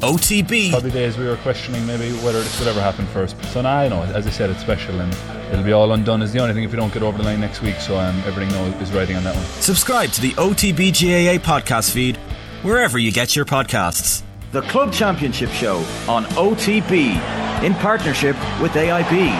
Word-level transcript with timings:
OTB. 0.00 0.70
Probably 0.70 0.90
days 0.90 1.18
we 1.18 1.26
were 1.26 1.36
questioning 1.38 1.86
maybe 1.86 2.12
whether 2.24 2.40
this 2.40 2.58
would 2.58 2.68
ever 2.68 2.80
happen 2.80 3.06
first. 3.08 3.36
So 3.52 3.60
now, 3.60 3.78
I 3.78 3.88
know, 3.88 4.02
as 4.02 4.26
I 4.26 4.30
said, 4.30 4.48
it's 4.48 4.60
special 4.60 4.98
and 5.00 5.12
it'll 5.52 5.64
be 5.64 5.72
all 5.72 5.92
undone 5.92 6.22
is 6.22 6.32
the 6.32 6.38
only 6.38 6.54
thing 6.54 6.64
if 6.64 6.70
we 6.70 6.76
don't 6.76 6.92
get 6.92 7.02
over 7.02 7.18
the 7.18 7.24
line 7.24 7.40
next 7.40 7.60
week. 7.60 7.76
So 7.76 7.98
um, 7.98 8.16
everything 8.26 8.54
is 8.80 8.90
riding 8.92 9.16
on 9.16 9.24
that 9.24 9.34
one. 9.34 9.44
Subscribe 9.44 10.10
to 10.12 10.20
the 10.22 10.32
OTB 10.32 10.92
GAA 10.92 11.42
podcast 11.44 11.92
feed 11.92 12.16
wherever 12.62 12.98
you 12.98 13.12
get 13.12 13.36
your 13.36 13.44
podcasts. 13.44 14.22
The 14.52 14.62
Club 14.62 14.92
Championship 14.92 15.50
Show 15.50 15.76
on 16.08 16.24
OTB 16.24 17.62
in 17.62 17.74
partnership 17.74 18.36
with 18.60 18.72
AIB. 18.72 19.38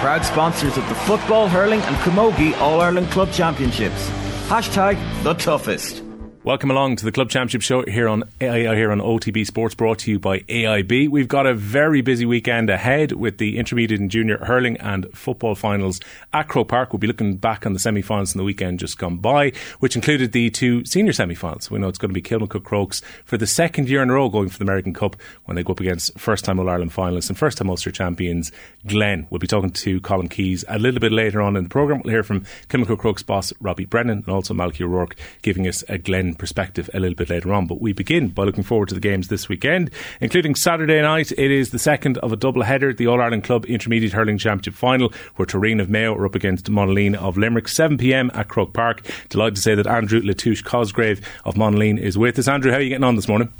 Proud 0.00 0.24
sponsors 0.24 0.76
of 0.76 0.86
the 0.88 0.94
football, 0.94 1.48
hurling, 1.48 1.80
and 1.80 1.96
camogie 1.96 2.56
All 2.58 2.80
Ireland 2.80 3.10
Club 3.10 3.32
Championships. 3.32 4.10
Hashtag 4.48 4.98
the 5.22 5.34
toughest. 5.34 6.02
Welcome 6.44 6.72
along 6.72 6.96
to 6.96 7.04
the 7.04 7.12
Club 7.12 7.30
Championship 7.30 7.62
Show 7.62 7.84
here 7.84 8.08
on 8.08 8.24
AI, 8.40 8.66
uh, 8.66 8.74
here 8.74 8.90
on 8.90 8.98
OTB 8.98 9.46
Sports, 9.46 9.76
brought 9.76 10.00
to 10.00 10.10
you 10.10 10.18
by 10.18 10.40
AIB. 10.40 11.08
We've 11.08 11.28
got 11.28 11.46
a 11.46 11.54
very 11.54 12.00
busy 12.00 12.26
weekend 12.26 12.68
ahead 12.68 13.12
with 13.12 13.38
the 13.38 13.58
intermediate 13.58 14.00
and 14.00 14.10
junior 14.10 14.38
hurling 14.38 14.76
and 14.78 15.06
football 15.16 15.54
finals 15.54 16.00
at 16.32 16.48
Croke 16.48 16.66
Park. 16.66 16.92
We'll 16.92 16.98
be 16.98 17.06
looking 17.06 17.36
back 17.36 17.64
on 17.64 17.74
the 17.74 17.78
semi-finals 17.78 18.34
in 18.34 18.38
the 18.38 18.44
weekend 18.44 18.80
just 18.80 18.98
gone 18.98 19.18
by, 19.18 19.52
which 19.78 19.94
included 19.94 20.32
the 20.32 20.50
two 20.50 20.84
senior 20.84 21.12
semi-finals. 21.12 21.70
We 21.70 21.78
know 21.78 21.86
it's 21.86 21.96
going 21.96 22.12
to 22.12 22.20
be 22.20 22.20
Kilmacud 22.20 22.64
Crokes 22.64 23.02
for 23.24 23.36
the 23.36 23.46
second 23.46 23.88
year 23.88 24.02
in 24.02 24.10
a 24.10 24.14
row 24.14 24.28
going 24.28 24.48
for 24.48 24.58
the 24.58 24.68
Andy 24.68 24.90
Merrigan 24.90 24.96
Cup 24.96 25.14
when 25.44 25.54
they 25.54 25.62
go 25.62 25.74
up 25.74 25.80
against 25.80 26.18
first-time 26.18 26.58
All 26.58 26.68
Ireland 26.68 26.90
finalists 26.90 27.28
and 27.28 27.38
first-time 27.38 27.70
Ulster 27.70 27.92
champions 27.92 28.50
Glen. 28.84 29.28
We'll 29.30 29.38
be 29.38 29.46
talking 29.46 29.70
to 29.70 30.00
Colm 30.00 30.28
Keys 30.28 30.64
a 30.66 30.80
little 30.80 30.98
bit 30.98 31.12
later 31.12 31.40
on 31.40 31.54
in 31.54 31.62
the 31.62 31.70
programme. 31.70 32.02
We'll 32.02 32.14
hear 32.14 32.24
from 32.24 32.40
Kilmacud 32.68 32.98
Crokes 32.98 33.22
boss 33.22 33.52
Robbie 33.60 33.84
Brennan 33.84 34.24
and 34.26 34.34
also 34.34 34.54
Malky 34.54 34.80
O'Rourke 34.80 35.14
giving 35.42 35.68
us 35.68 35.84
a 35.88 35.98
Glen 35.98 36.31
perspective 36.34 36.88
a 36.94 37.00
little 37.00 37.14
bit 37.14 37.30
later 37.30 37.52
on. 37.52 37.66
But 37.66 37.80
we 37.80 37.92
begin 37.92 38.28
by 38.28 38.44
looking 38.44 38.62
forward 38.62 38.88
to 38.88 38.94
the 38.94 39.00
games 39.00 39.28
this 39.28 39.48
weekend, 39.48 39.90
including 40.20 40.54
Saturday 40.54 41.00
night. 41.00 41.32
It 41.32 41.50
is 41.50 41.70
the 41.70 41.78
second 41.78 42.18
of 42.18 42.32
a 42.32 42.36
double 42.36 42.62
header, 42.62 42.92
the 42.92 43.06
All 43.06 43.20
Ireland 43.20 43.44
Club 43.44 43.64
Intermediate 43.66 44.12
Hurling 44.12 44.38
Championship 44.38 44.74
final, 44.74 45.12
where 45.36 45.46
Tooreen 45.46 45.80
of 45.80 45.90
Mayo 45.90 46.14
are 46.14 46.26
up 46.26 46.34
against 46.34 46.66
Monaleen 46.66 47.14
of 47.14 47.36
Limerick, 47.36 47.68
7 47.68 47.98
pm 47.98 48.30
at 48.34 48.48
Croke 48.48 48.72
Park. 48.72 49.06
Delighted 49.28 49.56
to 49.56 49.62
say 49.62 49.74
that 49.74 49.86
Andrew 49.86 50.20
La 50.22 50.32
Touché 50.32 50.64
Cosgrave 50.64 51.20
of 51.44 51.54
Monaleen 51.54 51.98
is 51.98 52.18
with 52.18 52.38
us. 52.38 52.48
Andrew, 52.48 52.70
how 52.70 52.78
are 52.78 52.80
you 52.80 52.90
getting 52.90 53.04
on 53.04 53.16
this 53.16 53.28
morning? 53.28 53.52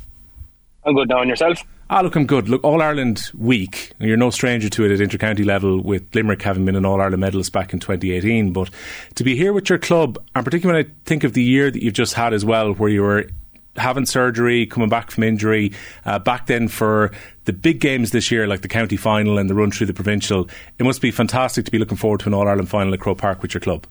I'm 0.85 0.95
good 0.95 1.09
now, 1.09 1.21
and 1.21 1.29
yourself? 1.29 1.63
Ah, 1.95 2.01
look, 2.01 2.15
I'm 2.15 2.25
good. 2.25 2.49
Look, 2.49 2.63
All 2.63 2.81
Ireland 2.81 3.29
week. 3.37 3.91
You're 3.99 4.17
no 4.17 4.31
stranger 4.31 4.67
to 4.67 4.83
it 4.83 4.99
at 4.99 5.07
intercounty 5.07 5.45
level, 5.45 5.79
with 5.79 6.03
Limerick 6.15 6.41
having 6.41 6.65
been 6.65 6.75
an 6.75 6.85
All 6.85 6.99
Ireland 6.99 7.21
medalist 7.21 7.53
back 7.53 7.71
in 7.71 7.79
2018. 7.79 8.51
But 8.51 8.71
to 9.13 9.23
be 9.23 9.35
here 9.35 9.53
with 9.53 9.69
your 9.69 9.77
club, 9.77 10.17
and 10.33 10.43
particularly 10.43 10.85
when 10.85 10.91
I 10.91 10.95
think 11.05 11.23
of 11.23 11.33
the 11.33 11.43
year 11.43 11.69
that 11.69 11.83
you've 11.83 11.93
just 11.93 12.15
had 12.15 12.33
as 12.33 12.43
well, 12.43 12.73
where 12.73 12.89
you 12.89 13.03
were 13.03 13.27
having 13.75 14.07
surgery, 14.07 14.65
coming 14.65 14.89
back 14.89 15.11
from 15.11 15.23
injury, 15.23 15.71
uh, 16.03 16.17
back 16.17 16.47
then 16.47 16.67
for 16.67 17.11
the 17.45 17.53
big 17.53 17.79
games 17.79 18.09
this 18.09 18.31
year, 18.31 18.47
like 18.47 18.63
the 18.63 18.67
county 18.67 18.97
final 18.97 19.37
and 19.37 19.47
the 19.47 19.53
run 19.53 19.69
through 19.69 19.85
the 19.85 19.93
provincial, 19.93 20.49
it 20.79 20.85
must 20.85 20.99
be 20.99 21.11
fantastic 21.11 21.63
to 21.65 21.69
be 21.69 21.77
looking 21.77 21.97
forward 21.97 22.21
to 22.21 22.25
an 22.25 22.33
All 22.33 22.47
Ireland 22.47 22.69
final 22.69 22.91
at 22.95 23.01
Croke 23.01 23.19
Park 23.19 23.43
with 23.43 23.53
your 23.53 23.61
club. 23.61 23.85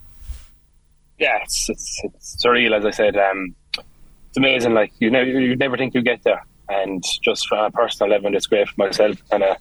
Yeah, 1.21 1.39
it's 1.41 1.71
it's, 1.71 2.01
it's 2.03 2.45
surreal, 2.45 2.77
as 2.77 2.85
I 2.85 2.91
said. 2.91 3.17
Um, 3.17 3.55
it's 3.79 4.39
amazing. 4.39 4.75
Like 4.75 4.93
you 4.99 5.09
never 5.09 5.31
you 5.31 5.55
never 5.55 5.77
think 5.77 5.95
you 5.95 6.03
get 6.03 6.25
there 6.25 6.45
and 6.73 7.03
just 7.23 7.49
from 7.49 7.65
a 7.65 7.71
personal 7.71 8.11
level, 8.11 8.35
it's 8.35 8.47
great 8.47 8.69
for 8.69 8.75
myself. 8.77 9.17
Kind 9.31 9.43
of 9.43 9.57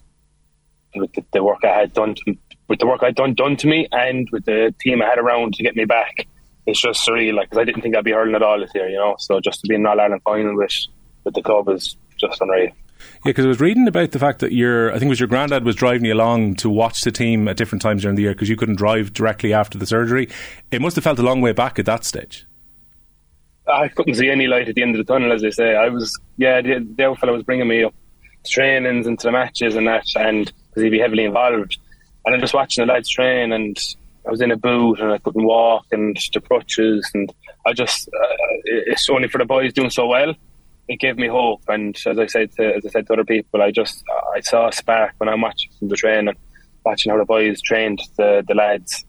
with 0.94 1.12
the, 1.12 1.24
the, 1.32 1.42
work 1.42 1.64
I 1.64 1.80
had 1.80 1.92
done, 1.92 2.14
to, 2.14 2.36
with 2.68 2.78
the 2.78 2.86
work 2.86 3.02
I'd 3.02 3.14
done 3.14 3.34
done 3.34 3.56
to 3.56 3.66
me, 3.66 3.88
and 3.92 4.28
with 4.30 4.44
the 4.44 4.74
team 4.80 5.02
I 5.02 5.06
had 5.06 5.18
around 5.18 5.54
to 5.54 5.62
get 5.62 5.76
me 5.76 5.84
back, 5.84 6.26
it's 6.66 6.80
just 6.80 7.06
surreal. 7.06 7.34
Like, 7.34 7.50
cause 7.50 7.58
I 7.58 7.64
didn't 7.64 7.82
think 7.82 7.96
I'd 7.96 8.04
be 8.04 8.12
hurling 8.12 8.34
at 8.34 8.42
all 8.42 8.60
this 8.60 8.70
year, 8.74 8.88
you 8.88 8.96
know. 8.96 9.16
So 9.18 9.40
just 9.40 9.60
to 9.60 9.68
be 9.68 9.74
in 9.74 9.86
All 9.86 10.00
Ireland 10.00 10.22
final 10.24 10.56
with 10.56 10.72
with 11.24 11.34
the 11.34 11.42
club 11.42 11.68
is 11.68 11.96
just 12.18 12.40
unreal. 12.40 12.70
Yeah, 13.24 13.30
because 13.30 13.44
I 13.44 13.48
was 13.48 13.60
reading 13.60 13.88
about 13.88 14.12
the 14.12 14.18
fact 14.18 14.40
that 14.40 14.52
your, 14.52 14.90
I 14.90 14.94
think 14.94 15.04
it 15.04 15.10
was 15.10 15.20
your 15.20 15.28
granddad 15.28 15.64
was 15.64 15.76
driving 15.76 16.04
you 16.04 16.14
along 16.14 16.56
to 16.56 16.70
watch 16.70 17.02
the 17.02 17.10
team 17.10 17.48
at 17.48 17.56
different 17.56 17.82
times 17.82 18.02
during 18.02 18.16
the 18.16 18.22
year 18.22 18.32
because 18.32 18.48
you 18.48 18.56
couldn't 18.56 18.76
drive 18.76 19.12
directly 19.12 19.52
after 19.52 19.76
the 19.78 19.86
surgery. 19.86 20.28
It 20.70 20.80
must 20.80 20.96
have 20.96 21.04
felt 21.04 21.18
a 21.18 21.22
long 21.22 21.40
way 21.40 21.52
back 21.52 21.78
at 21.78 21.86
that 21.86 22.04
stage. 22.04 22.46
I 23.66 23.88
couldn't 23.88 24.14
see 24.14 24.30
any 24.30 24.46
light 24.46 24.68
at 24.68 24.74
the 24.74 24.82
end 24.82 24.96
of 24.96 25.04
the 25.04 25.12
tunnel, 25.12 25.32
as 25.32 25.42
they 25.42 25.50
say. 25.50 25.76
I 25.76 25.88
was, 25.88 26.18
yeah, 26.36 26.60
the, 26.60 26.86
the 26.96 27.04
old 27.04 27.18
fellow 27.18 27.34
was 27.34 27.44
bringing 27.44 27.68
me 27.68 27.84
up 27.84 27.94
to 28.44 28.50
trainings 28.50 29.06
and 29.06 29.18
to 29.20 29.28
the 29.28 29.32
matches 29.32 29.76
and 29.76 29.86
that, 29.86 30.04
and 30.16 30.52
because 30.68 30.82
he'd 30.82 30.90
be 30.90 30.98
heavily 30.98 31.24
involved. 31.24 31.78
And 32.24 32.34
I'm 32.34 32.40
just 32.40 32.54
watching 32.54 32.84
the 32.84 32.92
lads 32.92 33.08
train, 33.08 33.52
and 33.52 33.76
I 34.26 34.30
was 34.30 34.40
in 34.40 34.50
a 34.50 34.56
boot 34.56 35.00
and 35.00 35.12
I 35.12 35.18
couldn't 35.18 35.44
walk, 35.44 35.86
and 35.92 36.16
the 36.32 36.40
crutches, 36.40 37.08
and 37.14 37.32
I 37.66 37.72
just, 37.72 38.08
uh, 38.08 38.36
it's 38.64 39.08
only 39.08 39.28
for 39.28 39.38
the 39.38 39.44
boys 39.44 39.72
doing 39.72 39.90
so 39.90 40.06
well. 40.06 40.34
It 40.88 40.98
gave 40.98 41.16
me 41.16 41.28
hope, 41.28 41.62
and 41.68 41.96
as 42.06 42.18
I 42.18 42.26
said 42.26 42.52
to, 42.52 42.74
as 42.76 42.84
I 42.84 42.88
said 42.88 43.06
to 43.06 43.12
other 43.12 43.24
people, 43.24 43.62
I 43.62 43.70
just, 43.70 44.02
I 44.34 44.40
saw 44.40 44.68
a 44.68 44.72
spark 44.72 45.14
when 45.18 45.28
I'm 45.28 45.40
watching 45.40 45.70
the 45.80 45.94
training, 45.96 46.34
watching 46.84 47.12
how 47.12 47.18
the 47.18 47.24
boys 47.24 47.62
trained 47.62 48.02
the 48.16 48.44
the 48.46 48.54
lads. 48.54 49.04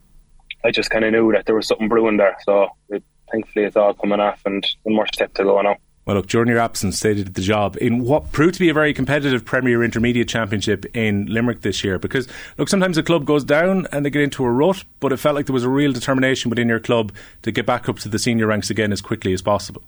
I 0.64 0.70
just 0.70 0.90
kind 0.90 1.04
of 1.04 1.12
knew 1.12 1.32
that 1.32 1.46
there 1.46 1.56
was 1.56 1.66
something 1.66 1.88
brewing 1.88 2.16
there. 2.16 2.36
So 2.46 2.68
it 2.88 3.02
thankfully 3.34 3.64
it's 3.64 3.76
all 3.76 3.94
coming 3.94 4.20
off 4.20 4.40
and 4.44 4.64
one 4.84 4.94
more 4.96 5.06
step 5.12 5.34
to 5.34 5.44
go 5.44 5.60
now. 5.60 5.76
Well, 6.06 6.16
look, 6.16 6.26
during 6.26 6.48
your 6.48 6.58
absence, 6.58 7.00
they 7.00 7.14
did 7.14 7.32
the 7.32 7.40
job 7.40 7.78
in 7.80 8.04
what 8.04 8.30
proved 8.30 8.54
to 8.54 8.60
be 8.60 8.68
a 8.68 8.74
very 8.74 8.92
competitive 8.92 9.42
Premier 9.44 9.82
Intermediate 9.82 10.28
Championship 10.28 10.84
in 10.94 11.26
Limerick 11.26 11.62
this 11.62 11.82
year. 11.82 11.98
Because, 11.98 12.28
look, 12.58 12.68
sometimes 12.68 12.98
a 12.98 13.02
club 13.02 13.24
goes 13.24 13.42
down 13.42 13.86
and 13.90 14.04
they 14.04 14.10
get 14.10 14.20
into 14.20 14.44
a 14.44 14.50
rut, 14.50 14.84
but 15.00 15.12
it 15.12 15.16
felt 15.16 15.34
like 15.34 15.46
there 15.46 15.54
was 15.54 15.64
a 15.64 15.68
real 15.70 15.92
determination 15.92 16.50
within 16.50 16.68
your 16.68 16.78
club 16.78 17.10
to 17.40 17.50
get 17.50 17.64
back 17.64 17.88
up 17.88 17.98
to 18.00 18.10
the 18.10 18.18
senior 18.18 18.46
ranks 18.46 18.68
again 18.68 18.92
as 18.92 19.00
quickly 19.00 19.32
as 19.32 19.40
possible. 19.40 19.82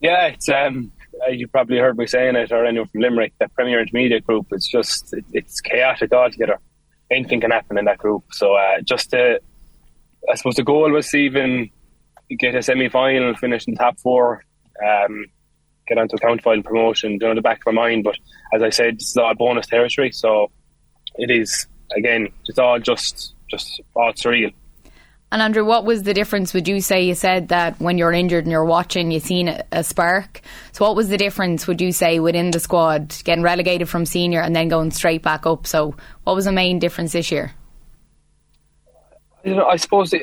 Yeah, 0.00 0.26
it's 0.26 0.50
um, 0.50 0.92
you 1.30 1.48
probably 1.48 1.78
heard 1.78 1.96
me 1.96 2.06
saying 2.06 2.36
it, 2.36 2.52
or 2.52 2.66
anyone 2.66 2.88
from 2.88 3.00
Limerick, 3.00 3.32
that 3.38 3.54
Premier 3.54 3.80
Intermediate 3.80 4.26
group. 4.26 4.48
It's 4.52 4.68
just 4.68 5.14
it's 5.32 5.62
chaotic 5.62 6.12
altogether. 6.12 6.58
Anything 7.10 7.40
can 7.40 7.52
happen 7.52 7.78
in 7.78 7.86
that 7.86 7.96
group. 7.96 8.24
So 8.32 8.54
uh, 8.54 8.82
just 8.82 9.10
to, 9.10 9.40
I 10.30 10.34
suppose 10.34 10.56
the 10.56 10.62
goal 10.62 10.90
was 10.90 11.14
even 11.14 11.70
get 12.36 12.54
a 12.54 12.62
semi 12.62 12.88
final, 12.88 13.34
finish 13.34 13.66
in 13.66 13.74
the 13.74 13.78
top 13.78 13.98
four, 14.00 14.44
um, 14.84 15.26
get 15.86 15.98
onto 15.98 16.16
a 16.16 16.18
county 16.18 16.42
final 16.42 16.62
promotion, 16.62 17.12
you 17.12 17.18
know, 17.18 17.34
the 17.34 17.40
back 17.40 17.58
of 17.58 17.72
my 17.72 17.82
mind. 17.82 18.04
But 18.04 18.16
as 18.54 18.62
I 18.62 18.70
said, 18.70 18.94
it's 18.94 19.16
all 19.16 19.34
bonus 19.34 19.66
territory, 19.66 20.12
so 20.12 20.50
it 21.16 21.30
is 21.30 21.66
again, 21.96 22.28
it's 22.46 22.58
all 22.58 22.78
just 22.78 23.34
just 23.50 23.80
all 23.94 24.12
surreal. 24.12 24.52
And 25.30 25.42
Andrew, 25.42 25.64
what 25.64 25.84
was 25.84 26.04
the 26.04 26.14
difference? 26.14 26.54
Would 26.54 26.68
you 26.68 26.80
say 26.80 27.02
you 27.02 27.14
said 27.14 27.48
that 27.48 27.78
when 27.78 27.98
you're 27.98 28.12
injured 28.12 28.44
and 28.44 28.50
you're 28.50 28.64
watching, 28.64 29.10
you 29.10 29.20
seen 29.20 29.48
a, 29.48 29.62
a, 29.72 29.84
spark? 29.84 30.40
So, 30.72 30.86
what 30.86 30.96
was 30.96 31.10
the 31.10 31.18
difference? 31.18 31.66
Would 31.66 31.82
you 31.82 31.92
say 31.92 32.18
within 32.18 32.50
the 32.50 32.58
squad 32.58 33.14
getting 33.24 33.44
relegated 33.44 33.90
from 33.90 34.06
senior 34.06 34.40
and 34.40 34.56
then 34.56 34.68
going 34.68 34.90
straight 34.90 35.22
back 35.22 35.44
up? 35.44 35.66
So, 35.66 35.94
what 36.24 36.34
was 36.34 36.46
the 36.46 36.52
main 36.52 36.78
difference 36.78 37.12
this 37.12 37.30
year? 37.30 37.52
You 39.44 39.54
know, 39.54 39.66
I 39.66 39.76
suppose 39.76 40.14
it, 40.14 40.22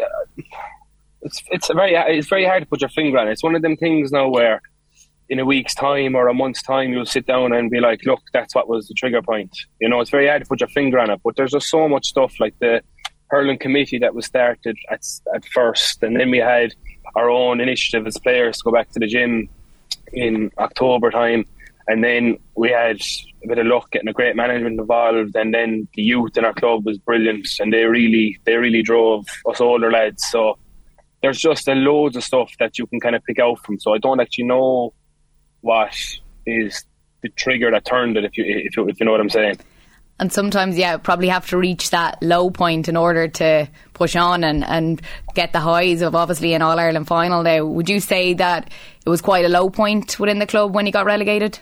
it's 1.25 1.43
it's 1.49 1.67
very 1.73 1.95
it's 1.95 2.27
very 2.27 2.45
hard 2.45 2.63
to 2.63 2.69
put 2.69 2.81
your 2.81 2.89
finger 2.89 3.17
on 3.17 3.27
it. 3.27 3.31
It's 3.31 3.43
one 3.43 3.55
of 3.55 3.61
them 3.63 3.75
things 3.75 4.11
now 4.11 4.29
where 4.29 4.61
in 5.27 5.39
a 5.39 5.45
week's 5.45 5.73
time 5.73 6.13
or 6.13 6.27
a 6.27 6.33
month's 6.33 6.61
time 6.61 6.91
you'll 6.91 7.05
sit 7.05 7.25
down 7.25 7.51
and 7.51 7.71
be 7.71 7.79
like, 7.79 8.05
look, 8.05 8.21
that's 8.31 8.53
what 8.53 8.69
was 8.69 8.87
the 8.87 8.93
trigger 8.93 9.23
point. 9.23 9.49
You 9.81 9.89
know, 9.89 9.99
it's 9.99 10.11
very 10.11 10.27
hard 10.27 10.43
to 10.43 10.47
put 10.47 10.59
your 10.59 10.69
finger 10.69 10.99
on 10.99 11.09
it, 11.09 11.19
but 11.23 11.35
there's 11.35 11.51
just 11.51 11.67
so 11.67 11.89
much 11.89 12.05
stuff 12.05 12.39
like 12.39 12.53
the 12.59 12.81
hurling 13.29 13.57
committee 13.57 13.97
that 13.97 14.13
was 14.13 14.27
started 14.27 14.77
at 14.91 15.03
at 15.33 15.43
first, 15.45 16.03
and 16.03 16.15
then 16.15 16.29
we 16.29 16.37
had 16.37 16.73
our 17.15 17.29
own 17.29 17.59
initiative 17.59 18.05
as 18.05 18.17
players 18.19 18.57
to 18.57 18.63
go 18.65 18.71
back 18.71 18.91
to 18.91 18.99
the 18.99 19.07
gym 19.07 19.49
in 20.13 20.51
October 20.59 21.09
time. 21.09 21.45
And 21.87 22.03
then 22.03 22.37
we 22.55 22.71
had 22.71 22.99
a 23.43 23.47
bit 23.47 23.59
of 23.59 23.67
luck 23.67 23.91
getting 23.91 24.07
a 24.07 24.13
great 24.13 24.35
management 24.35 24.79
involved, 24.79 25.35
and 25.35 25.53
then 25.53 25.87
the 25.95 26.01
youth 26.01 26.37
in 26.37 26.45
our 26.45 26.53
club 26.53 26.85
was 26.85 26.99
brilliant, 26.99 27.47
and 27.59 27.73
they 27.73 27.85
really 27.85 28.39
they 28.43 28.57
really 28.57 28.83
drove 28.83 29.25
us 29.47 29.59
older 29.59 29.91
lads. 29.91 30.23
So 30.29 30.57
there's 31.25 31.39
just 31.39 31.67
a 31.67 31.73
loads 31.73 32.15
of 32.15 32.23
stuff 32.23 32.53
that 32.59 32.77
you 32.77 32.85
can 32.85 32.99
kind 32.99 33.15
of 33.15 33.23
pick 33.23 33.39
out 33.39 33.57
from. 33.65 33.79
So 33.79 33.95
I 33.95 33.97
don't 33.97 34.19
actually 34.19 34.43
know 34.43 34.93
what 35.61 35.95
is 36.45 36.85
the 37.23 37.29
trigger 37.29 37.71
that 37.71 37.83
turned 37.83 38.16
it, 38.16 38.25
if 38.25 38.37
you 38.37 38.45
if 38.45 38.77
you, 38.77 38.87
if 38.87 38.99
you 38.99 39.07
know 39.07 39.11
what 39.11 39.22
I'm 39.22 39.31
saying. 39.31 39.57
And 40.19 40.31
sometimes, 40.31 40.77
yeah, 40.77 40.97
probably 40.97 41.29
have 41.29 41.47
to 41.49 41.57
reach 41.57 41.89
that 41.89 42.22
low 42.22 42.51
point 42.51 42.87
in 42.87 42.95
order 42.95 43.27
to 43.27 43.67
push 43.93 44.16
on 44.16 44.43
and, 44.43 44.63
and 44.63 45.01
get 45.33 45.51
the 45.51 45.59
highs 45.59 46.01
of 46.01 46.13
obviously 46.13 46.53
an 46.53 46.61
All 46.61 46.79
Ireland 46.79 47.07
final. 47.07 47.41
Now, 47.41 47.66
would 47.66 47.89
you 47.89 47.99
say 47.99 48.35
that 48.35 48.69
it 49.03 49.09
was 49.09 49.21
quite 49.21 49.45
a 49.45 49.49
low 49.49 49.71
point 49.71 50.19
within 50.19 50.37
the 50.37 50.45
club 50.45 50.75
when 50.75 50.85
you 50.85 50.91
got 50.91 51.07
relegated? 51.07 51.59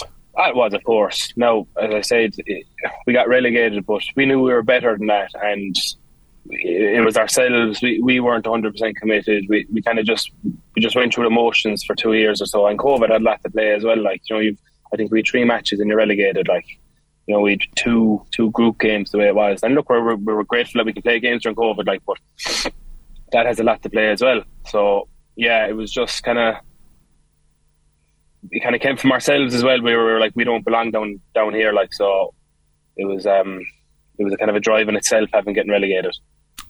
It 0.00 0.56
was, 0.56 0.74
of 0.74 0.82
course. 0.82 1.32
No, 1.36 1.68
as 1.80 1.94
I 1.94 2.00
said, 2.00 2.34
we 3.06 3.12
got 3.12 3.28
relegated, 3.28 3.86
but 3.86 4.02
we 4.16 4.26
knew 4.26 4.42
we 4.42 4.52
were 4.52 4.64
better 4.64 4.98
than 4.98 5.06
that, 5.06 5.30
and 5.40 5.76
it 6.52 7.04
was 7.04 7.16
ourselves. 7.16 7.80
We, 7.82 8.00
we 8.00 8.20
weren't 8.20 8.46
100 8.46 8.72
percent 8.72 8.96
committed. 8.96 9.46
We, 9.48 9.66
we 9.72 9.82
kind 9.82 9.98
of 9.98 10.06
just 10.06 10.30
we 10.44 10.82
just 10.82 10.96
went 10.96 11.14
through 11.14 11.24
the 11.24 11.30
motions 11.30 11.84
for 11.84 11.94
two 11.94 12.14
years 12.14 12.40
or 12.42 12.46
so. 12.46 12.66
And 12.66 12.78
COVID 12.78 13.10
had 13.10 13.22
a 13.22 13.24
lot 13.24 13.42
to 13.42 13.50
play 13.50 13.72
as 13.72 13.84
well. 13.84 14.00
Like 14.00 14.22
you 14.28 14.36
know, 14.36 14.40
you've 14.40 14.58
I 14.92 14.96
think 14.96 15.10
we 15.10 15.18
had 15.18 15.26
three 15.28 15.44
matches 15.44 15.80
and 15.80 15.88
you're 15.88 15.98
relegated. 15.98 16.48
Like 16.48 16.66
you 17.26 17.34
know, 17.34 17.40
we 17.40 17.52
had 17.52 17.62
two 17.76 18.24
two 18.32 18.50
group 18.50 18.78
games 18.80 19.10
the 19.10 19.18
way 19.18 19.28
it 19.28 19.34
was. 19.34 19.62
And 19.62 19.74
look, 19.74 19.88
we're 19.88 20.14
we 20.16 20.32
were 20.32 20.44
grateful 20.44 20.78
that 20.78 20.86
we 20.86 20.92
could 20.92 21.04
play 21.04 21.20
games 21.20 21.42
during 21.42 21.56
COVID. 21.56 21.86
Like, 21.86 22.02
but 22.06 22.18
that 23.32 23.46
has 23.46 23.60
a 23.60 23.64
lot 23.64 23.82
to 23.82 23.90
play 23.90 24.10
as 24.10 24.22
well. 24.22 24.42
So 24.66 25.08
yeah, 25.36 25.66
it 25.66 25.76
was 25.76 25.90
just 25.92 26.22
kind 26.22 26.38
of 26.38 26.56
it 28.50 28.62
kind 28.62 28.74
of 28.74 28.80
came 28.80 28.96
from 28.96 29.12
ourselves 29.12 29.54
as 29.54 29.62
well. 29.62 29.80
We 29.80 29.94
were 29.94 30.18
like, 30.18 30.32
we 30.34 30.44
don't 30.44 30.64
belong 30.64 30.90
down 30.90 31.20
down 31.34 31.54
here, 31.54 31.72
like 31.72 31.92
so. 31.92 32.34
It 32.96 33.04
was 33.04 33.26
um, 33.26 33.64
it 34.18 34.24
was 34.24 34.32
a 34.32 34.36
kind 34.36 34.50
of 34.50 34.56
a 34.56 34.60
drive 34.60 34.88
in 34.88 34.96
itself, 34.96 35.30
having 35.32 35.54
getting 35.54 35.70
relegated. 35.70 36.14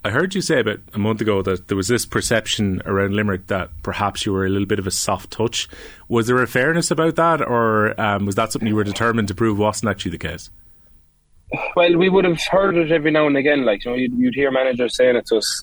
I 0.02 0.10
heard 0.10 0.34
you 0.34 0.40
say 0.40 0.60
about 0.60 0.80
a 0.94 0.98
month 0.98 1.20
ago 1.20 1.42
that 1.42 1.68
there 1.68 1.76
was 1.76 1.88
this 1.88 2.06
perception 2.06 2.80
around 2.86 3.14
Limerick 3.14 3.48
that 3.48 3.68
perhaps 3.82 4.24
you 4.24 4.32
were 4.32 4.46
a 4.46 4.48
little 4.48 4.66
bit 4.66 4.78
of 4.78 4.86
a 4.86 4.90
soft 4.90 5.30
touch. 5.30 5.68
Was 6.08 6.26
there 6.26 6.42
a 6.42 6.46
fairness 6.46 6.90
about 6.90 7.16
that, 7.16 7.42
or 7.42 8.00
um, 8.00 8.24
was 8.24 8.34
that 8.36 8.50
something 8.50 8.66
you 8.66 8.76
were 8.76 8.84
determined 8.84 9.28
to 9.28 9.34
prove 9.34 9.58
wasn't 9.58 9.90
actually 9.90 10.12
the 10.12 10.18
case? 10.18 10.48
Well, 11.76 11.96
we 11.98 12.08
would 12.08 12.24
have 12.24 12.40
heard 12.50 12.76
it 12.76 12.90
every 12.90 13.10
now 13.10 13.26
and 13.26 13.36
again. 13.36 13.66
Like 13.66 13.84
you 13.84 13.90
know, 13.90 13.96
you'd, 13.96 14.14
you'd 14.14 14.34
hear 14.34 14.50
managers 14.50 14.96
saying 14.96 15.16
it 15.16 15.26
to 15.26 15.36
us 15.36 15.62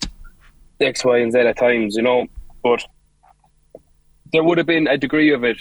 X, 0.79 1.03
Y, 1.03 1.17
and 1.17 1.31
Z 1.31 1.39
at 1.39 1.57
times, 1.57 1.95
you 1.95 2.03
know. 2.03 2.27
But 2.61 2.83
there 4.33 4.43
would 4.43 4.59
have 4.59 4.67
been 4.67 4.87
a 4.87 4.97
degree 4.97 5.33
of 5.33 5.43
it 5.43 5.57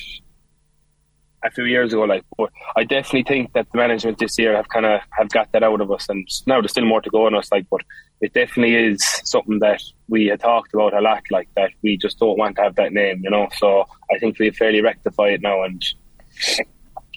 a 1.46 1.50
few 1.50 1.64
years 1.64 1.92
ago. 1.92 2.02
Like, 2.02 2.24
but 2.36 2.50
I 2.76 2.84
definitely 2.84 3.24
think 3.24 3.52
that 3.52 3.70
the 3.72 3.78
management 3.78 4.18
this 4.18 4.38
year 4.38 4.56
have 4.56 4.68
kind 4.68 4.86
of 4.86 5.00
have 5.10 5.28
got 5.30 5.52
that 5.52 5.62
out 5.62 5.80
of 5.80 5.90
us, 5.90 6.08
and 6.08 6.28
now 6.46 6.60
there's 6.60 6.72
still 6.72 6.84
more 6.84 7.00
to 7.00 7.10
go 7.10 7.26
on 7.26 7.34
us. 7.34 7.50
Like, 7.50 7.66
but 7.70 7.82
it 8.20 8.32
definitely 8.32 8.74
is 8.74 9.04
something 9.24 9.58
that 9.60 9.82
we 10.08 10.26
had 10.26 10.40
talked 10.40 10.74
about 10.74 10.94
a 10.94 11.00
lot. 11.00 11.22
Like 11.30 11.48
that, 11.56 11.70
we 11.82 11.96
just 11.96 12.18
don't 12.18 12.38
want 12.38 12.56
to 12.56 12.62
have 12.62 12.76
that 12.76 12.92
name, 12.92 13.20
you 13.22 13.30
know. 13.30 13.48
So 13.58 13.86
I 14.14 14.18
think 14.18 14.38
we 14.38 14.50
fairly 14.50 14.80
rectify 14.80 15.28
it 15.28 15.42
now, 15.42 15.62
and 15.62 15.82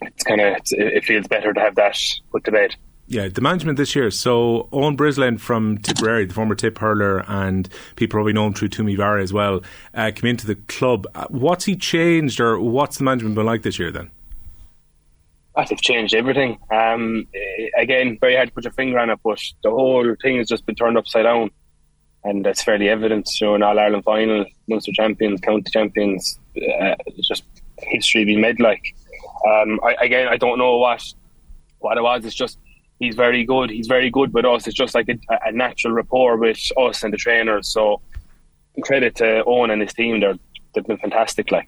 it's 0.02 0.24
kind 0.24 0.42
of 0.42 0.56
it 0.72 1.06
feels 1.06 1.28
better 1.28 1.54
to 1.54 1.60
have 1.60 1.76
that 1.76 1.98
put 2.32 2.44
to 2.46 2.52
bed. 2.52 2.76
Yeah, 3.12 3.28
the 3.28 3.42
management 3.42 3.78
this 3.78 3.96
year. 3.96 4.12
So 4.12 4.70
Owen 4.72 4.96
Brisland 4.96 5.40
from 5.40 5.80
Tipperary, 5.80 6.26
the 6.26 6.34
former 6.36 6.54
tip 6.54 6.78
hurler, 6.78 7.26
and 7.28 7.68
people 7.96 8.18
probably 8.18 8.34
know 8.34 8.46
him 8.46 8.54
through 8.54 8.70
Toomevara 8.70 9.24
as 9.24 9.34
well, 9.34 9.62
uh, 9.96 10.12
came 10.14 10.30
into 10.30 10.46
the 10.46 10.54
club. 10.54 11.08
Uh, 11.16 11.26
what's 11.30 11.66
he 11.66 11.76
changed, 11.76 12.40
or 12.40 12.60
what's 12.60 13.00
the 13.00 13.04
management 13.04 13.34
been 13.34 13.48
like 13.48 13.64
this 13.64 13.80
year 13.80 13.92
then? 13.92 14.12
They've 15.56 15.82
changed 15.82 16.14
everything. 16.14 16.58
Um, 16.72 17.28
again, 17.78 18.18
very 18.20 18.36
hard 18.36 18.50
to 18.50 18.54
put 18.54 18.64
your 18.64 18.74
finger 18.74 19.00
on 19.00 19.10
it, 19.10 19.20
but 19.24 19.40
the 19.64 19.70
whole 19.70 20.16
thing 20.22 20.38
has 20.38 20.48
just 20.48 20.66
been 20.66 20.76
turned 20.76 20.98
upside 20.98 21.24
down, 21.24 21.52
and 22.24 22.46
that's 22.46 22.64
fairly 22.64 22.90
evident. 22.90 23.30
You 23.40 23.48
know, 23.48 23.56
in 23.56 23.64
All 23.64 23.80
Ireland 23.80 24.04
final, 24.04 24.46
Munster 24.68 24.92
champions, 24.94 25.42
county 25.42 25.70
champions, 25.72 26.40
uh, 26.58 26.96
just 27.22 27.44
history 27.80 28.26
being 28.26 28.42
made. 28.42 28.60
Like, 28.60 28.84
um, 29.48 29.80
I, 29.84 29.96
again, 30.02 30.28
I 30.28 30.38
don't 30.38 30.60
know 30.60 30.78
what 30.78 31.04
what 31.80 31.98
it 31.98 32.04
was. 32.04 32.26
It's 32.26 32.36
just 32.36 32.58
he's 33.00 33.16
very 33.16 33.44
good. 33.44 33.70
He's 33.70 33.88
very 33.88 34.10
good 34.10 34.34
with 34.34 34.46
us. 34.46 34.68
It's 34.68 34.78
just 34.78 34.96
like 34.96 35.10
a, 35.10 35.18
a 35.46 35.52
natural 35.52 35.94
rapport 35.94 36.38
with 36.38 36.60
us 36.78 37.04
and 37.04 37.12
the 37.12 37.18
trainers. 37.18 37.68
So 37.68 38.02
credit 38.82 39.16
to 39.16 39.44
Owen 39.46 39.72
and 39.72 39.82
his 39.82 39.94
team. 39.94 40.20
They're 40.20 40.38
they've 40.74 40.86
been 40.86 40.98
fantastic. 40.98 41.52
Like. 41.52 41.68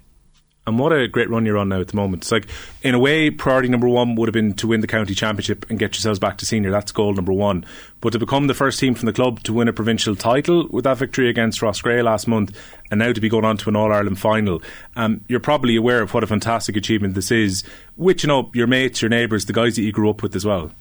And 0.68 0.78
what 0.78 0.94
a 0.94 1.08
great 1.08 1.28
run 1.28 1.44
you're 1.44 1.58
on 1.58 1.70
now 1.70 1.82
at 1.82 1.88
the 1.88 1.96
moment. 1.96 2.24
It's 2.24 2.32
like, 2.32 2.48
in 2.84 2.94
a 2.94 3.00
way, 3.00 3.32
priority 3.32 3.68
number 3.68 3.88
one 3.88 4.14
would 4.14 4.28
have 4.28 4.34
been 4.34 4.54
to 4.56 4.68
win 4.68 4.82
the 4.82 4.88
county 4.88 5.16
championship 5.16 5.68
and 5.70 5.80
get 5.80 5.96
yourselves 5.96 6.20
back 6.20 6.38
to 6.38 6.46
senior. 6.46 6.70
That's 6.70 6.92
goal 6.92 7.16
number 7.16 7.34
one. 7.34 7.66
But 8.00 8.14
to 8.14 8.20
become 8.20 8.46
the 8.46 8.54
first 8.54 8.80
team 8.80 8.94
from 8.94 9.08
the 9.08 9.14
club 9.14 9.42
to 9.44 9.54
win 9.54 9.68
a 9.68 9.74
provincial 9.74 10.16
title 10.16 10.68
with 10.70 10.84
that 10.84 10.98
victory 10.98 11.30
against 11.30 11.62
Rosegreen 11.62 12.04
last 12.04 12.28
month, 12.28 12.56
and 12.92 13.00
now 13.00 13.12
to 13.12 13.20
be 13.20 13.28
going 13.28 13.44
on 13.44 13.58
to 13.58 13.70
an 13.70 13.76
All 13.76 13.92
Ireland 13.92 14.20
final, 14.20 14.62
um, 14.96 15.26
you're 15.28 15.40
probably 15.40 15.76
aware 15.76 16.04
of 16.04 16.14
what 16.14 16.24
a 16.24 16.28
fantastic 16.28 16.76
achievement 16.76 17.16
this 17.16 17.32
is. 17.32 17.64
Which, 17.96 18.24
you 18.24 18.28
know 18.28 18.52
your 18.54 18.68
mates, 18.68 19.02
your 19.02 19.10
neighbours, 19.10 19.46
the 19.46 19.54
guys 19.54 19.76
that 19.78 19.82
you 19.82 19.92
grew 19.92 20.12
up 20.12 20.22
with 20.22 20.36
as 20.36 20.46
well. 20.46 20.72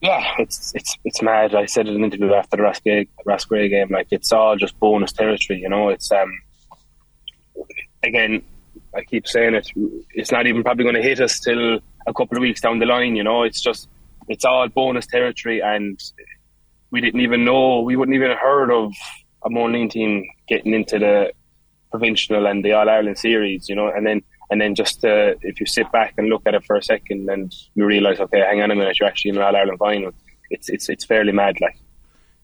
Yeah, 0.00 0.24
it's 0.38 0.72
it's 0.76 0.96
it's 1.04 1.22
mad. 1.22 1.56
I 1.56 1.66
said 1.66 1.88
in 1.88 1.96
an 1.96 2.04
interview 2.04 2.32
after 2.32 2.56
the 2.56 2.62
Rosegreen, 2.62 3.08
Ross 3.26 3.44
Grey 3.44 3.68
game, 3.68 3.88
like 3.90 4.08
it's 4.12 4.30
all 4.30 4.56
just 4.56 4.78
bonus 4.78 5.10
territory. 5.12 5.58
You 5.58 5.68
know, 5.68 5.88
it's 5.88 6.12
um 6.12 6.30
again, 8.02 8.42
I 8.94 9.02
keep 9.02 9.26
saying 9.26 9.54
it. 9.54 9.70
It's 10.14 10.32
not 10.32 10.46
even 10.46 10.62
probably 10.62 10.84
going 10.84 10.94
to 10.96 11.02
hit 11.02 11.20
us 11.20 11.38
till 11.40 11.80
a 12.06 12.14
couple 12.14 12.36
of 12.36 12.42
weeks 12.42 12.60
down 12.60 12.78
the 12.78 12.86
line. 12.86 13.16
You 13.16 13.24
know, 13.24 13.42
it's 13.42 13.60
just 13.60 13.88
it's 14.28 14.44
all 14.44 14.68
bonus 14.68 15.06
territory, 15.06 15.60
and 15.62 16.00
we 16.90 17.00
didn't 17.00 17.20
even 17.20 17.44
know 17.44 17.80
we 17.80 17.96
wouldn't 17.96 18.14
even 18.14 18.30
have 18.30 18.38
heard 18.38 18.70
of 18.70 18.92
a 19.44 19.50
Monaleen 19.50 19.90
team 19.90 20.24
getting 20.48 20.74
into 20.74 20.98
the 20.98 21.32
provincial 21.90 22.46
and 22.46 22.64
the 22.64 22.72
All 22.72 22.88
Ireland 22.88 23.18
series. 23.18 23.68
You 23.68 23.76
know, 23.76 23.88
and 23.88 24.06
then 24.06 24.22
and 24.50 24.60
then 24.60 24.74
just 24.74 25.04
uh, 25.04 25.34
if 25.42 25.60
you 25.60 25.66
sit 25.66 25.90
back 25.92 26.14
and 26.16 26.28
look 26.28 26.42
at 26.46 26.54
it 26.54 26.64
for 26.64 26.76
a 26.76 26.82
second, 26.82 27.28
and 27.28 27.54
you 27.74 27.84
realise, 27.84 28.20
okay, 28.20 28.40
hang 28.40 28.62
on 28.62 28.70
a 28.70 28.74
minute, 28.74 28.98
you're 28.98 29.08
actually 29.08 29.30
in 29.30 29.36
an 29.36 29.42
All 29.42 29.56
Ireland 29.56 29.78
final. 29.78 30.12
It's 30.50 30.68
it's 30.68 30.88
it's 30.88 31.04
fairly 31.04 31.32
mad, 31.32 31.60
like. 31.60 31.78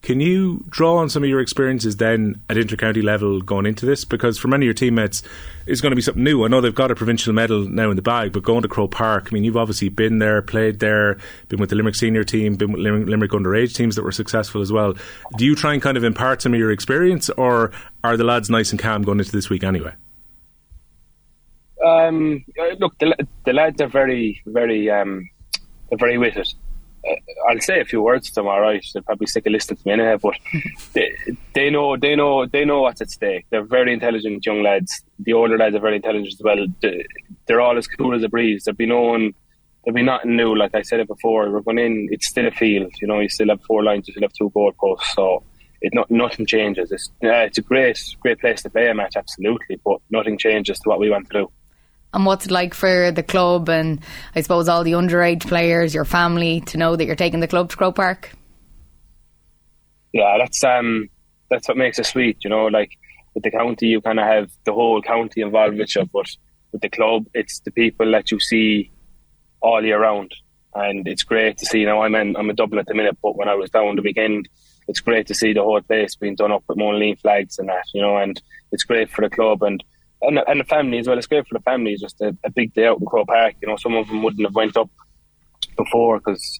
Can 0.05 0.19
you 0.19 0.63
draw 0.69 0.97
on 0.97 1.09
some 1.09 1.23
of 1.23 1.29
your 1.29 1.39
experiences 1.39 1.97
then 1.97 2.39
at 2.47 2.57
intercounty 2.57 3.01
level 3.01 3.41
going 3.41 3.65
into 3.65 3.87
this? 3.87 4.05
Because 4.05 4.37
for 4.37 4.47
many 4.47 4.65
of 4.65 4.67
your 4.67 4.73
teammates, 4.75 5.23
it's 5.65 5.81
going 5.81 5.89
to 5.89 5.95
be 5.95 6.01
something 6.03 6.23
new. 6.23 6.45
I 6.45 6.47
know 6.47 6.61
they've 6.61 6.75
got 6.75 6.91
a 6.91 6.95
provincial 6.95 7.33
medal 7.33 7.67
now 7.67 7.89
in 7.89 7.95
the 7.95 8.03
bag, 8.03 8.31
but 8.31 8.43
going 8.43 8.61
to 8.61 8.67
Croke 8.67 8.91
Park, 8.91 9.29
I 9.31 9.33
mean, 9.33 9.43
you've 9.43 9.57
obviously 9.57 9.89
been 9.89 10.19
there, 10.19 10.43
played 10.43 10.79
there, 10.79 11.17
been 11.49 11.59
with 11.59 11.71
the 11.71 11.75
Limerick 11.75 11.95
senior 11.95 12.23
team, 12.23 12.53
been 12.53 12.71
with 12.71 12.81
Limerick, 12.81 13.07
Limerick 13.07 13.31
underage 13.31 13.73
teams 13.73 13.95
that 13.95 14.03
were 14.03 14.11
successful 14.11 14.61
as 14.61 14.71
well. 14.71 14.93
Do 15.39 15.43
you 15.43 15.55
try 15.55 15.73
and 15.73 15.81
kind 15.81 15.97
of 15.97 16.03
impart 16.03 16.43
some 16.43 16.53
of 16.53 16.59
your 16.59 16.69
experience, 16.69 17.31
or 17.31 17.71
are 18.03 18.15
the 18.15 18.23
lads 18.23 18.47
nice 18.47 18.69
and 18.69 18.79
calm 18.79 19.01
going 19.01 19.17
into 19.17 19.31
this 19.31 19.49
week 19.49 19.63
anyway? 19.63 19.93
Um, 21.83 22.45
look, 22.77 22.95
the, 22.99 23.27
the 23.43 23.53
lads 23.53 23.81
are 23.81 23.87
very, 23.87 24.43
very, 24.45 24.87
um, 24.87 25.27
they're 25.89 25.97
very 25.97 26.19
with 26.19 26.37
it. 26.37 26.53
I'll 27.47 27.59
say 27.59 27.79
a 27.79 27.85
few 27.85 28.01
words 28.01 28.29
to 28.29 28.35
them. 28.35 28.47
All 28.47 28.61
right, 28.61 28.83
they'll 28.93 29.03
probably 29.03 29.27
stick 29.27 29.45
a 29.45 29.49
list 29.49 29.69
to 29.69 29.77
me 29.85 29.91
anyway, 29.93 30.17
but 30.21 30.33
they, 30.93 31.15
they 31.53 31.69
know 31.69 31.97
they 31.97 32.15
know 32.15 32.45
they 32.45 32.65
know 32.65 32.81
what's 32.81 33.01
at 33.01 33.11
stake. 33.11 33.45
They're 33.49 33.63
very 33.63 33.93
intelligent 33.93 34.45
young 34.45 34.63
lads. 34.63 35.03
The 35.19 35.33
older 35.33 35.57
lads 35.57 35.75
are 35.75 35.79
very 35.79 35.97
intelligent 35.97 36.33
as 36.33 36.41
well. 36.41 36.65
They're 37.45 37.61
all 37.61 37.77
as 37.77 37.87
cool 37.87 38.15
as 38.15 38.23
a 38.23 38.29
breeze. 38.29 38.63
There'll 38.63 38.75
be 38.75 38.85
no 38.85 39.01
one. 39.01 39.33
There'll 39.83 39.95
be 39.95 40.03
nothing 40.03 40.35
new. 40.35 40.55
Like 40.55 40.73
I 40.73 40.81
said 40.81 40.99
it 40.99 41.07
before, 41.07 41.51
we're 41.51 41.61
going 41.61 41.77
in. 41.77 42.09
It's 42.11 42.27
still 42.27 42.47
a 42.47 42.51
field. 42.51 42.91
You 43.01 43.07
know, 43.07 43.19
you 43.19 43.29
still 43.29 43.49
have 43.49 43.61
four 43.63 43.83
lines. 43.83 44.07
You 44.07 44.13
still 44.13 44.23
have 44.23 44.33
two 44.33 44.51
goalposts. 44.55 45.13
So 45.13 45.43
it 45.81 45.93
not 45.93 46.09
nothing 46.09 46.45
changes. 46.45 46.91
It's 46.91 47.09
uh, 47.23 47.45
it's 47.45 47.59
a 47.59 47.61
great 47.61 47.99
great 48.21 48.39
place 48.39 48.63
to 48.63 48.69
play 48.69 48.89
a 48.89 48.95
match, 48.95 49.15
absolutely. 49.15 49.79
But 49.83 49.99
nothing 50.09 50.37
changes 50.37 50.79
to 50.79 50.89
what 50.89 50.99
we 50.99 51.09
want 51.09 51.29
to 51.29 51.39
do 51.41 51.51
and 52.15 52.25
what's 52.25 52.45
it 52.45 52.51
like 52.51 52.73
for 52.73 53.11
the 53.11 53.21
club 53.21 53.69
and 53.69 53.99
I 54.35 54.41
suppose 54.41 54.69
all 54.69 54.85
the 54.85 54.93
underage 54.93 55.45
players, 55.45 55.93
your 55.93 56.05
family, 56.05 56.61
to 56.61 56.77
know 56.77 56.95
that 56.95 57.05
you're 57.05 57.15
taking 57.15 57.41
the 57.41 57.47
club 57.47 57.69
to 57.69 57.75
Croke 57.75 57.97
Park? 57.97 58.31
Yeah, 60.13 60.37
that's 60.39 60.63
um, 60.63 61.09
that's 61.49 61.67
what 61.67 61.75
makes 61.75 61.99
it 61.99 62.05
sweet. 62.05 62.37
You 62.41 62.49
know, 62.49 62.67
like 62.67 62.91
with 63.33 63.43
the 63.43 63.51
county, 63.51 63.87
you 63.87 63.99
kind 63.99 64.19
of 64.19 64.25
have 64.25 64.49
the 64.63 64.73
whole 64.73 65.01
county 65.01 65.41
involved 65.41 65.77
with 65.77 65.93
you, 65.93 66.05
but 66.05 66.27
with 66.71 66.81
the 66.81 66.89
club, 66.89 67.27
it's 67.33 67.59
the 67.59 67.71
people 67.71 68.09
that 68.13 68.31
you 68.31 68.39
see 68.39 68.91
all 69.59 69.83
year 69.83 69.99
round, 69.99 70.33
and 70.73 71.05
it's 71.07 71.23
great 71.23 71.57
to 71.57 71.65
see. 71.65 71.83
Now 71.83 72.01
I'm 72.01 72.15
in, 72.15 72.37
I'm 72.37 72.49
a 72.49 72.53
Dublin 72.53 72.79
at 72.79 72.85
the 72.85 72.93
minute, 72.93 73.17
but 73.21 73.35
when 73.35 73.49
I 73.49 73.55
was 73.55 73.69
down 73.69 73.97
the 73.97 74.01
weekend, 74.01 74.47
it's 74.87 75.01
great 75.01 75.27
to 75.27 75.33
see 75.33 75.51
the 75.51 75.63
whole 75.63 75.81
place 75.81 76.15
being 76.15 76.35
done 76.35 76.53
up 76.53 76.63
with 76.69 76.77
Monaleen 76.77 77.19
flags 77.19 77.59
and 77.59 77.67
that, 77.67 77.83
you 77.93 78.01
know, 78.01 78.15
and 78.17 78.41
it's 78.71 78.83
great 78.83 79.09
for 79.09 79.21
the 79.27 79.35
club 79.35 79.63
and 79.63 79.83
and, 80.21 80.39
and 80.47 80.59
the 80.59 80.65
family 80.65 80.99
as 80.99 81.07
well. 81.07 81.17
It's 81.17 81.27
great 81.27 81.47
for 81.47 81.57
the 81.57 81.63
family. 81.63 81.93
It's 81.93 82.01
just 82.01 82.21
a, 82.21 82.35
a 82.43 82.49
big 82.49 82.73
day 82.73 82.87
out 82.87 82.99
in 82.99 83.05
Croke 83.05 83.27
Park. 83.27 83.55
You 83.61 83.67
know, 83.67 83.77
some 83.77 83.95
of 83.95 84.07
them 84.07 84.23
wouldn't 84.23 84.45
have 84.45 84.55
went 84.55 84.77
up 84.77 84.89
before 85.77 86.19
because 86.19 86.59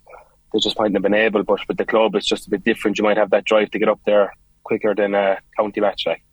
they 0.53 0.59
just 0.59 0.77
mightn't 0.77 0.95
have 0.95 1.03
been 1.03 1.13
able. 1.13 1.43
But 1.43 1.67
with 1.67 1.77
the 1.77 1.85
club, 1.85 2.15
it's 2.15 2.27
just 2.27 2.47
a 2.47 2.50
bit 2.50 2.63
different. 2.63 2.97
You 2.97 3.03
might 3.03 3.17
have 3.17 3.29
that 3.31 3.45
drive 3.45 3.71
to 3.71 3.79
get 3.79 3.89
up 3.89 4.01
there 4.05 4.33
quicker 4.63 4.93
than 4.93 5.15
a 5.15 5.39
county 5.57 5.81
match. 5.81 6.03
Like 6.05 6.24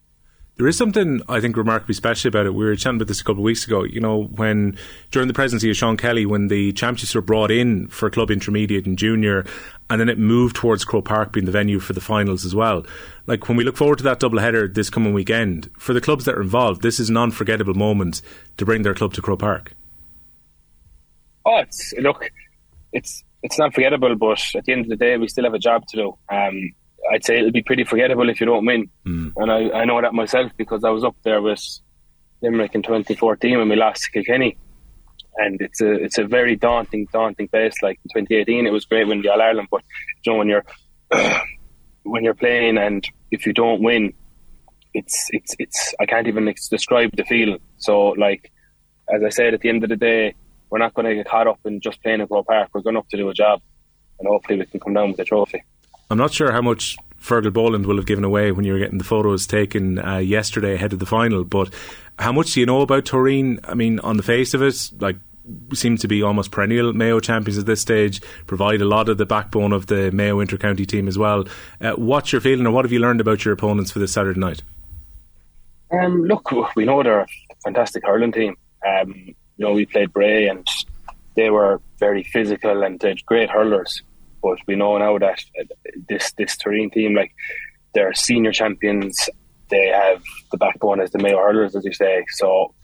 there 0.57 0.69
is 0.69 0.77
something 0.77 1.23
I 1.29 1.41
think 1.41 1.57
remarkably 1.57 1.95
special 1.95 2.29
about 2.29 2.47
it. 2.47 2.55
We 2.55 2.65
were 2.65 2.77
chatting 2.77 2.97
about 2.97 3.09
this 3.09 3.21
a 3.21 3.25
couple 3.25 3.41
of 3.41 3.45
weeks 3.45 3.67
ago. 3.67 3.85
You 3.85 4.01
know, 4.01 4.25
when 4.25 4.77
during 5.11 5.29
the 5.29 5.35
presidency 5.35 5.71
of 5.71 5.77
Sean 5.77 5.97
Kelly, 5.97 6.27
when 6.27 6.49
the 6.49 6.73
championships 6.73 7.15
were 7.15 7.23
brought 7.23 7.51
in 7.51 7.89
for 7.89 8.11
club 8.11 8.31
intermediate 8.31 8.87
and 8.87 8.99
junior, 8.99 9.47
and 9.89 10.01
then 10.01 10.09
it 10.09 10.19
moved 10.19 10.57
towards 10.57 10.85
Croke 10.85 11.07
Park 11.07 11.33
being 11.33 11.47
the 11.47 11.53
venue 11.53 11.79
for 11.79 11.95
the 11.95 12.01
finals 12.01 12.45
as 12.45 12.55
well. 12.55 12.85
Like 13.27 13.49
when 13.49 13.57
we 13.57 13.65
look 13.65 13.77
forward 13.77 13.99
to 13.99 14.05
that 14.05 14.21
double 14.21 14.41
header 14.41 14.69
this 14.69 14.91
coming 14.91 15.15
weekend, 15.15 15.71
for 15.79 15.95
the 15.95 16.01
clubs 16.01 16.27
that 16.27 16.35
are 16.35 16.43
involved, 16.43 16.83
this 16.83 17.01
is 17.01 17.09
an 17.09 17.17
unforgettable 17.17 17.75
moment 17.75 18.21
to 18.59 18.67
bring 18.67 18.83
their 18.83 18.95
club 18.95 19.15
to 19.15 19.23
Croke 19.23 19.41
Park. 19.41 19.73
Oh, 21.47 21.59
it's 21.59 21.95
look, 21.99 22.31
it's 22.93 23.25
it's 23.43 23.59
not 23.59 23.75
forgettable, 23.75 24.15
but 24.17 24.43
at 24.55 24.65
the 24.65 24.73
end 24.73 24.83
of 24.83 24.89
the 24.91 24.97
day, 24.97 25.17
we 25.17 25.29
still 25.29 25.45
have 25.45 25.55
a 25.55 25.59
job 25.59 25.87
to 25.89 25.97
do. 25.97 26.19
Um, 26.29 26.75
I'd 27.11 27.25
say 27.25 27.39
it'll 27.39 27.53
be 27.53 27.63
pretty 27.63 27.85
forgettable 27.85 28.29
if 28.29 28.41
you 28.41 28.47
don't 28.47 28.65
win. 28.65 28.89
Mm. 29.07 29.33
And 29.37 29.51
I, 29.51 29.81
I 29.81 29.85
know 29.85 30.01
that 30.01 30.15
myself 30.15 30.53
because 30.57 30.85
I 30.85 30.91
was 30.91 31.05
up 31.05 31.17
there 31.25 31.43
with 31.43 31.63
Limerick 32.43 32.75
in 32.75 32.83
2014 32.83 33.59
when 33.59 33.69
we 33.69 33.77
lost 33.77 34.05
to 34.05 34.11
Kilkenny. 34.11 34.57
And 35.37 35.61
it's 35.61 35.81
a 35.81 35.93
it's 35.93 36.19
a 36.19 36.25
very 36.25 36.57
daunting, 36.57 37.09
daunting 37.13 37.49
place. 37.49 37.75
Like 37.83 37.99
in 38.05 38.23
2018, 38.23 38.67
it 38.67 38.71
was 38.71 38.85
great 38.85 39.09
winning 39.09 39.23
the 39.23 39.31
All 39.31 39.41
Ireland, 39.41 39.69
but 39.71 39.83
you 40.25 40.33
know 40.33 40.39
when 40.39 40.49
you're 40.49 40.65
when 42.03 42.23
you're 42.23 42.35
playing 42.35 42.77
and 42.77 43.09
if 43.31 43.47
you 43.47 43.55
don't 43.55 43.83
win, 43.83 44.13
it's 44.93 45.29
it's 45.31 45.57
it's 45.59 45.95
I 46.01 46.07
can't 46.07 46.27
even 46.29 46.53
describe 46.71 47.17
the 47.17 47.25
feeling. 47.25 47.61
So 47.79 48.09
like 48.11 48.53
as 49.13 49.23
I 49.25 49.31
said, 49.31 49.55
at 49.55 49.61
the 49.61 49.71
end 49.71 49.85
of 49.85 49.89
the 49.89 49.97
day, 49.97 50.35
we're 50.71 50.79
not 50.79 50.95
going 50.95 51.07
to 51.07 51.15
get 51.15 51.27
caught 51.27 51.47
up 51.47 51.61
in 51.65 51.81
just 51.81 52.03
playing 52.03 52.21
at 52.21 52.29
Croke 52.29 52.47
Park. 52.47 52.71
We're 52.73 52.83
going 52.83 52.97
up 52.97 53.09
to 53.09 53.17
do 53.17 53.29
a 53.29 53.35
job, 53.35 53.61
and 54.19 54.29
hopefully 54.29 54.59
we 54.59 54.67
can 54.67 54.81
come 54.81 54.95
down 54.95 55.11
with 55.11 55.21
a 55.21 55.25
trophy. 55.25 55.63
I'm 56.13 56.19
not 56.19 56.35
sure 56.35 56.53
how 56.53 56.61
much 56.61 56.99
Fergal 57.19 57.55
Boland 57.55 57.87
will 57.87 57.97
have 57.97 58.05
given 58.05 58.23
away 58.23 58.53
when 58.53 58.67
you 58.67 58.75
were 58.75 58.79
getting 58.79 58.99
the 58.99 59.05
photos 59.05 59.47
taken 59.47 59.99
uh, 59.99 60.19
yesterday 60.19 60.75
ahead 60.75 60.93
of 60.93 60.99
the 60.99 61.07
final. 61.07 61.43
But 61.43 61.73
how 62.19 62.33
much 62.33 62.53
do 62.53 62.61
you 62.61 62.67
know 62.67 62.83
about 62.83 63.07
Tooreen? 63.07 63.61
I 63.65 63.73
mean, 63.73 63.99
on 64.01 64.19
the 64.19 64.23
face 64.23 64.53
of 64.53 64.61
it, 64.61 64.91
like 65.01 65.17
seem 65.73 65.97
to 65.97 66.07
be 66.07 66.23
almost 66.23 66.51
perennial 66.51 66.93
Mayo 66.93 67.19
champions 67.19 67.57
at 67.57 67.65
this 67.65 67.81
stage, 67.81 68.21
provide 68.47 68.83
a 68.83 68.85
lot 68.85 69.09
of 69.09 69.17
the 69.17 69.25
backbone 69.25 69.73
of 69.73 69.87
the 69.87 70.13
Mayo 70.13 70.45
intercounty 70.45 70.87
team 70.87 71.09
as 71.09 71.17
well. 71.17 71.47
Uh, 71.81 71.93
what's 71.93 72.31
your 72.31 72.43
feeling, 72.43 72.67
or 72.67 72.73
what 72.73 72.85
have 72.85 72.93
you 72.93 73.01
learned 73.01 73.23
about 73.23 73.47
your 73.47 73.55
opponents 73.55 73.91
for 73.91 73.99
this 73.99 74.13
Saturday 74.13 74.39
night? 74.39 74.63
Um, 75.91 76.25
look, 76.25 76.51
we 76.77 76.85
know 76.85 77.03
they're 77.03 77.21
a 77.21 77.27
fantastic 77.65 78.05
hurling 78.05 78.33
team. 78.33 78.55
Um, 78.87 79.15
you 79.17 79.35
know, 79.57 79.73
we 79.73 79.87
played 79.87 80.13
Bray 80.13 80.47
and 80.47 80.67
they 81.37 81.49
were 81.49 81.81
very 81.99 82.23
physical 82.23 82.83
and 82.83 83.03
great 83.25 83.49
hurlers. 83.49 84.03
But 84.43 84.59
we 84.67 84.77
know 84.77 84.99
now 84.99 85.19
that 85.19 85.43
uh, 85.59 85.65
this 86.09 86.33
this 86.33 86.57
Tooreen 86.57 86.93
team, 86.93 87.15
like 87.15 87.33
they're 87.95 88.15
senior 88.15 88.53
champions, 88.53 89.29
they 89.71 89.89
have 89.89 90.23
the 90.51 90.59
backbone 90.59 91.01
as 91.01 91.11
the 91.11 91.19
Mayo 91.19 91.39
hurlers, 91.39 91.77
as 91.77 91.85
you 91.85 91.93
say. 91.93 92.25
So 92.31 92.75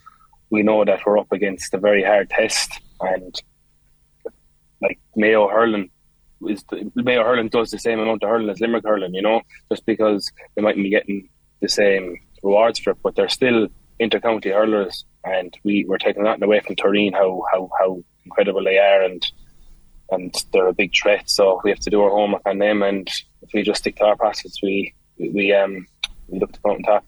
we 0.51 0.63
know 0.63 0.85
that 0.85 1.01
we're 1.05 1.19
up 1.19 1.33
against 1.33 1.75
a 1.75 1.79
very 1.79 2.03
hard 2.03 2.31
test, 2.31 2.71
and 3.01 3.35
like 4.81 4.99
Mayo 5.17 5.49
hurling 5.49 5.91
is 6.47 6.65
the, 6.71 6.91
Mayo 6.95 7.25
hurling 7.25 7.49
does 7.49 7.71
the 7.71 7.79
same 7.79 7.99
amount 7.99 8.23
of 8.23 8.31
hurling 8.31 8.51
as 8.51 8.61
Limerick 8.61 8.85
hurling, 8.85 9.15
you 9.15 9.23
know, 9.23 9.43
just 9.71 9.85
because 9.87 10.31
they 10.55 10.63
mightn't 10.63 10.85
be 10.85 10.91
getting 10.91 11.29
the 11.61 11.69
same 11.69 12.17
rewards 12.43 12.79
for 12.79 12.91
it, 12.91 12.99
but 13.03 13.17
they're 13.17 13.29
still 13.29 13.67
intercounty 14.01 14.53
hurlers, 14.53 15.05
and 15.25 15.57
we 15.65 15.85
we're 15.89 15.99
taking 15.99 16.23
that 16.23 16.43
away 16.43 16.61
from 16.61 16.77
Tooreen 16.77 17.13
how 17.13 17.43
how 17.53 17.69
how 17.81 18.03
incredible 18.25 18.65
they 18.65 18.79
are, 18.79 19.03
and 19.03 19.23
and 20.11 20.35
they're 20.53 20.69
a 20.69 20.75
big 20.75 20.93
threat. 20.95 21.29
So 21.29 21.61
we 21.65 21.71
have 21.71 21.81
to 21.81 21.91
do 21.91 22.03
our 22.03 22.11
homework 22.11 22.43
on 22.47 22.59
them, 22.59 22.83
and 22.83 23.09
if 23.43 23.51
we 23.53 23.63
just 23.63 23.81
stick 23.81 23.97
to 23.97 24.05
our 24.05 24.17
passes, 24.17 24.59
we 24.63 24.95
we 25.19 25.53
um 25.53 25.87
we 26.29 26.39
look 26.39 26.53
to 26.53 26.61
come 26.61 26.73
on 26.73 26.83
top. 26.83 27.05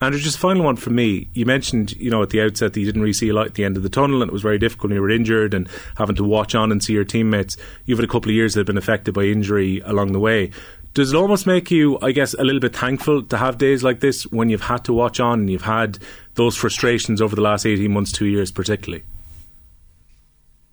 Andrew, 0.00 0.20
just 0.20 0.36
a 0.36 0.40
final 0.40 0.64
one 0.64 0.76
from 0.76 0.96
me. 0.96 1.28
You 1.32 1.46
mentioned, 1.46 1.92
you 1.92 2.10
know, 2.10 2.22
at 2.22 2.30
the 2.30 2.42
outset 2.42 2.74
that 2.74 2.80
you 2.80 2.84
didn't 2.84 3.00
really 3.00 3.14
see 3.14 3.30
a 3.30 3.34
light 3.34 3.46
at 3.46 3.54
the 3.54 3.64
end 3.64 3.76
of 3.76 3.82
the 3.82 3.88
tunnel 3.88 4.22
and 4.22 4.28
it 4.28 4.32
was 4.32 4.42
very 4.42 4.58
difficult 4.58 4.90
when 4.90 4.96
you 4.96 5.00
were 5.00 5.08
injured 5.08 5.54
and 5.54 5.68
having 5.96 6.16
to 6.16 6.24
watch 6.24 6.54
on 6.54 6.70
and 6.70 6.82
see 6.82 6.92
your 6.92 7.04
teammates. 7.04 7.56
You've 7.86 7.98
had 7.98 8.04
a 8.04 8.12
couple 8.12 8.30
of 8.30 8.34
years 8.34 8.52
that 8.52 8.60
have 8.60 8.66
been 8.66 8.76
affected 8.76 9.14
by 9.14 9.22
injury 9.22 9.80
along 9.84 10.12
the 10.12 10.20
way. 10.20 10.50
Does 10.92 11.12
it 11.12 11.16
almost 11.16 11.46
make 11.46 11.70
you, 11.70 11.98
I 12.02 12.12
guess, 12.12 12.34
a 12.34 12.44
little 12.44 12.60
bit 12.60 12.76
thankful 12.76 13.22
to 13.22 13.36
have 13.38 13.56
days 13.56 13.82
like 13.82 14.00
this 14.00 14.24
when 14.24 14.50
you've 14.50 14.62
had 14.62 14.84
to 14.84 14.92
watch 14.92 15.20
on 15.20 15.40
and 15.40 15.50
you've 15.50 15.62
had 15.62 15.98
those 16.34 16.54
frustrations 16.56 17.22
over 17.22 17.34
the 17.34 17.42
last 17.42 17.64
18 17.64 17.90
months, 17.90 18.12
two 18.12 18.26
years 18.26 18.52
particularly? 18.52 19.04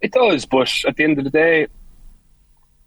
It 0.02 0.12
does, 0.12 0.46
but 0.46 0.72
at 0.88 0.96
the 0.96 1.04
end 1.04 1.18
of 1.20 1.24
the 1.24 1.30
day, 1.30 1.68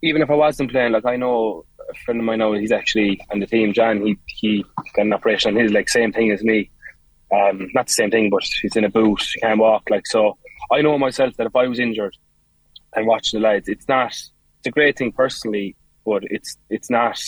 even 0.03 0.21
if 0.21 0.31
I 0.31 0.35
wasn't 0.35 0.71
playing, 0.71 0.93
like 0.93 1.07
I 1.07 1.17
know 1.17 1.65
a 1.89 1.95
friend 2.05 2.21
of 2.21 2.27
mine 2.27 2.39
now, 2.39 2.53
he's 2.53 2.73
actually 2.73 3.21
on 3.31 3.41
the 3.41 3.47
team, 3.47 3.73
John. 3.73 4.05
He 4.05 4.19
he 4.27 4.65
got 4.95 5.07
an 5.07 5.13
operation 5.13 5.57
on 5.57 5.63
his 5.63 5.73
like 5.73 5.89
same 5.89 6.13
thing 6.13 6.31
as 6.31 6.43
me. 6.43 6.71
Um, 7.33 7.69
not 7.75 7.87
the 7.87 7.93
same 7.93 8.11
thing, 8.11 8.31
but 8.31 8.45
he's 8.63 8.77
in 8.77 8.85
a 8.85 8.91
boot. 8.91 9.23
He 9.33 9.41
can't 9.41 9.59
walk. 9.59 9.85
Like 9.91 10.07
so, 10.07 10.37
I 10.73 10.83
know 10.83 10.99
myself 10.99 11.37
that 11.37 11.47
if 11.47 11.57
I 11.57 11.67
was 11.67 11.79
injured 11.79 12.17
and 12.95 13.07
watching 13.07 13.41
the 13.41 13.49
lads, 13.49 13.69
it's 13.69 13.89
not. 13.89 14.11
It's 14.11 14.67
a 14.67 14.71
great 14.71 14.97
thing 14.99 15.13
personally, 15.13 15.77
but 16.05 16.23
it's 16.25 16.57
it's 16.69 16.91
not. 16.91 17.19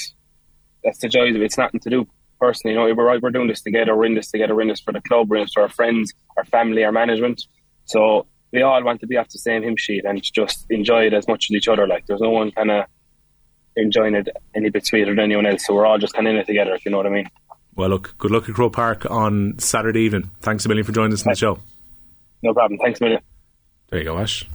That's 0.85 0.99
the 0.99 1.09
joy 1.09 1.31
of 1.31 1.37
it. 1.37 1.43
It's 1.43 1.59
nothing 1.59 1.81
to 1.81 1.91
do 1.91 2.07
personally. 2.41 2.75
You 2.75 2.81
know, 2.81 2.95
we're 2.95 3.21
we're 3.21 3.31
doing 3.31 3.49
this 3.49 3.63
together. 3.63 3.97
We're 3.97 4.07
in 4.07 4.15
this 4.15 4.31
together. 4.31 4.55
We're 4.55 4.63
in 4.63 4.69
this 4.69 4.81
for 4.81 4.93
the 4.93 5.01
club. 5.01 5.31
We're 5.31 5.37
in 5.37 5.45
this 5.45 5.53
for 5.55 5.63
our 5.63 5.69
friends, 5.69 6.13
our 6.37 6.45
family, 6.45 6.85
our 6.85 6.93
management. 6.93 7.43
So 7.87 8.27
we 8.57 8.63
all 8.63 8.83
want 8.83 9.01
to 9.03 9.07
be 9.07 9.19
off 9.19 9.29
the 9.29 9.39
same 9.39 9.63
hymn 9.63 9.77
sheet 9.77 10.07
and 10.07 10.23
just 10.23 10.65
enjoy 10.71 11.07
it 11.07 11.13
as 11.13 11.29
much 11.29 11.49
as 11.51 11.55
each 11.55 11.69
other. 11.69 11.87
Like 11.87 12.07
there's 12.07 12.23
no 12.23 12.31
one 12.31 12.51
kind 12.53 12.71
of 12.71 12.87
enjoying 13.77 14.15
it 14.15 14.31
any 14.55 14.71
bit 14.71 14.87
sweeter 14.87 15.15
than 15.15 15.21
anyone 15.21 15.45
else. 15.45 15.67
So 15.67 15.75
we're 15.75 15.85
all 15.85 15.99
just 15.99 16.15
kind 16.15 16.27
of 16.27 16.33
in 16.33 16.41
it 16.41 16.47
together, 16.47 16.75
if 16.75 16.87
you 16.87 16.91
know 16.91 16.97
what 16.97 17.07
I 17.07 17.11
mean. 17.11 17.27
Well, 17.75 17.91
look, 17.91 18.15
good 18.17 18.31
luck 18.31 18.49
at 18.49 18.55
Croke 18.55 18.73
Park 18.73 19.05
on 19.11 19.59
Saturday 19.59 20.01
evening. 20.01 20.31
Thanks 20.41 20.65
a 20.65 20.69
million 20.69 20.87
for 20.87 20.93
joining 20.93 21.13
us 21.13 21.23
in 21.23 21.29
the 21.29 21.37
show. 21.37 21.59
No 22.43 22.55
problem. 22.55 22.81
Thanks 22.83 22.99
a 23.03 23.05
million. 23.05 23.21
There 23.91 23.99
you 23.99 24.07
go, 24.07 24.17
Ash. 24.17 24.47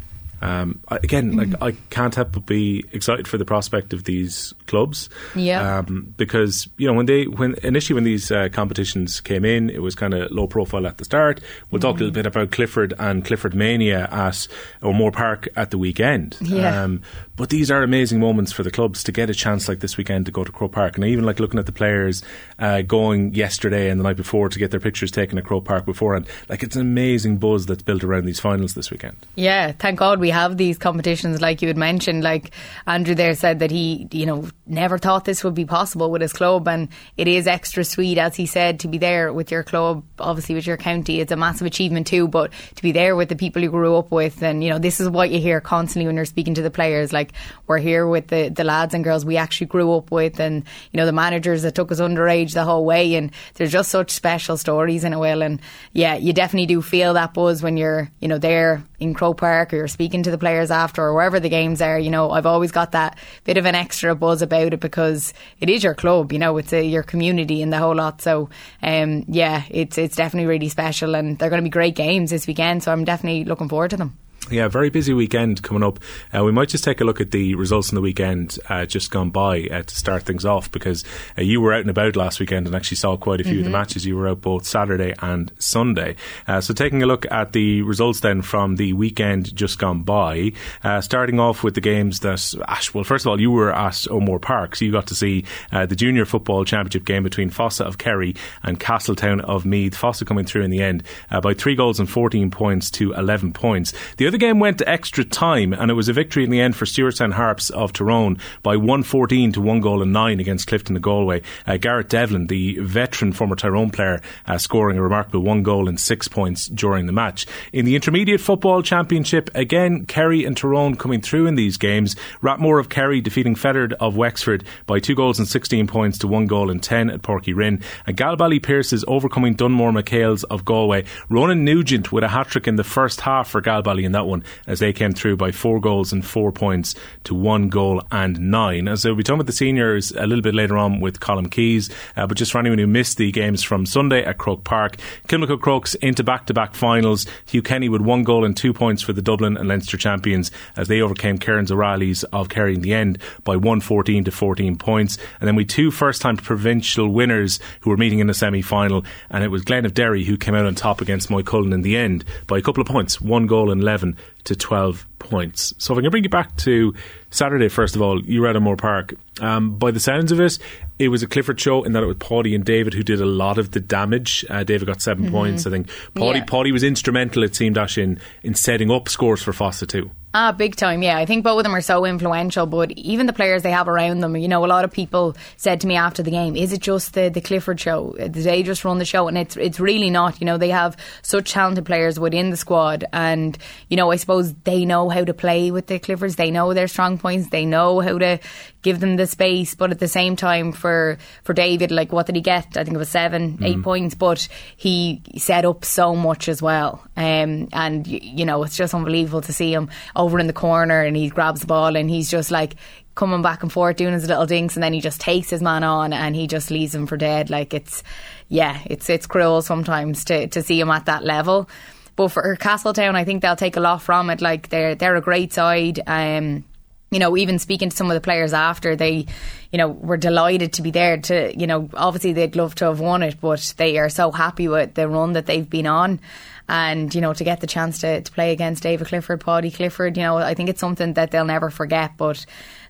Um, 0.41 0.81
again, 0.89 1.31
like 1.37 1.61
I 1.61 1.71
can't 1.89 2.13
help 2.13 2.33
but 2.33 2.45
be 2.45 2.83
excited 2.91 3.27
for 3.27 3.37
the 3.37 3.45
prospect 3.45 3.93
of 3.93 4.05
these 4.05 4.53
clubs. 4.67 5.09
Yeah. 5.35 5.79
Um, 5.79 6.13
because 6.17 6.67
you 6.77 6.87
know 6.87 6.93
when 6.93 7.05
they 7.05 7.27
when 7.27 7.55
initially 7.63 7.95
when 7.95 8.03
these 8.03 8.31
uh, 8.31 8.49
competitions 8.51 9.21
came 9.21 9.45
in, 9.45 9.69
it 9.69 9.81
was 9.81 9.95
kind 9.95 10.13
of 10.13 10.31
low 10.31 10.47
profile 10.47 10.87
at 10.87 10.97
the 10.97 11.05
start. 11.05 11.41
We'll 11.69 11.79
mm 11.79 11.81
talk 11.81 11.95
a 11.95 12.03
little 12.03 12.13
bit 12.13 12.27
about 12.27 12.51
Clifford 12.51 12.93
and 12.99 13.25
Clifford 13.25 13.55
Mania 13.55 14.07
at 14.11 14.47
O'Moore 14.83 15.11
Park 15.11 15.47
at 15.55 15.71
the 15.71 15.79
weekend. 15.79 16.37
Yeah. 16.39 16.83
Um, 16.83 17.01
but 17.35 17.49
these 17.49 17.71
are 17.71 17.81
amazing 17.81 18.19
moments 18.19 18.51
for 18.51 18.61
the 18.61 18.69
clubs 18.69 19.03
to 19.05 19.11
get 19.11 19.29
a 19.29 19.33
chance 19.33 19.67
like 19.67 19.79
this 19.79 19.97
weekend 19.97 20.27
to 20.27 20.31
go 20.31 20.43
to 20.43 20.51
Croke 20.51 20.73
Park. 20.73 20.95
And 20.95 21.03
I 21.03 21.07
even 21.07 21.25
like 21.25 21.39
looking 21.39 21.59
at 21.59 21.65
the 21.65 21.71
players 21.71 22.21
uh, 22.59 22.83
going 22.83 23.33
yesterday 23.33 23.89
and 23.89 23.99
the 23.99 24.03
night 24.03 24.15
before 24.15 24.47
to 24.47 24.59
get 24.59 24.69
their 24.69 24.79
pictures 24.79 25.09
taken 25.09 25.39
at 25.39 25.45
Croke 25.45 25.65
Park 25.65 25.85
beforehand. 25.85 26.27
Like 26.49 26.61
it's 26.61 26.75
an 26.75 26.81
amazing 26.81 27.37
buzz 27.37 27.65
that's 27.65 27.81
built 27.81 28.03
around 28.03 28.25
these 28.25 28.39
finals 28.39 28.75
this 28.75 28.91
weekend. 28.91 29.17
Yeah, 29.35 29.71
thank 29.71 29.97
God 29.97 30.19
we 30.19 30.29
have 30.31 30.57
these 30.57 30.77
competitions, 30.77 31.41
like 31.41 31.61
you 31.61 31.67
had 31.67 31.77
mentioned. 31.77 32.23
Like 32.23 32.51
Andrew 32.87 33.15
there 33.15 33.35
said 33.35 33.59
that 33.59 33.71
he, 33.71 34.07
you 34.11 34.25
know, 34.25 34.47
never 34.65 34.97
thought 34.97 35.25
this 35.25 35.43
would 35.43 35.53
be 35.53 35.65
possible 35.65 36.11
with 36.11 36.21
his 36.21 36.33
club, 36.33 36.67
and 36.67 36.89
it 37.17 37.27
is 37.27 37.47
extra 37.47 37.83
sweet, 37.83 38.17
as 38.17 38.35
he 38.35 38.45
said, 38.45 38.79
to 38.81 38.87
be 38.87 38.97
there 38.97 39.31
with 39.31 39.51
your 39.51 39.63
club. 39.63 40.03
Obviously, 40.19 40.55
with 40.55 40.67
your 40.67 40.77
county, 40.77 41.19
it's 41.21 41.31
a 41.31 41.35
massive 41.35 41.67
achievement 41.67 42.07
too. 42.07 42.27
But 42.27 42.51
to 42.75 42.83
be 42.83 42.91
there 42.91 43.15
with 43.15 43.29
the 43.29 43.35
people 43.35 43.61
you 43.61 43.69
grew 43.69 43.95
up 43.95 44.11
with, 44.11 44.41
and 44.41 44.63
you 44.63 44.69
know, 44.69 44.79
this 44.79 44.99
is 44.99 45.09
what 45.09 45.29
you 45.29 45.39
hear 45.39 45.61
constantly 45.61 46.07
when 46.07 46.15
you're 46.15 46.25
speaking 46.25 46.55
to 46.55 46.61
the 46.61 46.71
players. 46.71 47.13
Like 47.13 47.33
we're 47.67 47.77
here 47.77 48.07
with 48.07 48.27
the 48.27 48.49
the 48.49 48.63
lads 48.63 48.93
and 48.93 49.03
girls 49.03 49.25
we 49.25 49.37
actually 49.37 49.67
grew 49.67 49.93
up 49.93 50.11
with, 50.11 50.39
and 50.39 50.63
you 50.91 50.97
know, 50.97 51.05
the 51.05 51.11
managers 51.11 51.61
that 51.61 51.75
took 51.75 51.91
us 51.91 51.99
underage 51.99 52.53
the 52.53 52.63
whole 52.63 52.85
way, 52.85 53.15
and 53.15 53.31
there's 53.55 53.71
just 53.71 53.89
such 53.89 54.11
special 54.11 54.57
stories 54.57 55.03
in 55.03 55.13
a 55.13 55.19
way. 55.19 55.31
and 55.31 55.61
yeah, 55.93 56.15
you 56.15 56.33
definitely 56.33 56.65
do 56.65 56.81
feel 56.81 57.13
that 57.13 57.33
buzz 57.33 57.63
when 57.63 57.77
you're, 57.77 58.09
you 58.19 58.27
know, 58.27 58.37
there 58.37 58.83
in 58.99 59.13
Croke 59.13 59.37
Park 59.37 59.73
or 59.73 59.77
you're 59.77 59.87
speaking 59.87 60.20
to 60.23 60.31
the 60.31 60.37
players 60.37 60.71
after 60.71 61.03
or 61.03 61.13
wherever 61.13 61.39
the 61.39 61.49
games 61.49 61.81
are. 61.81 61.99
You 61.99 62.09
know, 62.09 62.31
I've 62.31 62.45
always 62.45 62.71
got 62.71 62.91
that 62.93 63.17
bit 63.43 63.57
of 63.57 63.65
an 63.65 63.75
extra 63.75 64.15
buzz 64.15 64.41
about 64.41 64.73
it 64.73 64.79
because 64.79 65.33
it 65.59 65.69
is 65.69 65.83
your 65.83 65.95
club. 65.95 66.31
You 66.31 66.39
know, 66.39 66.57
it's 66.57 66.73
a, 66.73 66.83
your 66.83 67.03
community 67.03 67.61
and 67.61 67.71
the 67.71 67.77
whole 67.77 67.95
lot. 67.95 68.21
So, 68.21 68.49
um, 68.81 69.25
yeah, 69.27 69.63
it's 69.69 69.97
it's 69.97 70.15
definitely 70.15 70.47
really 70.47 70.69
special, 70.69 71.15
and 71.15 71.37
they're 71.37 71.49
going 71.49 71.61
to 71.61 71.67
be 71.67 71.69
great 71.69 71.95
games 71.95 72.31
this 72.31 72.47
weekend. 72.47 72.83
So 72.83 72.91
I'm 72.91 73.05
definitely 73.05 73.45
looking 73.45 73.69
forward 73.69 73.91
to 73.91 73.97
them. 73.97 74.17
Yeah, 74.51 74.67
very 74.67 74.89
busy 74.89 75.13
weekend 75.13 75.63
coming 75.63 75.81
up. 75.81 75.97
Uh, 76.35 76.43
we 76.43 76.51
might 76.51 76.67
just 76.67 76.83
take 76.83 76.99
a 76.99 77.05
look 77.05 77.21
at 77.21 77.31
the 77.31 77.55
results 77.55 77.89
in 77.89 77.95
the 77.95 78.01
weekend 78.01 78.59
uh, 78.67 78.85
just 78.85 79.09
gone 79.09 79.29
by 79.29 79.61
uh, 79.71 79.83
to 79.83 79.95
start 79.95 80.23
things 80.23 80.43
off 80.43 80.69
because 80.69 81.05
uh, 81.37 81.41
you 81.41 81.61
were 81.61 81.71
out 81.71 81.79
and 81.79 81.89
about 81.89 82.17
last 82.17 82.41
weekend 82.41 82.67
and 82.67 82.75
actually 82.75 82.97
saw 82.97 83.15
quite 83.15 83.39
a 83.39 83.45
few 83.45 83.53
mm-hmm. 83.53 83.59
of 83.59 83.63
the 83.63 83.69
mm-hmm. 83.69 83.79
matches. 83.79 84.05
You 84.05 84.17
were 84.17 84.27
out 84.27 84.41
both 84.41 84.65
Saturday 84.65 85.15
and 85.19 85.53
Sunday. 85.57 86.17
Uh, 86.49 86.59
so 86.59 86.73
taking 86.73 87.01
a 87.01 87.05
look 87.05 87.25
at 87.31 87.53
the 87.53 87.81
results 87.83 88.19
then 88.19 88.41
from 88.41 88.75
the 88.75 88.91
weekend 88.91 89.55
just 89.55 89.79
gone 89.79 90.01
by, 90.01 90.51
uh, 90.83 90.99
starting 90.99 91.39
off 91.39 91.63
with 91.63 91.75
the 91.75 91.81
games 91.81 92.19
that, 92.19 92.53
Ash, 92.67 92.93
well, 92.93 93.05
first 93.05 93.25
of 93.25 93.29
all, 93.29 93.39
you 93.39 93.51
were 93.51 93.73
at 93.73 94.05
O'Moore 94.09 94.39
Park, 94.39 94.75
so 94.75 94.83
you 94.83 94.91
got 94.91 95.07
to 95.07 95.15
see 95.15 95.45
the 95.71 95.95
Junior 95.95 96.25
Football 96.25 96.65
Championship 96.65 97.05
game 97.05 97.23
between 97.23 97.49
Fossa 97.49 97.85
of 97.85 97.97
Kerry 97.97 98.35
and 98.63 98.81
Castletown 98.81 99.39
of 99.39 99.65
Meath. 99.65 99.95
Fossa 99.95 100.25
coming 100.25 100.43
through 100.43 100.63
in 100.63 100.71
the 100.71 100.83
end 100.83 101.03
by 101.41 101.53
three 101.53 101.75
goals 101.75 102.01
and 102.01 102.09
14 102.09 102.51
points 102.51 102.91
to 102.91 103.13
11 103.13 103.53
points. 103.53 103.93
The 104.17 104.27
other 104.27 104.40
game 104.41 104.59
went 104.59 104.79
to 104.79 104.89
extra 104.89 105.23
time, 105.23 105.71
and 105.71 105.91
it 105.91 105.93
was 105.93 106.09
a 106.09 106.13
victory 106.13 106.43
in 106.43 106.49
the 106.49 106.59
end 106.59 106.75
for 106.75 106.85
Stewartstown 106.85 107.33
Harps 107.33 107.69
of 107.69 107.93
Tyrone 107.93 108.39
by 108.63 108.75
114 108.75 109.51
to 109.51 109.61
1 109.61 109.81
goal 109.81 110.01
and 110.01 110.11
9 110.11 110.39
against 110.39 110.67
Clifden 110.67 110.95
of 110.95 111.03
Galway. 111.03 111.43
Uh, 111.67 111.77
Garrett 111.77 112.09
Devlin, 112.09 112.47
the 112.47 112.79
veteran 112.79 113.33
former 113.33 113.55
Tyrone 113.55 113.91
player, 113.91 114.19
uh, 114.47 114.57
scoring 114.57 114.97
a 114.97 115.03
remarkable 115.03 115.41
1 115.41 115.61
goal 115.61 115.87
and 115.87 115.99
6 115.99 116.27
points 116.29 116.65
during 116.65 117.05
the 117.05 117.11
match. 117.11 117.45
In 117.71 117.85
the 117.85 117.95
Intermediate 117.95 118.41
Football 118.41 118.81
Championship, 118.81 119.51
again, 119.53 120.07
Kerry 120.07 120.43
and 120.43 120.57
Tyrone 120.57 120.95
coming 120.95 121.21
through 121.21 121.45
in 121.45 121.53
these 121.53 121.77
games. 121.77 122.15
Rathmore 122.41 122.79
of 122.79 122.89
Kerry 122.89 123.21
defeating 123.21 123.53
Fethard 123.53 123.93
of 123.99 124.17
Wexford 124.17 124.63
by 124.87 124.99
2 124.99 125.13
goals 125.13 125.37
and 125.37 125.47
16 125.47 125.85
points 125.85 126.17
to 126.17 126.27
1 126.27 126.47
goal 126.47 126.71
and 126.71 126.81
10 126.81 127.11
at 127.11 127.21
Uí 127.21 127.55
Rinn. 127.55 127.83
And 128.07 128.17
Galbally 128.17 128.61
Pearses 128.61 129.05
overcoming 129.07 129.53
Dunmore 129.53 129.91
McHale's 129.91 130.43
of 130.45 130.65
Galway. 130.65 131.05
Ronan 131.29 131.63
Nugent 131.63 132.11
with 132.11 132.23
a 132.23 132.29
hat 132.29 132.47
trick 132.47 132.67
in 132.67 132.77
the 132.77 132.83
first 132.83 133.21
half 133.21 133.47
for 133.47 133.61
Galbally 133.61 134.03
in 134.03 134.13
that 134.13 134.20
one 134.27 134.43
as 134.67 134.79
they 134.79 134.93
came 134.93 135.13
through 135.13 135.37
by 135.37 135.51
four 135.51 135.79
goals 135.79 136.11
and 136.13 136.25
four 136.25 136.51
points 136.51 136.95
to 137.23 137.35
one 137.35 137.69
goal 137.69 138.01
and 138.11 138.39
nine. 138.39 138.87
And 138.87 138.99
so 138.99 139.09
we'll 139.09 139.17
be 139.17 139.23
talking 139.23 139.39
about 139.39 139.47
the 139.47 139.53
seniors 139.53 140.11
a 140.11 140.27
little 140.27 140.41
bit 140.41 140.55
later 140.55 140.77
on 140.77 140.99
with 140.99 141.19
Colm 141.19 141.49
Keys, 141.49 141.89
uh, 142.15 142.27
but 142.27 142.37
just 142.37 142.51
for 142.51 142.59
anyone 142.59 142.79
who 142.79 142.87
missed 142.87 143.17
the 143.17 143.31
games 143.31 143.63
from 143.63 143.85
Sunday 143.85 144.23
at 144.23 144.37
Croke 144.37 144.63
Park, 144.63 144.97
Kilmacud 145.27 145.61
Crokes 145.61 145.95
into 145.95 146.23
back 146.23 146.45
to 146.47 146.53
back 146.53 146.75
finals. 146.75 147.25
Hugh 147.45 147.61
Kenny 147.61 147.89
with 147.89 148.01
one 148.01 148.23
goal 148.23 148.45
and 148.45 148.55
two 148.55 148.73
points 148.73 149.01
for 149.01 149.13
the 149.13 149.21
Dublin 149.21 149.57
and 149.57 149.67
Leinster 149.67 149.97
champions 149.97 150.51
as 150.75 150.87
they 150.87 151.01
overcame 151.01 151.37
Kerins 151.37 151.71
O'Rahilly's 151.71 152.23
of 152.25 152.49
Kerry 152.49 152.75
in 152.75 152.81
the 152.81 152.93
end 152.93 153.17
by 153.43 153.55
114 153.55 154.23
to 154.25 154.31
14 154.31 154.77
points. 154.77 155.17
And 155.39 155.47
then 155.47 155.55
we 155.55 155.65
two 155.65 155.91
first 155.91 156.21
time 156.21 156.37
provincial 156.37 157.09
winners 157.09 157.59
who 157.81 157.89
were 157.89 157.97
meeting 157.97 158.19
in 158.19 158.27
the 158.27 158.33
semi 158.33 158.61
final, 158.61 159.03
and 159.29 159.43
it 159.43 159.49
was 159.49 159.63
Glen 159.63 159.85
of 159.85 159.93
Derry 159.93 160.23
who 160.23 160.37
came 160.37 160.55
out 160.55 160.65
on 160.65 160.75
top 160.75 161.01
against 161.01 161.29
Moycullen 161.29 161.73
in 161.73 161.81
the 161.81 161.97
end 161.97 162.25
by 162.47 162.57
a 162.57 162.61
couple 162.61 162.81
of 162.81 162.87
points, 162.87 163.21
one 163.21 163.47
goal 163.47 163.71
and 163.71 163.81
11 163.81 164.10
to 164.45 164.55
12 164.55 165.07
points. 165.19 165.73
So 165.77 165.93
if 165.93 165.99
I 165.99 166.01
can 166.01 166.11
bring 166.11 166.23
you 166.23 166.29
back 166.29 166.55
to 166.57 166.93
Saturday, 167.29 167.69
first 167.69 167.95
of 167.95 168.01
all, 168.01 168.21
you 168.25 168.41
were 168.41 168.47
at 168.47 168.55
O'Moore 168.55 168.75
Park. 168.75 169.13
Um, 169.39 169.77
by 169.77 169.91
the 169.91 169.99
sounds 169.99 170.31
of 170.31 170.39
it, 170.39 170.57
it 170.99 171.09
was 171.09 171.23
a 171.23 171.27
Clifford 171.27 171.59
show 171.59 171.83
in 171.83 171.93
that 171.93 172.03
it 172.03 172.07
was 172.07 172.17
Paddy 172.17 172.55
and 172.55 172.65
David 172.65 172.93
who 172.93 173.03
did 173.03 173.21
a 173.21 173.25
lot 173.25 173.57
of 173.57 173.71
the 173.71 173.79
damage. 173.79 174.45
Uh, 174.49 174.63
David 174.63 174.87
got 174.87 175.01
7 175.01 175.23
mm-hmm. 175.23 175.33
points, 175.33 175.65
I 175.65 175.69
think. 175.69 175.87
Paddy, 176.15 176.39
yeah. 176.39 176.45
Paddy 176.45 176.71
was 176.71 176.83
instrumental, 176.83 177.43
it 177.43 177.55
seemed, 177.55 177.77
Ash, 177.77 177.97
in, 177.97 178.19
in 178.43 178.55
setting 178.55 178.91
up 178.91 179.09
scores 179.09 179.41
for 179.41 179.53
Fossa 179.53 179.85
too. 179.85 180.11
Ah, 180.33 180.53
big 180.53 180.77
time, 180.77 181.03
yeah. 181.03 181.17
I 181.17 181.25
think 181.25 181.43
both 181.43 181.57
of 181.57 181.63
them 181.63 181.75
are 181.75 181.81
so 181.81 182.05
influential, 182.05 182.65
but 182.65 182.91
even 182.91 183.25
the 183.25 183.33
players 183.33 183.63
they 183.63 183.71
have 183.71 183.89
around 183.89 184.21
them, 184.21 184.37
you 184.37 184.47
know, 184.47 184.63
a 184.63 184.67
lot 184.67 184.85
of 184.85 184.91
people 184.91 185.35
said 185.57 185.81
to 185.81 185.87
me 185.87 185.97
after 185.97 186.23
the 186.23 186.31
game, 186.31 186.55
is 186.55 186.71
it 186.71 186.79
just 186.79 187.13
the, 187.13 187.27
the 187.27 187.41
Clifford 187.41 187.81
show? 187.81 188.13
Did 188.17 188.33
they 188.33 188.63
just 188.63 188.85
run 188.85 188.97
the 188.97 189.03
show? 189.03 189.27
And 189.27 189.37
it's 189.37 189.57
it's 189.57 189.81
really 189.81 190.09
not. 190.09 190.39
You 190.39 190.45
know, 190.45 190.57
they 190.57 190.69
have 190.69 190.95
such 191.21 191.51
talented 191.51 191.85
players 191.85 192.17
within 192.17 192.49
the 192.49 192.55
squad 192.55 193.03
and, 193.11 193.57
you 193.89 193.97
know, 193.97 194.09
I 194.09 194.15
suppose 194.15 194.53
they 194.63 194.85
know 194.85 195.09
how 195.09 195.25
to 195.25 195.33
play 195.33 195.69
with 195.69 195.87
the 195.87 195.99
Cliffords. 195.99 196.37
They 196.37 196.49
know 196.49 196.73
their 196.73 196.87
strong 196.87 197.17
points. 197.17 197.49
They 197.49 197.65
know 197.65 197.99
how 197.99 198.17
to 198.17 198.39
give 198.81 198.99
them 198.99 199.15
the 199.15 199.27
space. 199.27 199.75
But 199.75 199.91
at 199.91 199.99
the 199.99 200.07
same 200.07 200.35
time, 200.35 200.71
for, 200.71 201.17
for 201.43 201.53
David, 201.53 201.91
like, 201.91 202.11
what 202.11 202.25
did 202.25 202.35
he 202.35 202.41
get? 202.41 202.77
I 202.77 202.83
think 202.83 202.95
it 202.95 202.99
was 202.99 203.09
7 203.09 203.57
mm. 203.57 203.65
eight 203.65 203.81
points, 203.83 204.15
but 204.15 204.47
he 204.77 205.21
set 205.37 205.65
up 205.65 205.85
so 205.85 206.15
much 206.15 206.49
as 206.49 206.61
well. 206.61 207.03
Um, 207.15 207.69
and, 207.73 208.07
you 208.07 208.45
know, 208.45 208.63
it's 208.63 208.77
just 208.77 208.93
unbelievable 208.93 209.41
to 209.41 209.53
see 209.53 209.73
him 209.73 209.89
over 210.15 210.39
in 210.39 210.47
the 210.47 210.53
corner 210.53 211.01
and 211.01 211.15
he 211.15 211.29
grabs 211.29 211.61
the 211.61 211.67
ball 211.67 211.95
and 211.95 212.09
he's 212.09 212.29
just 212.29 212.51
like 212.51 212.75
coming 213.15 213.41
back 213.41 213.61
and 213.61 213.71
forth 213.71 213.97
doing 213.97 214.13
his 214.13 214.27
little 214.27 214.45
dinks 214.45 214.75
and 214.75 214.83
then 214.83 214.93
he 214.93 215.01
just 215.01 215.19
takes 215.19 215.49
his 215.49 215.61
man 215.61 215.83
on 215.83 216.13
and 216.13 216.35
he 216.35 216.47
just 216.47 216.71
leaves 216.71 216.95
him 216.95 217.05
for 217.05 217.17
dead 217.17 217.49
like 217.49 217.73
it's 217.73 218.03
yeah 218.47 218.79
it's 218.85 219.09
it's 219.09 219.27
cruel 219.27 219.61
sometimes 219.61 220.23
to 220.23 220.47
to 220.47 220.63
see 220.63 220.79
him 220.79 220.89
at 220.89 221.05
that 221.05 221.23
level 221.23 221.69
but 222.15 222.29
for 222.29 222.55
Castletown 222.55 223.15
I 223.15 223.25
think 223.25 223.41
they'll 223.41 223.55
take 223.55 223.75
a 223.75 223.81
lot 223.81 224.01
from 224.01 224.29
it 224.29 224.41
like 224.41 224.69
they're 224.69 224.95
they're 224.95 225.17
a 225.17 225.21
great 225.21 225.51
side 225.51 225.99
um 226.07 226.63
you 227.11 227.19
know, 227.19 227.35
even 227.35 227.59
speaking 227.59 227.89
to 227.89 227.95
some 227.95 228.09
of 228.09 228.15
the 228.15 228.21
players 228.21 228.53
after, 228.53 228.95
they, 228.95 229.25
you 229.71 229.77
know, 229.77 229.89
were 229.89 230.15
delighted 230.15 230.73
to 230.73 230.81
be 230.81 230.91
there. 230.91 231.17
To, 231.17 231.53
you 231.57 231.67
know, 231.67 231.89
obviously 231.93 232.31
they'd 232.31 232.55
love 232.55 232.73
to 232.75 232.85
have 232.85 233.01
won 233.01 233.21
it, 233.21 233.41
but 233.41 233.73
they 233.75 233.97
are 233.97 234.07
so 234.07 234.31
happy 234.31 234.69
with 234.69 234.93
the 234.93 235.09
run 235.09 235.33
that 235.33 235.45
they've 235.45 235.69
been 235.69 235.87
on 235.87 236.21
and 236.69 237.13
you 237.13 237.19
know 237.19 237.33
to 237.33 237.43
get 237.43 237.59
the 237.59 237.67
chance 237.67 237.99
to, 237.99 238.21
to 238.21 238.31
play 238.31 238.53
against 238.53 238.83
David 238.83 239.07
Clifford, 239.07 239.41
Paddy 239.41 239.71
Clifford, 239.71 240.15
you 240.15 240.23
know 240.23 240.37
I 240.37 240.53
think 240.53 240.69
it's 240.69 240.79
something 240.79 241.13
that 241.13 241.31
they'll 241.31 241.43
never 241.43 241.69
forget. 241.69 242.15
But 242.15 242.45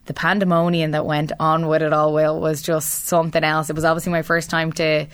the 0.06 0.14
pandemonium 0.14 0.92
that 0.92 1.06
went 1.06 1.32
on 1.40 1.68
with 1.68 1.82
it 1.82 1.92
all, 1.92 2.14
Will, 2.14 2.40
was 2.40 2.62
just 2.62 3.06
something 3.06 3.44
else. 3.44 3.70
It 3.70 3.76
was 3.76 3.86
obviously 3.86 4.12
my 4.12 4.22
first 4.22 4.50
time 4.52 4.72
to 4.74 5.08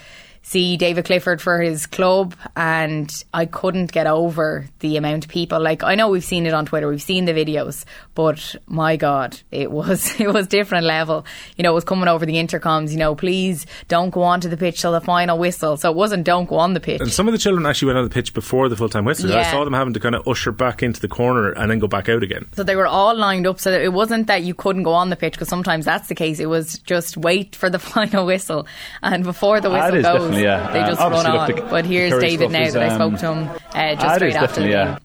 see 0.48 0.78
David 0.78 1.04
Clifford 1.04 1.42
for 1.42 1.60
his 1.60 1.86
club, 1.88 2.34
and 2.56 3.12
I 3.34 3.46
couldn't 3.46 3.92
get 3.92 4.08
over 4.08 4.66
the 4.80 4.96
amount 4.96 5.26
of 5.26 5.30
people. 5.30 5.62
Like 5.62 5.84
I 5.84 5.96
know 5.96 6.08
we've 6.08 6.24
seen 6.24 6.46
it 6.46 6.54
on 6.54 6.66
Twitter, 6.66 6.88
we've 6.88 7.02
seen 7.02 7.26
the 7.26 7.34
videos, 7.34 7.84
but 8.16 8.56
my 8.66 8.96
God, 8.96 9.38
it 9.52 9.70
was 9.70 10.18
it 10.20 10.32
was 10.32 10.48
different 10.48 10.86
level. 10.86 11.26
You 11.58 11.64
know, 11.64 11.72
it 11.72 11.76
was 11.76 11.84
coming 11.84 12.08
over 12.08 12.26
the 12.26 12.36
intercoms. 12.36 12.92
You 12.92 12.98
know, 12.98 13.14
please 13.14 13.66
don't 13.90 14.10
go 14.10 14.24
onto 14.24 14.48
the 14.48 14.56
pitch 14.56 14.80
till 14.80 14.94
the 14.94 15.02
final 15.02 15.38
whistle. 15.38 15.76
So 15.76 15.92
it 15.92 15.98
wasn't 15.98 16.24
don't 16.24 16.48
go 16.48 16.56
on 16.56 16.74
the 16.74 16.80
pitch. 16.80 17.02
And 17.02 17.12
some 17.12 17.28
of 17.28 17.34
the 17.34 17.38
children 17.38 17.66
actually 17.66 17.88
went 17.88 17.98
on 17.98 18.06
the 18.06 18.10
pitch 18.10 18.34
before 18.34 18.70
the 18.70 18.78
full 18.78 18.90
time 18.90 19.04
whistle. 19.04 19.30
Yeah. 19.30 19.40
I 19.40 19.52
saw 19.52 19.66
them 19.66 19.74
having 19.74 19.94
to 19.96 20.00
kind 20.00 20.16
of 20.16 20.26
usher 20.26 20.54
back 20.54 20.82
into 20.82 21.02
the 21.02 21.10
corner 21.10 21.52
and 21.52 21.70
then 21.70 21.80
go 21.80 21.88
back 21.88 22.08
out 22.08 22.24
again. 22.24 22.48
So 22.54 22.64
they 22.64 22.78
were 22.78 22.88
all 22.88 23.16
lined 23.16 23.48
up. 23.48 23.60
So 23.60 23.72
it 23.72 23.92
wasn't 23.92 24.28
that 24.28 24.44
you 24.44 24.54
couldn't 24.54 24.84
go 24.84 24.94
on 24.94 25.10
the 25.10 25.18
pitch 25.18 25.34
because 25.34 25.50
sometimes 25.50 25.84
that's 25.84 26.08
the 26.08 26.16
case. 26.16 26.40
It 26.40 26.46
was 26.46 26.80
just 26.80 27.18
wait 27.18 27.54
for 27.54 27.70
the 27.70 27.80
final 27.98 28.26
whistle, 28.26 28.66
and 29.04 29.26
before 29.26 29.60
the 29.60 29.70
whistle 29.70 30.02
goes 30.02 30.37
yeah. 30.40 30.72
They 30.72 30.80
just 30.80 31.02
um, 31.02 31.12
run 31.12 31.26
on. 31.26 31.70
But 31.70 31.86
here's 31.86 32.20
David 32.20 32.52
now 32.52 32.70
that 32.70 32.84
I 32.84 32.96
spoke 32.96 33.20
to 33.20 33.34
him 33.34 33.50
uh, 33.74 33.96
just 33.96 34.16
straight 34.16 34.36
after 34.36 34.62
the 34.62 34.68
game. 34.68 34.98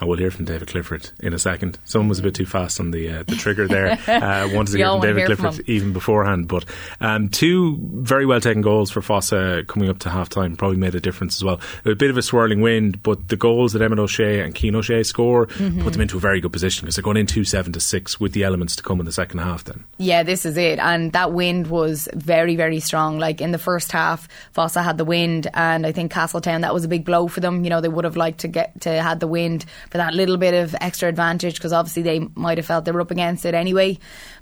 I 0.00 0.06
will 0.06 0.16
hear 0.16 0.30
from 0.30 0.46
David 0.46 0.68
Clifford 0.68 1.10
in 1.20 1.34
a 1.34 1.38
second. 1.38 1.78
Someone 1.84 2.08
was 2.08 2.18
a 2.18 2.22
bit 2.22 2.34
too 2.34 2.46
fast 2.46 2.80
on 2.80 2.90
the 2.90 3.10
uh, 3.10 3.22
the 3.24 3.36
trigger 3.36 3.66
there. 3.68 3.98
Uh, 4.20 4.48
wanted 4.52 4.72
to 4.72 4.78
hear 4.78 4.86
from 4.86 5.00
David 5.00 5.18
hear 5.18 5.26
Clifford 5.26 5.54
from 5.54 5.64
even 5.66 5.92
beforehand. 5.92 6.46
But 6.46 6.64
um, 7.00 7.28
two 7.28 7.78
very 7.80 8.26
well 8.26 8.40
taken 8.40 8.60
goals 8.60 8.90
for 8.90 9.00
Fossa 9.00 9.62
coming 9.66 9.88
up 9.88 9.98
to 10.00 10.10
half 10.10 10.28
time 10.28 10.56
probably 10.56 10.76
made 10.76 10.94
a 10.94 11.00
difference 11.00 11.36
as 11.36 11.44
well. 11.44 11.60
A 11.84 11.94
bit 11.94 12.10
of 12.10 12.16
a 12.16 12.22
swirling 12.22 12.60
wind, 12.60 13.02
but 13.02 13.28
the 13.28 13.36
goals 13.36 13.72
that 13.72 13.82
Emmett 13.82 13.98
O'Shea 13.98 14.40
and 14.40 14.56
Cian 14.56 14.74
O'Shea 14.74 15.02
score 15.04 15.46
mm-hmm. 15.46 15.82
put 15.82 15.92
them 15.92 16.02
into 16.02 16.16
a 16.16 16.20
very 16.20 16.40
good 16.40 16.52
position 16.52 16.84
because 16.84 16.96
they're 16.96 17.02
going 17.02 17.16
in 17.16 17.26
2 17.26 17.44
7 17.44 17.72
to 17.72 17.80
6 17.80 18.20
with 18.20 18.32
the 18.32 18.42
elements 18.42 18.76
to 18.76 18.82
come 18.82 19.00
in 19.00 19.06
the 19.06 19.12
second 19.12 19.38
half 19.38 19.64
then. 19.64 19.84
Yeah, 19.98 20.22
this 20.22 20.44
is 20.44 20.56
it. 20.56 20.78
And 20.78 21.12
that 21.12 21.32
wind 21.32 21.68
was 21.68 22.08
very, 22.14 22.56
very 22.56 22.80
strong. 22.80 23.18
Like 23.18 23.40
in 23.40 23.52
the 23.52 23.58
first 23.58 23.92
half, 23.92 24.28
Fossa 24.52 24.82
had 24.82 24.98
the 24.98 25.04
wind, 25.04 25.48
and 25.54 25.86
I 25.86 25.92
think 25.92 26.12
Castletown, 26.12 26.62
that 26.62 26.74
was 26.74 26.84
a 26.84 26.88
big 26.88 27.04
blow 27.04 27.28
for 27.28 27.40
them. 27.40 27.64
You 27.64 27.70
know, 27.70 27.80
they 27.80 27.88
would 27.88 28.04
have 28.04 28.16
liked 28.16 28.40
to 28.40 28.48
get 28.48 28.80
to 28.82 29.02
had 29.02 29.20
the 29.20 29.26
wind 29.26 29.64
for 29.90 29.98
that 29.98 30.14
little 30.14 30.36
bit 30.36 30.54
of 30.54 30.74
extra 30.80 31.08
advantage 31.08 31.54
because 31.54 31.72
obviously 31.72 32.02
they 32.02 32.20
might 32.34 32.58
have 32.58 32.66
felt 32.66 32.84
they 32.84 32.92
were 32.92 33.00
up 33.00 33.10
against 33.10 33.44
it 33.44 33.54
anyway. 33.54 33.98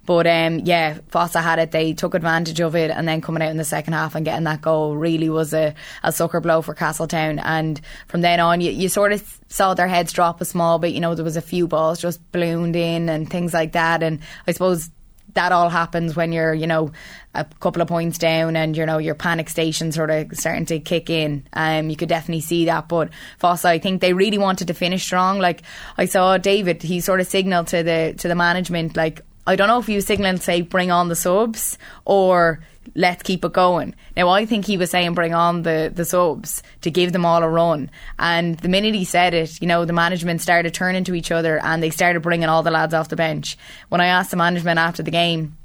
But 0.07 0.27
um, 0.27 0.61
yeah, 0.61 0.99
Fossa 1.09 1.41
had 1.41 1.59
it. 1.59 1.71
They 1.71 1.93
took 1.93 2.15
advantage 2.15 2.61
of 2.61 2.75
it, 2.77 2.91
and 2.91 3.07
then 3.07 3.21
coming 3.21 3.43
out 3.43 3.51
in 3.51 3.57
the 3.57 3.65
second 3.65 3.93
half 3.93 4.15
and 4.15 4.25
getting 4.25 4.45
that 4.45 4.63
goal 4.63 4.97
really 4.97 5.29
was 5.29 5.53
a, 5.53 5.75
a 6.03 6.13
sucker 6.13 6.41
blow 6.41 6.63
for 6.63 6.75
Castletown. 6.75 7.39
And 7.39 7.81
from 8.07 8.21
then 8.21 8.41
on, 8.41 8.61
you, 8.61 8.71
you 8.71 8.89
sort 8.89 9.13
of 9.13 9.39
saw 9.49 9.75
their 9.75 9.89
heads 9.89 10.13
drop 10.13 10.41
a 10.41 10.45
small 10.45 10.79
bit. 10.79 10.95
You 10.95 11.01
know, 11.01 11.15
there 11.15 11.25
was 11.25 11.37
a 11.37 11.43
few 11.43 11.67
balls 11.67 12.01
just 12.01 12.21
ballooned 12.33 12.77
in 12.77 13.09
and 13.09 13.29
things 13.29 13.53
like 13.53 13.73
that. 13.73 14.03
And 14.03 14.21
I 14.47 14.53
suppose 14.53 14.91
that 15.39 15.53
all 15.53 15.69
happens 15.69 16.17
when 16.17 16.33
you're, 16.33 16.53
you 16.53 16.67
know, 16.67 16.91
a 17.33 17.45
couple 17.61 17.81
of 17.81 17.87
points 17.87 18.19
down 18.19 18.57
and, 18.57 18.77
you 18.77 18.85
know, 18.85 18.99
your 18.99 19.15
panic 19.15 19.49
station 19.49 19.93
sort 19.93 20.11
of 20.11 20.33
starting 20.33 20.67
to 20.67 20.81
kick 20.81 21.09
in. 21.09 21.47
Um, 21.53 21.91
you 21.91 21.97
could 21.97 22.09
definitely 22.09 22.41
see 22.41 22.65
that. 22.65 22.89
But 22.89 23.11
Fossa, 23.39 23.69
I 23.69 23.79
think 23.79 24.01
they 24.01 24.13
really 24.13 24.39
wanted 24.39 24.67
to 24.67 24.75
finish 24.75 25.05
strong. 25.05 25.39
Like 25.39 25.63
I 25.97 26.07
saw 26.07 26.39
David, 26.39 26.83
he 26.83 27.01
sort 27.01 27.21
of 27.21 27.29
signalled 27.29 27.69
to 27.69 27.85
the 27.85 28.15
to 28.19 28.27
the 28.27 28.35
management, 28.35 28.97
like, 28.97 29.21
I 29.47 29.55
don't 29.55 29.69
know 29.69 29.79
if 29.79 29.87
he 29.87 29.95
was 29.95 30.07
signalling 30.07 30.41
say 30.41 30.61
bring 30.63 30.91
on 30.91 31.09
the 31.09 31.17
subs 31.17 31.79
or 32.05 32.61
let's 32.95 33.23
keep 33.23 33.45
it 33.45 33.53
going. 33.53 33.95
Now, 34.17 34.29
I 34.29 34.47
think 34.47 34.65
he 34.65 34.77
was 34.77 34.91
saying 34.91 35.15
bring 35.15 35.35
on 35.35 35.63
the, 35.63 35.91
the 35.95 36.05
subs 36.05 36.63
to 36.83 36.91
give 36.91 37.13
them 37.13 37.25
all 37.25 37.43
a 37.43 37.49
run. 37.49 37.91
And 38.19 38.59
the 38.59 38.69
minute 38.69 38.95
he 38.95 39.05
said 39.05 39.35
it, 39.35 39.61
you 39.61 39.67
know, 39.67 39.85
the 39.85 39.93
management 39.93 40.41
started 40.41 40.75
turning 40.75 41.05
to 41.05 41.15
each 41.15 41.31
other 41.31 41.59
and 41.63 41.83
they 41.83 41.91
started 41.91 42.21
bringing 42.21 42.49
all 42.49 42.63
the 42.63 42.71
lads 42.71 42.95
off 42.95 43.09
the 43.09 43.17
bench. 43.17 43.57
When 43.89 44.01
I 44.01 44.07
asked 44.07 44.31
the 44.31 44.37
management 44.37 44.79
after 44.79 45.03
the 45.03 45.11
game, 45.11 45.57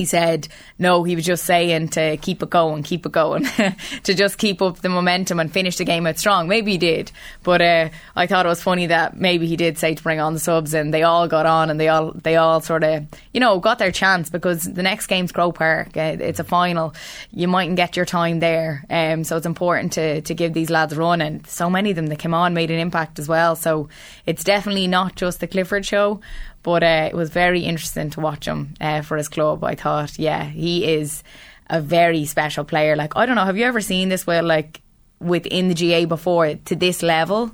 he 0.00 0.06
said 0.06 0.48
no 0.78 1.04
he 1.04 1.14
was 1.14 1.26
just 1.26 1.44
saying 1.44 1.86
to 1.86 2.16
keep 2.16 2.42
it 2.42 2.48
going 2.48 2.82
keep 2.82 3.04
it 3.04 3.12
going 3.12 3.44
to 4.02 4.14
just 4.14 4.38
keep 4.38 4.62
up 4.62 4.78
the 4.78 4.88
momentum 4.88 5.38
and 5.38 5.52
finish 5.52 5.76
the 5.76 5.84
game 5.84 6.06
out 6.06 6.18
strong. 6.18 6.48
Maybe 6.48 6.72
he 6.72 6.78
did 6.78 7.12
but 7.42 7.60
uh, 7.60 7.90
I 8.16 8.26
thought 8.26 8.46
it 8.46 8.48
was 8.48 8.62
funny 8.62 8.86
that 8.86 9.18
maybe 9.18 9.46
he 9.46 9.56
did 9.56 9.76
say 9.76 9.94
to 9.94 10.02
bring 10.02 10.18
on 10.18 10.32
the 10.32 10.40
subs 10.40 10.72
and 10.72 10.94
they 10.94 11.02
all 11.02 11.28
got 11.28 11.44
on 11.44 11.68
and 11.68 11.78
they 11.78 11.88
all 11.88 12.12
they 12.12 12.36
all 12.36 12.62
sort 12.62 12.82
of 12.82 13.04
you 13.34 13.40
know 13.40 13.58
got 13.58 13.78
their 13.78 13.92
chance 13.92 14.30
because 14.30 14.64
the 14.64 14.82
next 14.82 15.06
game's 15.06 15.32
Croke 15.32 15.56
Park 15.56 15.94
uh, 15.98 16.16
it's 16.18 16.40
a 16.40 16.44
final. 16.44 16.94
You 17.30 17.46
mightn't 17.46 17.76
get 17.76 17.94
your 17.94 18.06
time 18.06 18.40
there 18.40 18.86
um, 18.88 19.22
so 19.22 19.36
it's 19.36 19.44
important 19.44 19.92
to, 19.94 20.22
to 20.22 20.34
give 20.34 20.54
these 20.54 20.70
lads 20.70 20.94
a 20.94 20.96
run 20.96 21.20
and 21.20 21.46
so 21.46 21.68
many 21.68 21.90
of 21.90 21.96
them 21.96 22.06
that 22.06 22.18
came 22.18 22.32
on 22.32 22.54
made 22.54 22.70
an 22.70 22.78
impact 22.78 23.18
as 23.18 23.28
well. 23.28 23.54
So 23.54 23.90
it's 24.24 24.44
definitely 24.44 24.86
not 24.86 25.14
just 25.14 25.40
the 25.40 25.46
Clifford 25.46 25.84
show 25.84 26.20
but 26.62 26.82
uh, 26.82 27.08
it 27.10 27.14
was 27.14 27.30
very 27.30 27.60
interesting 27.60 28.10
to 28.10 28.20
watch 28.20 28.46
him 28.46 28.74
uh, 28.80 29.02
for 29.02 29.16
his 29.16 29.28
club. 29.28 29.64
I 29.64 29.74
thought, 29.74 30.18
yeah, 30.18 30.44
he 30.44 30.84
is 30.84 31.22
a 31.68 31.80
very 31.80 32.24
special 32.24 32.64
player. 32.64 32.96
Like, 32.96 33.16
I 33.16 33.26
don't 33.26 33.36
know, 33.36 33.44
have 33.44 33.56
you 33.56 33.64
ever 33.64 33.80
seen 33.80 34.08
this 34.08 34.26
Well, 34.26 34.44
like 34.44 34.80
within 35.20 35.68
the 35.68 35.74
GAA 35.74 36.06
before 36.06 36.54
to 36.54 36.76
this 36.76 37.02
level? 37.02 37.52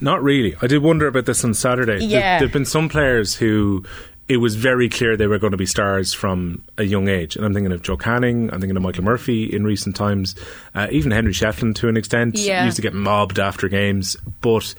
Not 0.00 0.22
really. 0.22 0.54
I 0.62 0.66
did 0.66 0.82
wonder 0.82 1.06
about 1.06 1.26
this 1.26 1.44
on 1.44 1.54
Saturday. 1.54 2.04
Yeah. 2.04 2.38
There 2.38 2.46
have 2.46 2.52
been 2.52 2.64
some 2.64 2.88
players 2.88 3.34
who 3.34 3.84
it 4.28 4.36
was 4.36 4.54
very 4.54 4.88
clear 4.88 5.16
they 5.16 5.26
were 5.26 5.38
going 5.38 5.52
to 5.52 5.56
be 5.56 5.66
stars 5.66 6.12
from 6.12 6.62
a 6.76 6.84
young 6.84 7.08
age. 7.08 7.34
And 7.34 7.44
I'm 7.44 7.54
thinking 7.54 7.72
of 7.72 7.82
Joe 7.82 7.96
Canning, 7.96 8.52
I'm 8.52 8.60
thinking 8.60 8.76
of 8.76 8.82
Michael 8.82 9.04
Murphy 9.04 9.44
in 9.44 9.64
recent 9.64 9.96
times, 9.96 10.34
uh, 10.74 10.86
even 10.90 11.10
Henry 11.10 11.32
Shefflin 11.32 11.74
to 11.76 11.88
an 11.88 11.96
extent. 11.96 12.36
Yeah. 12.36 12.64
Used 12.64 12.76
to 12.76 12.82
get 12.82 12.94
mobbed 12.94 13.38
after 13.38 13.68
games. 13.68 14.16
But 14.40 14.74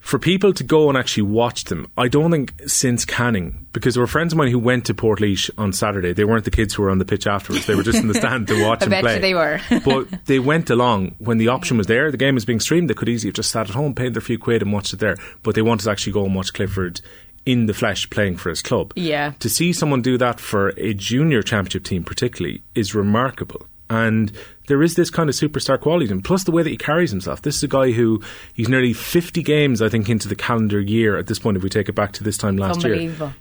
for 0.00 0.18
people 0.18 0.52
to 0.54 0.64
go 0.64 0.88
and 0.88 0.96
actually 0.96 1.24
watch 1.24 1.64
them, 1.64 1.90
I 1.96 2.08
don't 2.08 2.30
think 2.30 2.54
since 2.66 3.04
Canning, 3.04 3.66
because 3.72 3.94
there 3.94 4.02
were 4.02 4.06
friends 4.06 4.32
of 4.32 4.36
mine 4.38 4.50
who 4.50 4.58
went 4.58 4.86
to 4.86 4.94
Portlaoise 4.94 5.50
on 5.58 5.72
Saturday. 5.72 6.12
They 6.12 6.24
weren't 6.24 6.44
the 6.44 6.50
kids 6.50 6.74
who 6.74 6.82
were 6.82 6.90
on 6.90 6.98
the 6.98 7.04
pitch 7.04 7.26
afterwards. 7.26 7.66
They 7.66 7.74
were 7.74 7.82
just 7.82 7.98
in 7.98 8.08
the 8.08 8.14
stand 8.22 8.46
to 8.48 8.64
watch 8.64 8.80
them 8.80 8.90
play. 9.00 9.18
they 9.18 9.34
were. 9.34 9.60
but 9.84 10.26
they 10.26 10.38
went 10.38 10.70
along 10.70 11.14
when 11.18 11.38
the 11.38 11.48
option 11.48 11.76
was 11.76 11.86
there. 11.88 12.10
The 12.10 12.16
game 12.16 12.34
was 12.34 12.44
being 12.44 12.60
streamed. 12.60 12.88
They 12.88 12.94
could 12.94 13.08
easily 13.08 13.30
have 13.30 13.36
just 13.36 13.50
sat 13.50 13.68
at 13.68 13.74
home, 13.74 13.94
paid 13.94 14.14
their 14.14 14.22
few 14.22 14.38
quid 14.38 14.62
and 14.62 14.72
watched 14.72 14.92
it 14.92 15.00
there. 15.00 15.16
But 15.42 15.54
they 15.54 15.62
wanted 15.62 15.84
to 15.84 15.90
actually 15.90 16.12
go 16.12 16.24
and 16.24 16.34
watch 16.34 16.52
Clifford 16.54 17.00
in 17.44 17.66
the 17.66 17.74
flesh 17.74 18.08
playing 18.10 18.36
for 18.36 18.50
his 18.50 18.62
club. 18.62 18.92
Yeah. 18.94 19.32
To 19.40 19.48
see 19.48 19.72
someone 19.72 20.02
do 20.02 20.18
that 20.18 20.38
for 20.38 20.68
a 20.76 20.92
junior 20.94 21.42
championship 21.42 21.84
team 21.84 22.04
particularly 22.04 22.62
is 22.74 22.94
remarkable. 22.94 23.66
And 23.90 24.32
there 24.68 24.82
is 24.82 24.94
this 24.94 25.10
kind 25.10 25.28
of 25.28 25.34
superstar 25.34 25.80
quality 25.80 26.06
to 26.06 26.12
him. 26.12 26.22
Plus 26.22 26.44
the 26.44 26.52
way 26.52 26.62
that 26.62 26.70
he 26.70 26.76
carries 26.76 27.10
himself. 27.10 27.42
This 27.42 27.56
is 27.56 27.62
a 27.64 27.68
guy 27.68 27.90
who 27.90 28.22
he's 28.54 28.68
nearly 28.68 28.92
50 28.92 29.42
games, 29.42 29.82
I 29.82 29.88
think, 29.88 30.08
into 30.08 30.28
the 30.28 30.36
calendar 30.36 30.80
year 30.80 31.16
at 31.16 31.26
this 31.26 31.38
point. 31.38 31.56
If 31.56 31.62
we 31.62 31.68
take 31.68 31.88
it 31.88 31.94
back 31.94 32.12
to 32.12 32.24
this 32.24 32.38
time 32.38 32.56
last 32.56 32.84
year, 32.84 32.94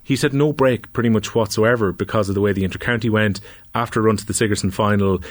he's 0.04 0.22
had 0.24 0.34
no 0.34 0.52
break 0.52 0.92
pretty 0.94 1.10
much 1.10 1.36
whatsoever 1.36 1.92
because 1.92 2.30
of 2.30 2.36
the 2.36 2.42
way 2.42 2.54
the 2.54 2.68
intercounty 2.68 3.10
went 3.10 3.42
after 3.76 4.00
a 4.00 4.04
run 4.04 4.18
to 4.18 4.26
the 4.26 4.34
Sigerson 4.34 4.72
final. 4.72 5.22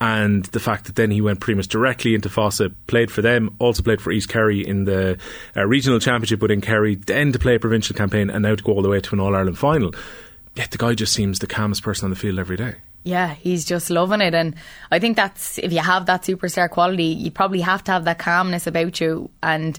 And 0.00 0.46
the 0.46 0.58
fact 0.58 0.86
that 0.86 0.96
then 0.96 1.12
he 1.12 1.20
went 1.20 1.38
pretty 1.38 1.56
much 1.56 1.68
directly 1.68 2.16
into 2.16 2.28
Fossa, 2.28 2.70
played 2.88 3.12
for 3.12 3.22
them, 3.22 3.54
also 3.60 3.84
played 3.84 4.00
for 4.00 4.10
East 4.10 4.28
Kerry 4.28 4.66
in 4.66 4.84
the 4.84 5.16
uh, 5.56 5.64
regional 5.64 6.00
championship 6.00 6.42
within 6.42 6.60
Kerry, 6.60 6.96
then 6.96 7.30
to 7.30 7.38
play 7.38 7.54
a 7.54 7.60
provincial 7.60 7.94
campaign, 7.94 8.28
and 8.28 8.42
now 8.42 8.56
to 8.56 8.64
go 8.64 8.72
all 8.72 8.82
the 8.82 8.88
way 8.88 9.00
to 9.00 9.14
an 9.14 9.20
All 9.20 9.36
Ireland 9.36 9.58
final. 9.58 9.94
Yet 10.56 10.72
the 10.72 10.78
guy 10.78 10.94
just 10.94 11.12
seems 11.12 11.38
the 11.38 11.46
calmest 11.46 11.84
person 11.84 12.06
on 12.06 12.10
the 12.10 12.16
field 12.16 12.40
every 12.40 12.56
day. 12.56 12.76
Yeah, 13.04 13.34
he's 13.34 13.64
just 13.64 13.90
loving 13.90 14.20
it. 14.20 14.34
And 14.34 14.54
I 14.90 14.98
think 14.98 15.16
that's, 15.16 15.58
if 15.58 15.72
you 15.72 15.80
have 15.80 16.06
that 16.06 16.22
superstar 16.22 16.70
quality, 16.70 17.04
you 17.04 17.30
probably 17.30 17.60
have 17.60 17.82
to 17.84 17.92
have 17.92 18.04
that 18.04 18.18
calmness 18.18 18.66
about 18.66 19.00
you 19.00 19.30
and 19.42 19.78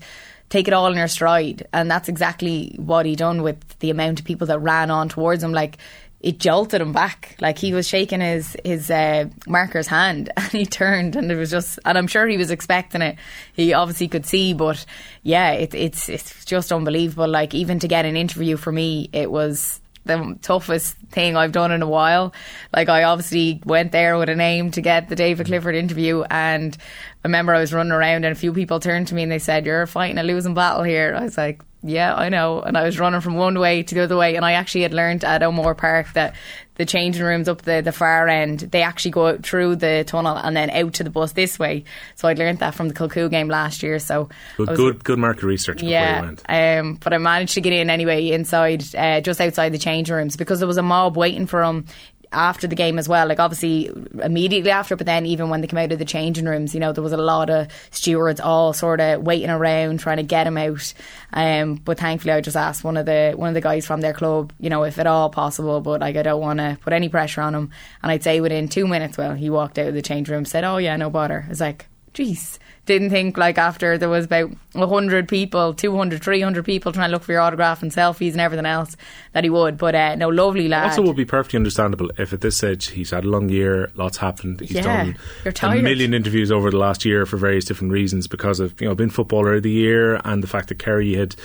take 0.50 0.68
it 0.68 0.74
all 0.74 0.88
in 0.88 0.98
your 0.98 1.08
stride. 1.08 1.68
And 1.72 1.90
that's 1.90 2.10
exactly 2.10 2.76
what 2.78 3.06
he 3.06 3.16
done 3.16 3.42
with 3.42 3.80
the 3.80 3.90
amount 3.90 4.20
of 4.20 4.26
people 4.26 4.48
that 4.48 4.60
ran 4.60 4.92
on 4.92 5.08
towards 5.08 5.44
him. 5.44 5.54
Like, 5.54 5.78
it 6.24 6.40
jolted 6.40 6.80
him 6.82 6.94
back. 6.94 7.36
Like 7.42 7.60
he 7.60 7.74
was 7.74 7.88
shaking 7.88 8.22
his 8.22 8.56
his 8.64 8.90
uh, 8.90 9.26
marker's 9.46 9.88
hand, 9.88 10.32
and 10.38 10.50
he 10.52 10.66
turned, 10.66 11.16
and 11.18 11.30
it 11.30 11.36
was 11.36 11.52
just. 11.52 11.78
And 11.86 11.98
I'm 11.98 12.08
sure 12.08 12.26
he 12.28 12.38
was 12.38 12.50
expecting 12.50 13.02
it. 13.02 13.18
He 13.54 13.74
obviously 13.74 14.08
could 14.08 14.26
see, 14.26 14.54
but 14.54 14.86
yeah, 15.22 15.52
it, 15.52 15.76
it's 15.76 16.08
it's 16.08 16.46
just 16.46 16.72
unbelievable. 16.72 17.28
Like 17.28 17.54
even 17.54 17.78
to 17.80 17.90
get 17.90 18.06
an 18.06 18.16
interview 18.16 18.56
for 18.56 18.72
me, 18.72 19.10
it 19.12 19.30
was 19.30 19.82
the 20.06 20.38
toughest 20.42 20.98
thing 21.10 21.38
I've 21.38 21.52
done 21.52 21.72
in 21.72 21.82
a 21.82 21.88
while. 21.88 22.34
Like 22.76 22.89
I 22.89 23.04
obviously 23.04 23.62
went 23.66 23.92
there 23.92 24.18
with 24.18 24.30
a 24.30 24.36
name 24.36 24.72
to 24.72 24.82
get 24.82 25.10
the 25.10 25.16
David 25.16 25.48
Clifford 25.48 25.76
interview 25.76 26.24
and 26.30 26.76
I 27.24 27.28
remember 27.28 27.54
I 27.54 27.60
was 27.60 27.74
running 27.74 27.94
around 27.94 28.26
and 28.26 28.32
a 28.32 28.36
few 28.36 28.54
people 28.54 28.80
turned 28.80 29.08
to 29.08 29.16
me 29.16 29.24
and 29.24 29.32
they 29.32 29.39
said, 29.39 29.66
You're 29.66 29.88
fighting 29.88 30.18
a 30.18 30.24
losing 30.24 30.54
battle 30.54 30.84
here. 30.84 31.16
I 31.18 31.24
was 31.24 31.38
like, 31.38 31.62
yeah, 31.84 32.15
I 32.15 32.30
know. 32.30 32.62
And 32.62 32.78
I 32.78 32.84
was 32.84 32.98
running 32.98 33.22
from 33.22 33.36
one 33.36 33.60
way 33.60 33.84
to 33.84 33.96
the 33.96 34.02
other 34.02 34.15
way. 34.15 34.36
And 34.36 34.46
I 34.46 34.54
actually 34.54 34.82
had 34.82 34.93
learned 34.93 35.24
at 35.26 35.43
O'Moore 35.43 35.76
Park 35.76 36.13
that 36.13 36.36
the 36.76 36.86
changing 36.86 37.24
rooms 37.24 37.48
up 37.48 37.62
the, 37.62 37.82
the 37.82 37.91
far 37.91 38.28
end, 38.28 38.62
they 38.62 38.82
actually 38.82 39.12
go 39.12 39.38
through 39.38 39.76
the 39.76 40.04
tunnel 40.08 40.36
and 40.36 40.56
then 40.56 40.69
out 40.72 40.93
to 40.96 41.04
the 41.04 41.10
bus 41.10 41.34
this 41.34 41.60
way. 41.60 41.84
So 42.15 42.28
I'd 42.28 42.39
learned 42.39 42.60
that 42.60 42.74
from 42.74 42.88
the 42.88 42.93
Kilcoo 42.93 43.30
game 43.30 43.48
last 43.48 43.84
year. 43.84 44.00
So 44.00 44.30
good, 44.58 44.69
was, 44.69 44.78
good, 44.78 45.04
good 45.04 45.19
market 45.19 45.43
research. 45.43 45.84
Yeah, 45.84 46.32
um, 46.50 46.96
but 46.96 47.13
I 47.13 47.17
managed 47.17 47.54
to 47.56 47.62
get 47.62 47.74
in 47.74 47.89
anyway 47.89 48.30
inside, 48.32 48.84
uh, 48.96 49.22
just 49.22 49.39
outside 49.39 49.69
the 49.69 49.78
changing 49.78 50.15
rooms 50.15 50.36
because 50.36 50.60
there 50.60 50.67
was 50.67 50.78
a 50.78 50.84
mob 50.84 51.15
waiting 51.15 51.46
for 51.46 51.62
him 51.62 51.86
after 52.34 52.67
the 52.67 52.76
game 52.76 53.00
as 53.00 53.08
well. 53.08 53.28
Like 53.28 53.39
obviously 53.39 53.91
immediately 54.22 54.72
after, 54.72 54.96
but 54.96 55.06
then 55.06 55.26
even 55.26 55.50
when 55.50 55.62
they 55.62 55.67
came 55.67 55.80
out 55.80 55.91
of 55.91 56.00
the 56.00 56.06
changing 56.06 56.46
rooms, 56.46 56.74
you 56.74 56.80
know, 56.80 56.91
there 56.91 57.04
was 57.04 57.13
a 57.13 57.17
lot 57.17 57.50
of 57.50 57.67
stewards 57.91 58.39
all 58.39 58.74
sort 58.74 59.00
of 59.00 59.22
waiting 59.24 59.50
around 59.50 60.00
trying 60.00 60.17
to 60.17 60.24
get 60.24 60.48
him 60.48 60.58
out. 60.58 60.93
Um, 61.32 61.76
but 61.76 62.00
thankfully, 62.00 62.34
I 62.34 62.41
just 62.41 62.58
asked 62.58 62.84
one 62.84 62.98
of 62.98 63.06
the 63.06 63.34
one 63.36 63.50
of 63.50 63.54
the 63.54 63.62
guys 63.62 63.86
from 63.86 64.02
their 64.02 64.13
club, 64.13 64.54
you 64.60 64.69
know, 64.69 64.84
if 64.84 65.00
at 65.00 65.08
all 65.08 65.30
possible. 65.30 65.82
But 65.82 66.02
like 66.02 66.15
I 66.15 66.24
don't 66.24 66.41
want 66.41 66.60
to 66.60 66.78
put 66.82 66.93
any 66.93 67.10
pressure 67.10 67.41
on 67.41 67.56
him. 67.56 67.72
And 68.02 68.12
I'd 68.12 68.24
say 68.24 68.41
within 68.41 68.67
two 68.67 68.88
minutes, 68.88 69.17
well, 69.17 69.34
he 69.34 69.50
walked 69.50 69.78
out 69.80 69.88
of 69.88 69.93
the 69.93 70.02
change 70.02 70.30
room, 70.30 70.46
said, 70.46 70.63
"Oh 70.63 70.78
yeah, 70.78 70.96
no 70.96 71.10
bother." 71.10 71.46
It's 71.50 71.62
like, 71.62 71.88
jeez 72.13 72.60
didn't 72.86 73.12
think 73.12 73.38
like 73.38 73.58
after 73.58 73.97
there 73.97 74.10
was 74.10 74.26
about 74.26 74.52
100 74.73 75.28
people 75.28 75.73
200 75.73 76.21
300 76.21 76.65
people 76.65 76.91
trying 76.91 77.10
to 77.10 77.13
look 77.13 77.23
for 77.23 77.32
your 77.32 77.41
autograph 77.41 77.82
and 77.82 77.91
selfies 77.91 78.34
and 78.34 78.41
everything 78.41 78.65
else 78.65 78.97
that 79.32 79.43
he 79.43 79.49
would 79.49 79.78
but 79.78 79.95
uh, 79.95 80.15
no 80.15 80.28
lovely 80.28 80.67
lad 80.67 80.89
also 80.89 81.02
would 81.02 81.15
be 81.15 81.26
perfectly 81.26 81.58
understandable 81.58 82.12
if 82.17 82.34
at 82.34 82.41
this 82.41 82.58
stage 82.58 82.88
he's 82.89 83.12
had 83.12 83.23
a 83.23 83.28
long 83.28 83.47
year 83.49 83.89
lots 83.95 84.17
happened 84.17 84.60
he's 84.60 84.71
yeah, 84.71 85.13
done 85.45 85.80
a 85.80 85.82
million 85.82 86.13
interviews 86.13 86.52
over 86.52 86.69
the 86.71 86.78
last 86.78 87.06
year 87.06 87.26
for 87.26 87.38
various 87.38 87.65
different 87.65 87.93
reasons 87.93 88.28
because 88.28 88.60
of 88.60 88.80
you 88.82 88.88
know 88.88 88.95
been 88.95 89.10
footballer 89.10 89.56
of 89.56 89.63
the 89.63 89.71
year 89.71 90.19
and 90.26 90.43
the 90.43 90.47
fact 90.47 90.69
that 90.69 90.80
Kerry 90.80 91.13
had 91.15 91.36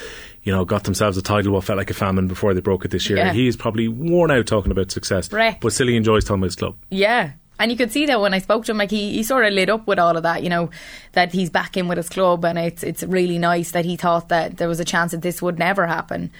you 0.43 0.55
know, 0.55 0.65
got 0.65 0.85
themselves 0.85 1.19
a 1.19 1.23
title 1.23 1.53
what 1.53 1.65
felt 1.65 1.77
like 1.77 1.91
a 1.91 1.95
famine 1.95 2.27
before 2.27 2.55
they 2.55 2.63
broke 2.63 2.87
it 2.87 2.91
this 2.91 3.11
year. 3.11 3.19
Yeah. 3.19 3.35
He 3.35 3.49
is 3.49 3.57
probably 3.57 3.87
worn 3.87 4.31
out 4.31 4.47
talking 4.47 4.73
about 4.73 4.91
success, 4.91 5.31
Wrecked. 5.31 5.61
but 5.61 5.75
still 5.75 5.89
he 5.89 5.97
enjoys 5.97 6.25
talking 6.25 6.41
about 6.41 6.47
his 6.47 6.57
club. 6.57 6.77
Yeah, 6.89 7.33
and 7.59 7.71
you 7.71 7.77
could 7.77 7.93
see 7.93 8.07
that 8.07 8.21
when 8.21 8.35
I 8.35 8.39
spoke 8.39 8.65
to 8.67 8.73
him, 8.73 8.79
like 8.79 8.91
he, 8.91 9.13
he 9.13 9.23
sort 9.23 9.45
of 9.45 9.53
lit 9.53 9.71
up 9.71 9.87
with 9.87 9.99
all 9.99 10.17
of 10.17 10.23
that, 10.23 10.43
you 10.43 10.49
know, 10.49 10.71
that 11.13 11.33
he's 11.33 11.51
back 11.51 11.77
in 11.77 11.89
with 11.89 11.99
his 11.99 12.09
club, 12.09 12.45
and 12.45 12.59
it's 12.59 12.83
it's 12.83 13.03
really 13.03 13.39
nice 13.39 13.73
that 13.73 13.85
he 13.85 13.97
thought 13.97 14.29
that 14.29 14.57
there 14.57 14.69
was 14.69 14.81
a 14.81 14.85
chance 14.85 15.13
that 15.13 15.23
this 15.23 15.43
would 15.43 15.59
never 15.59 15.87
happen. 15.87 16.31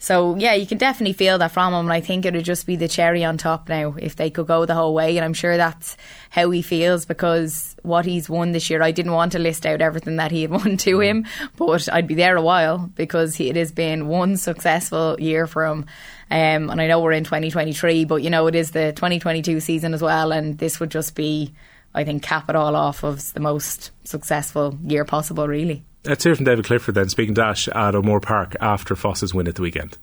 So 0.00 0.36
yeah, 0.36 0.54
you 0.54 0.64
can 0.64 0.78
definitely 0.78 1.12
feel 1.12 1.38
that 1.38 1.50
from 1.50 1.74
him, 1.74 1.86
and 1.86 1.92
I 1.92 2.00
think 2.00 2.24
it 2.24 2.32
would 2.32 2.44
just 2.44 2.66
be 2.66 2.76
the 2.76 2.86
cherry 2.86 3.24
on 3.24 3.36
top 3.36 3.68
now 3.68 3.96
if 3.98 4.14
they 4.14 4.30
could 4.30 4.46
go 4.46 4.64
the 4.64 4.74
whole 4.74 4.94
way. 4.94 5.16
And 5.16 5.24
I'm 5.24 5.34
sure 5.34 5.56
that's 5.56 5.96
how 6.30 6.50
he 6.50 6.62
feels 6.62 7.04
because 7.04 7.74
what 7.82 8.04
he's 8.04 8.28
won 8.28 8.52
this 8.52 8.70
year. 8.70 8.80
I 8.80 8.92
didn't 8.92 9.12
want 9.12 9.32
to 9.32 9.40
list 9.40 9.66
out 9.66 9.80
everything 9.80 10.16
that 10.16 10.30
he 10.30 10.42
had 10.42 10.50
won 10.52 10.76
to 10.78 11.00
him, 11.00 11.26
but 11.56 11.88
I'd 11.92 12.06
be 12.06 12.14
there 12.14 12.36
a 12.36 12.42
while 12.42 12.90
because 12.94 13.40
it 13.40 13.56
has 13.56 13.72
been 13.72 14.06
one 14.06 14.36
successful 14.36 15.16
year 15.18 15.48
for 15.48 15.66
him. 15.66 15.86
Um, 16.30 16.68
and 16.70 16.80
I 16.80 16.86
know 16.86 17.00
we're 17.00 17.12
in 17.12 17.24
2023, 17.24 18.04
but 18.04 18.16
you 18.16 18.30
know 18.30 18.46
it 18.46 18.54
is 18.54 18.72
the 18.72 18.92
2022 18.92 19.60
season 19.60 19.94
as 19.94 20.02
well, 20.02 20.32
and 20.32 20.58
this 20.58 20.78
would 20.78 20.90
just 20.90 21.14
be, 21.14 21.54
I 21.94 22.04
think, 22.04 22.22
cap 22.22 22.50
it 22.50 22.56
all 22.56 22.76
off 22.76 23.02
of 23.02 23.32
the 23.32 23.40
most 23.40 23.90
successful 24.04 24.78
year 24.84 25.04
possible, 25.04 25.48
really. 25.48 25.82
Let's 26.04 26.24
hear 26.24 26.34
from 26.34 26.44
David 26.44 26.66
Clifford 26.66 26.94
then, 26.94 27.08
speaking 27.08 27.34
to 27.36 27.44
Ash 27.44 27.68
at 27.68 27.94
O'Moore 27.94 28.20
Park 28.20 28.56
after 28.60 28.94
Fossa's 28.94 29.34
win 29.34 29.48
at 29.48 29.54
the 29.54 29.62
weekend. 29.62 29.96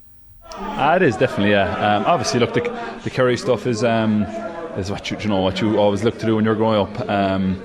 Ah, 0.51 0.95
it 0.95 1.01
is 1.01 1.17
definitely 1.17 1.51
yeah. 1.51 1.97
Um, 1.97 2.05
obviously, 2.05 2.39
look, 2.39 2.53
the, 2.53 2.61
the 3.03 3.09
Kerry 3.09 3.37
stuff 3.37 3.67
is 3.67 3.83
um, 3.83 4.23
is 4.77 4.91
what 4.91 5.09
you, 5.11 5.17
you, 5.19 5.27
know 5.27 5.41
what 5.41 5.61
you 5.61 5.77
always 5.77 6.03
look 6.03 6.17
to 6.19 6.25
do 6.25 6.35
when 6.35 6.45
you're 6.45 6.55
growing 6.55 6.79
up. 6.79 7.09
Um, 7.09 7.61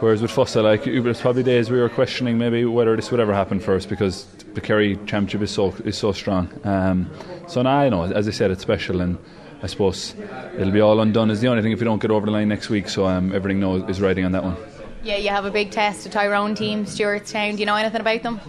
whereas 0.00 0.22
with 0.22 0.30
Fossa, 0.30 0.62
like 0.62 0.86
it 0.86 1.00
was 1.00 1.20
probably 1.20 1.42
days 1.42 1.70
we 1.70 1.78
were 1.78 1.88
questioning 1.88 2.38
maybe 2.38 2.64
whether 2.64 2.94
this 2.96 3.10
would 3.10 3.20
ever 3.20 3.34
happen 3.34 3.60
first 3.60 3.88
because 3.88 4.24
the 4.54 4.60
Kerry 4.60 4.96
Championship 5.06 5.42
is 5.42 5.50
so 5.50 5.74
is 5.84 5.96
so 5.96 6.12
strong. 6.12 6.48
Um, 6.64 7.10
so 7.46 7.62
now 7.62 7.82
you 7.82 7.90
know, 7.90 8.04
as 8.04 8.28
I 8.28 8.30
said, 8.30 8.50
it's 8.50 8.62
special, 8.62 9.00
and 9.00 9.18
I 9.62 9.66
suppose 9.66 10.14
it'll 10.54 10.72
be 10.72 10.80
all 10.80 11.00
undone. 11.00 11.30
Is 11.30 11.40
the 11.40 11.48
only 11.48 11.62
thing 11.62 11.72
if 11.72 11.80
you 11.80 11.84
don't 11.84 12.00
get 12.00 12.10
over 12.10 12.26
the 12.26 12.32
line 12.32 12.48
next 12.48 12.68
week. 12.68 12.88
So 12.88 13.06
um, 13.06 13.34
everything 13.34 13.60
knows, 13.60 13.88
is 13.88 14.00
riding 14.00 14.24
on 14.24 14.32
that 14.32 14.44
one. 14.44 14.56
Yeah, 15.02 15.16
you 15.16 15.28
have 15.28 15.44
a 15.44 15.50
big 15.50 15.70
test, 15.70 16.06
a 16.06 16.10
Tyrone 16.10 16.54
team, 16.54 16.84
Stewartstown. 16.84 17.52
Do 17.52 17.58
you 17.60 17.66
know 17.66 17.76
anything 17.76 18.00
about 18.00 18.22
them? 18.22 18.40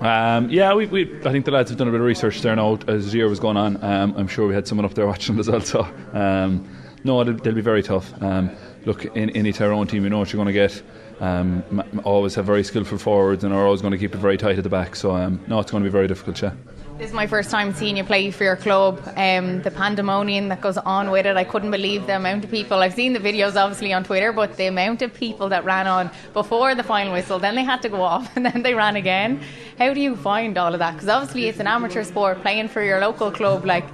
Um, 0.00 0.48
yeah, 0.48 0.74
we, 0.74 0.86
we, 0.86 1.18
I 1.24 1.32
think 1.32 1.44
the 1.44 1.50
lads 1.50 1.70
have 1.70 1.78
done 1.78 1.88
a 1.88 1.90
bit 1.90 2.00
of 2.00 2.06
research 2.06 2.40
there 2.40 2.56
now 2.56 2.78
as 2.88 3.12
the 3.12 3.18
year 3.18 3.28
was 3.28 3.38
going 3.38 3.56
on. 3.56 3.82
Um, 3.84 4.14
I'm 4.16 4.26
sure 4.26 4.46
we 4.48 4.54
had 4.54 4.66
someone 4.66 4.84
up 4.84 4.94
there 4.94 5.06
watching 5.06 5.34
them 5.34 5.40
as 5.40 5.50
well. 5.50 5.60
So, 5.60 5.80
um, 6.14 6.66
no, 7.04 7.22
they'll, 7.24 7.34
they'll, 7.34 7.54
be 7.54 7.60
very 7.60 7.82
tough. 7.82 8.10
Look, 8.88 9.04
in 9.04 9.28
any 9.36 9.52
Tyrone 9.52 9.86
team, 9.86 10.04
you 10.04 10.08
know 10.08 10.20
what 10.20 10.32
you're 10.32 10.42
going 10.42 10.46
to 10.46 10.52
get. 10.54 10.82
Um, 11.20 11.62
always 12.04 12.34
have 12.36 12.46
very 12.46 12.64
skillful 12.64 12.96
forwards 12.96 13.44
and 13.44 13.52
are 13.52 13.66
always 13.66 13.82
going 13.82 13.90
to 13.90 13.98
keep 13.98 14.14
it 14.14 14.18
very 14.18 14.38
tight 14.38 14.56
at 14.56 14.64
the 14.64 14.70
back. 14.70 14.96
So, 14.96 15.14
um, 15.14 15.38
no, 15.46 15.58
it's 15.58 15.70
going 15.70 15.84
to 15.84 15.90
be 15.90 15.92
very 15.92 16.08
difficult, 16.08 16.40
yeah. 16.40 16.54
This 16.96 17.08
is 17.08 17.12
my 17.12 17.26
first 17.26 17.50
time 17.50 17.74
seeing 17.74 17.98
you 17.98 18.04
play 18.04 18.30
for 18.30 18.44
your 18.44 18.56
club. 18.56 19.02
Um, 19.14 19.60
the 19.60 19.70
pandemonium 19.70 20.48
that 20.48 20.62
goes 20.62 20.78
on 20.78 21.10
with 21.10 21.26
it, 21.26 21.36
I 21.36 21.44
couldn't 21.44 21.70
believe 21.70 22.06
the 22.06 22.16
amount 22.16 22.44
of 22.44 22.50
people. 22.50 22.78
I've 22.78 22.94
seen 22.94 23.12
the 23.12 23.20
videos 23.20 23.56
obviously 23.56 23.92
on 23.92 24.04
Twitter, 24.04 24.32
but 24.32 24.56
the 24.56 24.68
amount 24.68 25.02
of 25.02 25.12
people 25.12 25.50
that 25.50 25.66
ran 25.66 25.86
on 25.86 26.10
before 26.32 26.74
the 26.74 26.82
final 26.82 27.12
whistle, 27.12 27.38
then 27.38 27.56
they 27.56 27.64
had 27.64 27.82
to 27.82 27.90
go 27.90 28.00
off 28.14 28.34
and 28.36 28.46
then 28.46 28.62
they 28.62 28.72
ran 28.72 28.96
again. 28.96 29.42
How 29.76 29.92
do 29.92 30.00
you 30.00 30.16
find 30.16 30.56
all 30.56 30.72
of 30.72 30.78
that? 30.78 30.94
Because 30.94 31.10
obviously 31.10 31.44
it's 31.46 31.60
an 31.60 31.66
amateur 31.66 32.04
sport, 32.04 32.40
playing 32.40 32.68
for 32.68 32.82
your 32.82 33.00
local 33.02 33.30
club, 33.30 33.66
like 33.66 33.84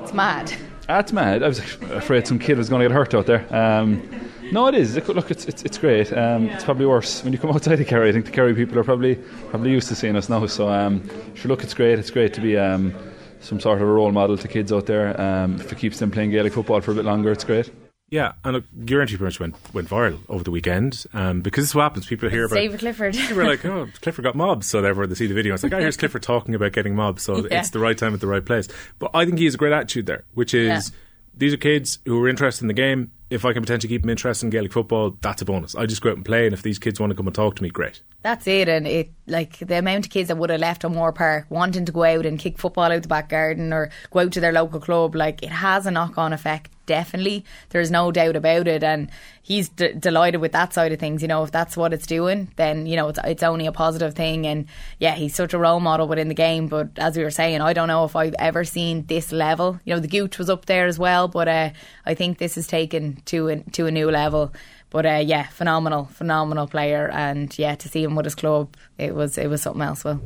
it's 0.00 0.14
mad. 0.14 0.54
That's 0.86 1.12
mad. 1.12 1.42
I 1.42 1.48
was 1.48 1.58
afraid 1.90 2.28
some 2.28 2.38
kid 2.38 2.56
was 2.56 2.68
going 2.68 2.82
to 2.82 2.88
get 2.88 2.94
hurt 2.94 3.14
out 3.14 3.26
there. 3.26 3.46
Um, 3.52 4.30
no, 4.52 4.66
it 4.66 4.74
is. 4.74 4.96
Look, 5.08 5.30
it's 5.30 5.46
it's, 5.46 5.62
it's 5.62 5.78
great. 5.78 6.12
Um, 6.12 6.48
it's 6.48 6.64
probably 6.64 6.86
worse 6.86 7.22
when 7.22 7.32
you 7.32 7.38
come 7.38 7.50
outside 7.54 7.76
the 7.76 7.84
Kerry. 7.84 8.08
I 8.08 8.12
think 8.12 8.26
the 8.26 8.32
Kerry 8.32 8.54
people 8.54 8.78
are 8.78 8.84
probably 8.84 9.16
probably 9.50 9.70
used 9.70 9.88
to 9.88 9.94
seeing 9.94 10.16
us 10.16 10.28
now. 10.28 10.46
So, 10.46 10.68
um, 10.68 11.08
sure, 11.34 11.48
look, 11.48 11.62
it's 11.62 11.74
great. 11.74 11.98
It's 11.98 12.10
great 12.10 12.34
to 12.34 12.40
be 12.40 12.56
um, 12.56 12.94
some 13.40 13.60
sort 13.60 13.80
of 13.80 13.88
a 13.88 13.90
role 13.90 14.12
model 14.12 14.36
to 14.36 14.48
kids 14.48 14.72
out 14.72 14.86
there. 14.86 15.20
Um, 15.20 15.60
if 15.60 15.72
it 15.72 15.78
keeps 15.78 15.98
them 15.98 16.10
playing 16.10 16.30
Gaelic 16.30 16.52
football 16.52 16.80
for 16.80 16.92
a 16.92 16.94
bit 16.94 17.04
longer, 17.04 17.32
it's 17.32 17.44
great. 17.44 17.70
Yeah, 18.10 18.34
and 18.44 18.54
look, 18.54 18.64
your 18.86 19.00
entry 19.00 19.16
pretty 19.16 19.26
much 19.26 19.40
went, 19.40 19.74
went 19.74 19.88
viral 19.88 20.20
over 20.28 20.44
the 20.44 20.50
weekend 20.50 21.04
um, 21.14 21.40
because 21.40 21.64
this 21.64 21.70
is 21.70 21.74
what 21.74 21.82
happens. 21.82 22.06
People 22.06 22.28
hear 22.28 22.44
about 22.44 22.54
David 22.54 22.80
Clifford. 22.80 23.14
People 23.14 23.40
are 23.40 23.46
like, 23.46 23.64
"Oh, 23.64 23.88
Clifford 24.02 24.24
got 24.24 24.36
mobbed," 24.36 24.64
so 24.64 24.80
therefore 24.80 25.06
they 25.06 25.14
see 25.14 25.26
the 25.26 25.34
video. 25.34 25.54
It's 25.54 25.62
like, 25.62 25.72
"Oh, 25.72 25.80
here's 25.80 25.96
Clifford 25.96 26.22
talking 26.22 26.54
about 26.54 26.72
getting 26.72 26.94
mobbed," 26.94 27.20
so 27.20 27.38
yeah. 27.38 27.58
it's 27.58 27.70
the 27.70 27.78
right 27.78 27.96
time 27.96 28.14
at 28.14 28.20
the 28.20 28.26
right 28.26 28.44
place. 28.44 28.68
But 28.98 29.10
I 29.14 29.24
think 29.24 29.38
he 29.38 29.46
has 29.46 29.54
a 29.54 29.58
great 29.58 29.72
attitude 29.72 30.06
there, 30.06 30.24
which 30.34 30.54
is 30.54 30.90
yeah. 30.90 30.96
these 31.36 31.54
are 31.54 31.56
kids 31.56 31.98
who 32.04 32.22
are 32.22 32.28
interested 32.28 32.62
in 32.62 32.68
the 32.68 32.74
game 32.74 33.10
if 33.30 33.44
I 33.44 33.52
can 33.52 33.62
potentially 33.62 33.88
keep 33.88 34.02
them 34.02 34.10
interested 34.10 34.46
in 34.46 34.50
Gaelic 34.50 34.72
football, 34.72 35.16
that's 35.20 35.42
a 35.42 35.44
bonus. 35.44 35.74
I 35.74 35.86
just 35.86 36.02
go 36.02 36.10
out 36.10 36.16
and 36.16 36.24
play, 36.24 36.46
and 36.46 36.54
if 36.54 36.62
these 36.62 36.78
kids 36.78 37.00
want 37.00 37.10
to 37.10 37.16
come 37.16 37.26
and 37.26 37.34
talk 37.34 37.56
to 37.56 37.62
me, 37.62 37.70
great. 37.70 38.02
That's 38.22 38.46
it, 38.46 38.68
and 38.68 38.86
it 38.86 39.10
like 39.26 39.58
the 39.58 39.78
amount 39.78 40.06
of 40.06 40.12
kids 40.12 40.28
that 40.28 40.36
would 40.36 40.50
have 40.50 40.60
left 40.60 40.84
O'Moore 40.84 41.12
Park 41.12 41.46
wanting 41.48 41.84
to 41.84 41.92
go 41.92 42.04
out 42.04 42.26
and 42.26 42.38
kick 42.38 42.58
football 42.58 42.92
out 42.92 43.02
the 43.02 43.08
back 43.08 43.28
garden 43.28 43.72
or 43.72 43.90
go 44.10 44.20
out 44.20 44.32
to 44.32 44.40
their 44.40 44.52
local 44.52 44.80
club, 44.80 45.14
like 45.14 45.42
it 45.42 45.50
has 45.50 45.86
a 45.86 45.90
knock 45.90 46.18
on 46.18 46.32
effect. 46.32 46.70
Definitely, 46.86 47.44
there's 47.70 47.90
no 47.90 48.12
doubt 48.12 48.36
about 48.36 48.68
it, 48.68 48.82
and 48.82 49.10
he's 49.42 49.68
d- 49.68 49.92
delighted 49.92 50.40
with 50.40 50.52
that 50.52 50.72
side 50.72 50.92
of 50.92 50.98
things. 50.98 51.22
You 51.22 51.28
know, 51.28 51.42
if 51.42 51.50
that's 51.50 51.76
what 51.76 51.92
it's 51.92 52.06
doing, 52.06 52.48
then 52.56 52.86
you 52.86 52.96
know 52.96 53.08
it's 53.08 53.18
it's 53.24 53.42
only 53.42 53.66
a 53.66 53.72
positive 53.72 54.14
thing. 54.14 54.46
And 54.46 54.66
yeah, 54.98 55.14
he's 55.14 55.34
such 55.34 55.54
a 55.54 55.58
role 55.58 55.80
model 55.80 56.06
within 56.06 56.28
the 56.28 56.34
game. 56.34 56.66
But 56.68 56.90
as 56.96 57.16
we 57.16 57.22
were 57.22 57.30
saying, 57.30 57.60
I 57.60 57.72
don't 57.72 57.88
know 57.88 58.04
if 58.04 58.16
I've 58.16 58.34
ever 58.38 58.64
seen 58.64 59.06
this 59.06 59.32
level. 59.32 59.80
You 59.84 59.94
know, 59.94 60.00
the 60.00 60.08
Gooch 60.08 60.38
was 60.38 60.50
up 60.50 60.66
there 60.66 60.86
as 60.86 60.98
well, 60.98 61.28
but 61.28 61.48
uh, 61.48 61.70
I 62.04 62.14
think 62.14 62.38
this 62.38 62.56
is 62.56 62.66
taken 62.66 63.22
to 63.26 63.48
a, 63.48 63.56
to 63.72 63.86
a 63.86 63.90
new 63.90 64.10
level. 64.10 64.52
But 64.90 65.06
uh, 65.06 65.22
yeah, 65.24 65.48
phenomenal, 65.48 66.04
phenomenal 66.06 66.66
player, 66.66 67.10
and 67.10 67.56
yeah, 67.58 67.74
to 67.74 67.88
see 67.88 68.04
him 68.04 68.14
with 68.14 68.26
his 68.26 68.34
club, 68.34 68.76
it 68.98 69.14
was 69.14 69.38
it 69.38 69.48
was 69.48 69.62
something 69.62 69.82
else. 69.82 70.04
Well. 70.04 70.20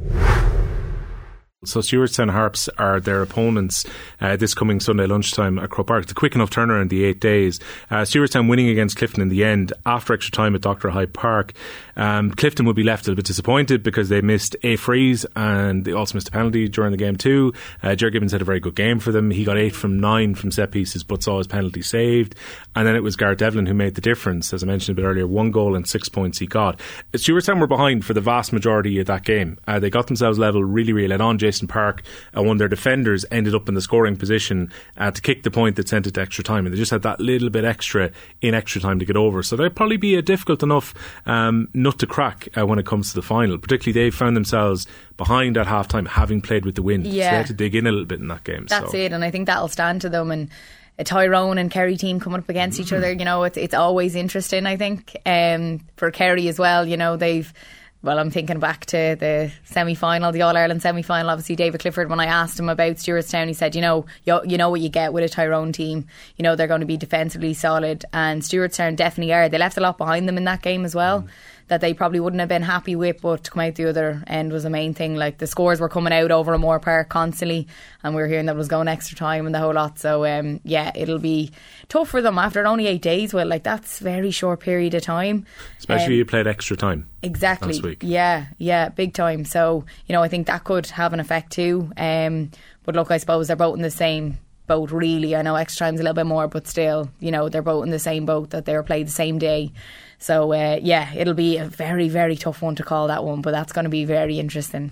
So 1.65 1.81
Stewartstown 1.81 2.31
Harps 2.31 2.69
are 2.79 3.01
their 3.01 3.21
opponents 3.21 3.85
uh, 4.21 4.37
this 4.37 4.55
coming 4.55 4.79
Sunday 4.79 5.07
lunchtime 5.07 5.59
at 5.59 5.71
Croke 5.71 5.89
Park. 5.89 6.05
It's 6.05 6.13
a 6.13 6.15
quick 6.15 6.37
enough 6.37 6.51
turnaround, 6.51 6.83
in 6.83 6.89
the 6.89 7.05
eight 7.05 7.19
days. 7.19 7.59
Uh, 7.91 8.03
Stewartstown 8.03 8.49
winning 8.49 8.69
against 8.69 8.97
Clifden 8.97 9.19
in 9.19 9.29
the 9.29 9.43
end 9.43 9.73
after 9.85 10.15
extra 10.15 10.31
time 10.31 10.55
at 10.55 10.61
Dr. 10.61 10.91
Hyde 10.91 11.13
Park. 11.13 11.55
Um, 11.97 12.31
Clifden 12.31 12.65
would 12.65 12.77
be 12.77 12.85
left 12.85 13.03
a 13.03 13.11
little 13.11 13.17
bit 13.17 13.27
disappointed 13.27 13.83
because 13.83 14.09
they 14.09 14.21
missed 14.21 14.55
a 14.63 14.77
freeze 14.77 15.27
and 15.35 15.85
they 15.85 15.91
also 15.91 16.15
missed 16.15 16.29
a 16.29 16.31
penalty 16.31 16.69
during 16.69 16.93
the 16.93 16.97
game 16.97 17.17
too. 17.17 17.53
Uh, 17.83 17.97
Jerry 17.97 18.13
Gibbons 18.13 18.31
had 18.31 18.41
a 18.41 18.45
very 18.45 18.61
good 18.61 18.77
game 18.77 19.01
for 19.01 19.11
them. 19.11 19.33
He 19.33 19.43
got 19.43 19.59
eight 19.59 19.75
from 19.75 19.99
nine 19.99 20.37
from 20.37 20.53
set 20.53 20.71
pieces 20.71 21.03
but 21.03 21.25
saw 21.25 21.39
his 21.39 21.49
penalty 21.49 21.83
saved. 21.83 22.37
And 22.77 22.87
then 22.87 22.95
it 22.95 23.03
was 23.03 23.17
Garrett 23.17 23.39
Devlin 23.39 23.67
who 23.67 23.75
made 23.75 23.97
the 23.97 24.01
difference, 24.01 24.53
as 24.53 24.63
I 24.63 24.67
mentioned 24.67 24.97
a 24.97 25.03
bit 25.03 25.09
earlier. 25.09 25.27
One 25.27 25.51
goal 25.51 25.75
and 25.75 25.89
six 25.89 26.09
points 26.09 26.39
he 26.39 26.47
got. 26.47 26.79
Stewartstown 27.15 27.59
were 27.59 27.67
behind 27.67 28.05
for 28.05 28.15
the 28.15 28.21
vast 28.21 28.53
majority 28.53 29.01
of 29.01 29.09
that 29.09 29.25
game. 29.25 29.59
Uh, 29.67 29.81
they 29.81 29.91
got 29.91 30.07
themselves 30.07 30.39
level 30.39 30.63
really, 30.63 30.93
really 30.93 31.09
led 31.09 31.21
on. 31.21 31.37
Jason 31.49 31.67
Park, 31.67 32.03
uh, 32.37 32.43
one 32.43 32.57
of 32.57 32.59
their 32.59 32.69
defenders, 32.69 33.25
ended 33.31 33.55
up 33.55 33.69
in 33.69 33.75
the 33.75 33.81
scoring 33.81 34.17
position 34.17 34.71
uh, 34.99 35.11
to 35.11 35.23
kick 35.23 35.45
the 35.45 35.51
point 35.51 35.77
that 35.77 35.89
sent 35.89 36.07
it 36.07 36.13
to 36.15 36.21
extra 36.21 36.45
time. 36.45 36.67
And 36.67 36.75
they 36.75 36.79
just 36.79 36.91
had 36.91 37.03
that 37.03 37.21
little 37.21 37.49
bit 37.49 37.65
extra 37.65 38.11
in 38.43 38.55
extra 38.55 38.81
time 38.83 38.99
to 38.99 39.07
get 39.07 39.17
over. 39.17 39.43
So 39.43 39.57
they'd 39.57 39.75
probably 39.75 39.97
be 39.97 40.15
a 40.15 40.23
difficult 40.23 40.63
enough 40.63 40.95
um, 41.25 41.69
nut 41.73 41.99
to 42.01 42.07
crack 42.07 42.49
uh, 42.57 42.67
when 42.67 42.79
it 42.79 42.85
comes 42.85 43.09
to 43.11 43.15
the 43.15 43.23
final. 43.23 43.57
Particularly, 43.57 44.05
they 44.05 44.11
found 44.11 44.37
themselves 44.37 44.87
behind 45.17 45.57
at 45.57 45.67
half 45.67 45.89
time, 45.89 46.05
having 46.05 46.43
played 46.43 46.67
with 46.67 46.75
the 46.75 46.83
wind. 46.83 47.07
Yeah. 47.07 47.25
So 47.25 47.31
they 47.31 47.37
had 47.37 47.47
to 47.47 47.53
dig 47.55 47.75
in 47.75 47.87
a 47.87 47.91
little 47.91 48.07
bit 48.07 48.21
in 48.21 48.29
that 48.29 48.45
game. 48.45 48.67
That's 48.69 48.93
so. 48.93 48.99
it, 48.99 49.13
and 49.13 49.25
I 49.25 49.31
think 49.31 49.47
that'll 49.47 49.69
stand 49.69 50.03
to 50.03 50.11
them. 50.11 50.31
And 50.31 50.51
a 50.99 51.05
Tyrone 51.05 51.59
and 51.59 51.71
Kerry 51.71 51.97
team 51.97 52.21
coming 52.21 52.41
up 52.41 52.49
against 52.49 52.79
each 52.81 52.93
other, 52.93 53.13
you 53.13 53.25
know, 53.25 53.45
it's 53.45 53.57
it's 53.57 53.75
always 53.75 54.15
interesting. 54.15 54.67
I 54.67 54.77
think 54.77 55.17
um, 55.25 55.81
for 55.97 56.11
Kerry 56.11 56.49
as 56.49 56.59
well, 56.59 56.87
you 56.87 56.97
know, 56.97 57.17
they've. 57.17 57.53
Well, 58.01 58.21
I'm 58.21 58.31
thinking 58.31 58.61
back 58.61 58.87
to 58.87 59.17
the 59.19 59.51
semi 59.65 59.97
final, 59.97 60.31
the 60.31 60.43
All 60.43 60.57
Ireland 60.57 60.83
semi 60.83 61.03
final. 61.03 61.31
Obviously, 61.31 61.57
David 61.57 61.81
Clifford. 61.81 62.09
When 62.09 62.21
I 62.21 62.27
asked 62.27 62.59
him 62.59 62.69
about 62.69 62.97
Stewartstown, 62.97 63.49
he 63.49 63.55
said, 63.55 63.75
"You 63.75 63.81
know, 63.81 64.07
you, 64.25 64.41
you 64.45 64.57
know 64.57 64.71
what 64.71 64.81
you 64.81 64.89
get 64.89 65.13
with 65.13 65.25
a 65.25 65.29
Tyrone 65.29 65.73
team. 65.73 66.07
You 66.37 66.45
know 66.45 66.55
they're 66.55 66.69
going 66.69 66.81
to 66.81 66.87
be 66.87 66.97
defensively 66.97 67.55
solid, 67.55 68.05
and 68.13 68.43
Stewartstown 68.43 68.95
definitely 68.95 69.35
are. 69.35 69.49
They 69.49 69.59
left 69.59 69.79
a 69.79 69.81
lot 69.81 69.99
behind 69.99 70.29
them 70.29 70.37
in 70.37 70.45
that 70.45 70.63
game 70.63 70.85
as 70.85 70.95
well." 70.95 71.23
Mm. 71.23 71.29
That 71.69 71.81
they 71.83 71.93
probably 71.95 72.19
wouldn't 72.19 72.41
have 72.41 72.49
been 72.49 72.63
happy 72.63 72.97
with, 72.97 73.21
but 73.21 73.45
to 73.45 73.51
come 73.51 73.61
out 73.61 73.75
the 73.75 73.89
other 73.89 74.25
end 74.27 74.53
was 74.53 74.63
the 74.63 74.71
main 74.71 74.95
thing. 74.95 75.17
Like 75.17 75.37
the 75.37 75.47
scores 75.47 75.81
were 75.81 75.89
coming 75.89 76.15
out 76.15 76.31
over 76.31 76.55
O'Moore 76.55 76.81
Park 76.81 77.11
constantly, 77.11 77.69
and 78.03 78.15
we 78.15 78.23
were 78.23 78.27
hearing 78.27 78.47
that 78.47 78.55
it 78.55 78.59
was 78.59 78.69
going 78.69 78.89
extra 78.89 79.17
time 79.17 79.45
and 79.45 79.55
the 79.55 79.59
whole 79.59 79.75
lot. 79.75 79.99
So 79.99 80.25
um, 80.25 80.61
yeah, 80.65 80.93
it'll 80.95 81.19
be 81.19 81.51
tough 81.89 82.09
for 82.09 82.23
them 82.23 82.39
after 82.39 82.67
only 82.67 82.87
eight 82.87 83.03
days. 83.03 83.35
Well, 83.35 83.47
like 83.47 83.65
that's 83.65 83.99
very 83.99 84.31
short 84.31 84.61
period 84.61 84.95
of 84.95 85.03
time. 85.03 85.45
Especially 85.79 86.15
Um, 86.15 86.19
you 86.19 86.25
played 86.25 86.47
extra 86.47 86.77
time. 86.77 87.07
Exactly. 87.23 87.75
last 87.75 87.83
week. 87.83 88.03
Yeah, 88.03 88.47
yeah, 88.57 88.89
big 88.89 89.13
time. 89.13 89.45
So, 89.45 89.85
you 90.07 90.15
know, 90.15 90.23
I 90.23 90.29
think 90.29 90.47
that 90.47 90.65
could 90.65 90.87
have 90.87 91.13
an 91.13 91.21
effect 91.21 91.53
too. 91.53 91.93
Um, 91.97 92.51
but 92.85 92.95
look, 92.95 93.11
I 93.11 93.19
suppose 93.19 93.49
they're 93.49 93.57
both 93.57 93.77
in 93.77 93.83
the 93.83 93.91
same 93.91 94.39
boat, 94.67 94.91
really. 94.91 95.37
I 95.37 95.43
know 95.43 95.57
extra 95.57 95.87
time's 95.87 96.01
a 96.01 96.03
little 96.03 96.15
bit 96.15 96.27
more, 96.27 96.49
but 96.49 96.67
still, 96.67 97.11
you 97.21 97.31
know, 97.31 97.49
they're 97.49 97.61
both 97.63 97.85
in 97.85 97.91
the 97.91 97.99
same 97.99 98.25
boat 98.25 98.51
that 98.51 98.65
they 98.65 98.75
were 98.75 98.83
played 98.83 99.07
the 99.07 99.13
same 99.13 99.39
day. 99.39 99.73
So, 100.21 100.53
uh, 100.53 100.81
yeah, 100.83 101.13
it'll 101.15 101.35
be 101.35 101.59
a 101.59 101.65
very, 101.65 102.09
very 102.09 102.37
tough 102.37 102.61
one 102.61 102.75
to 102.77 102.83
call 102.83 103.07
that 103.07 103.23
one, 103.25 103.41
but 103.41 103.53
that's 103.53 103.73
going 103.73 103.85
to 103.85 103.89
be 103.91 104.05
very 104.05 104.39
interesting. 104.39 104.91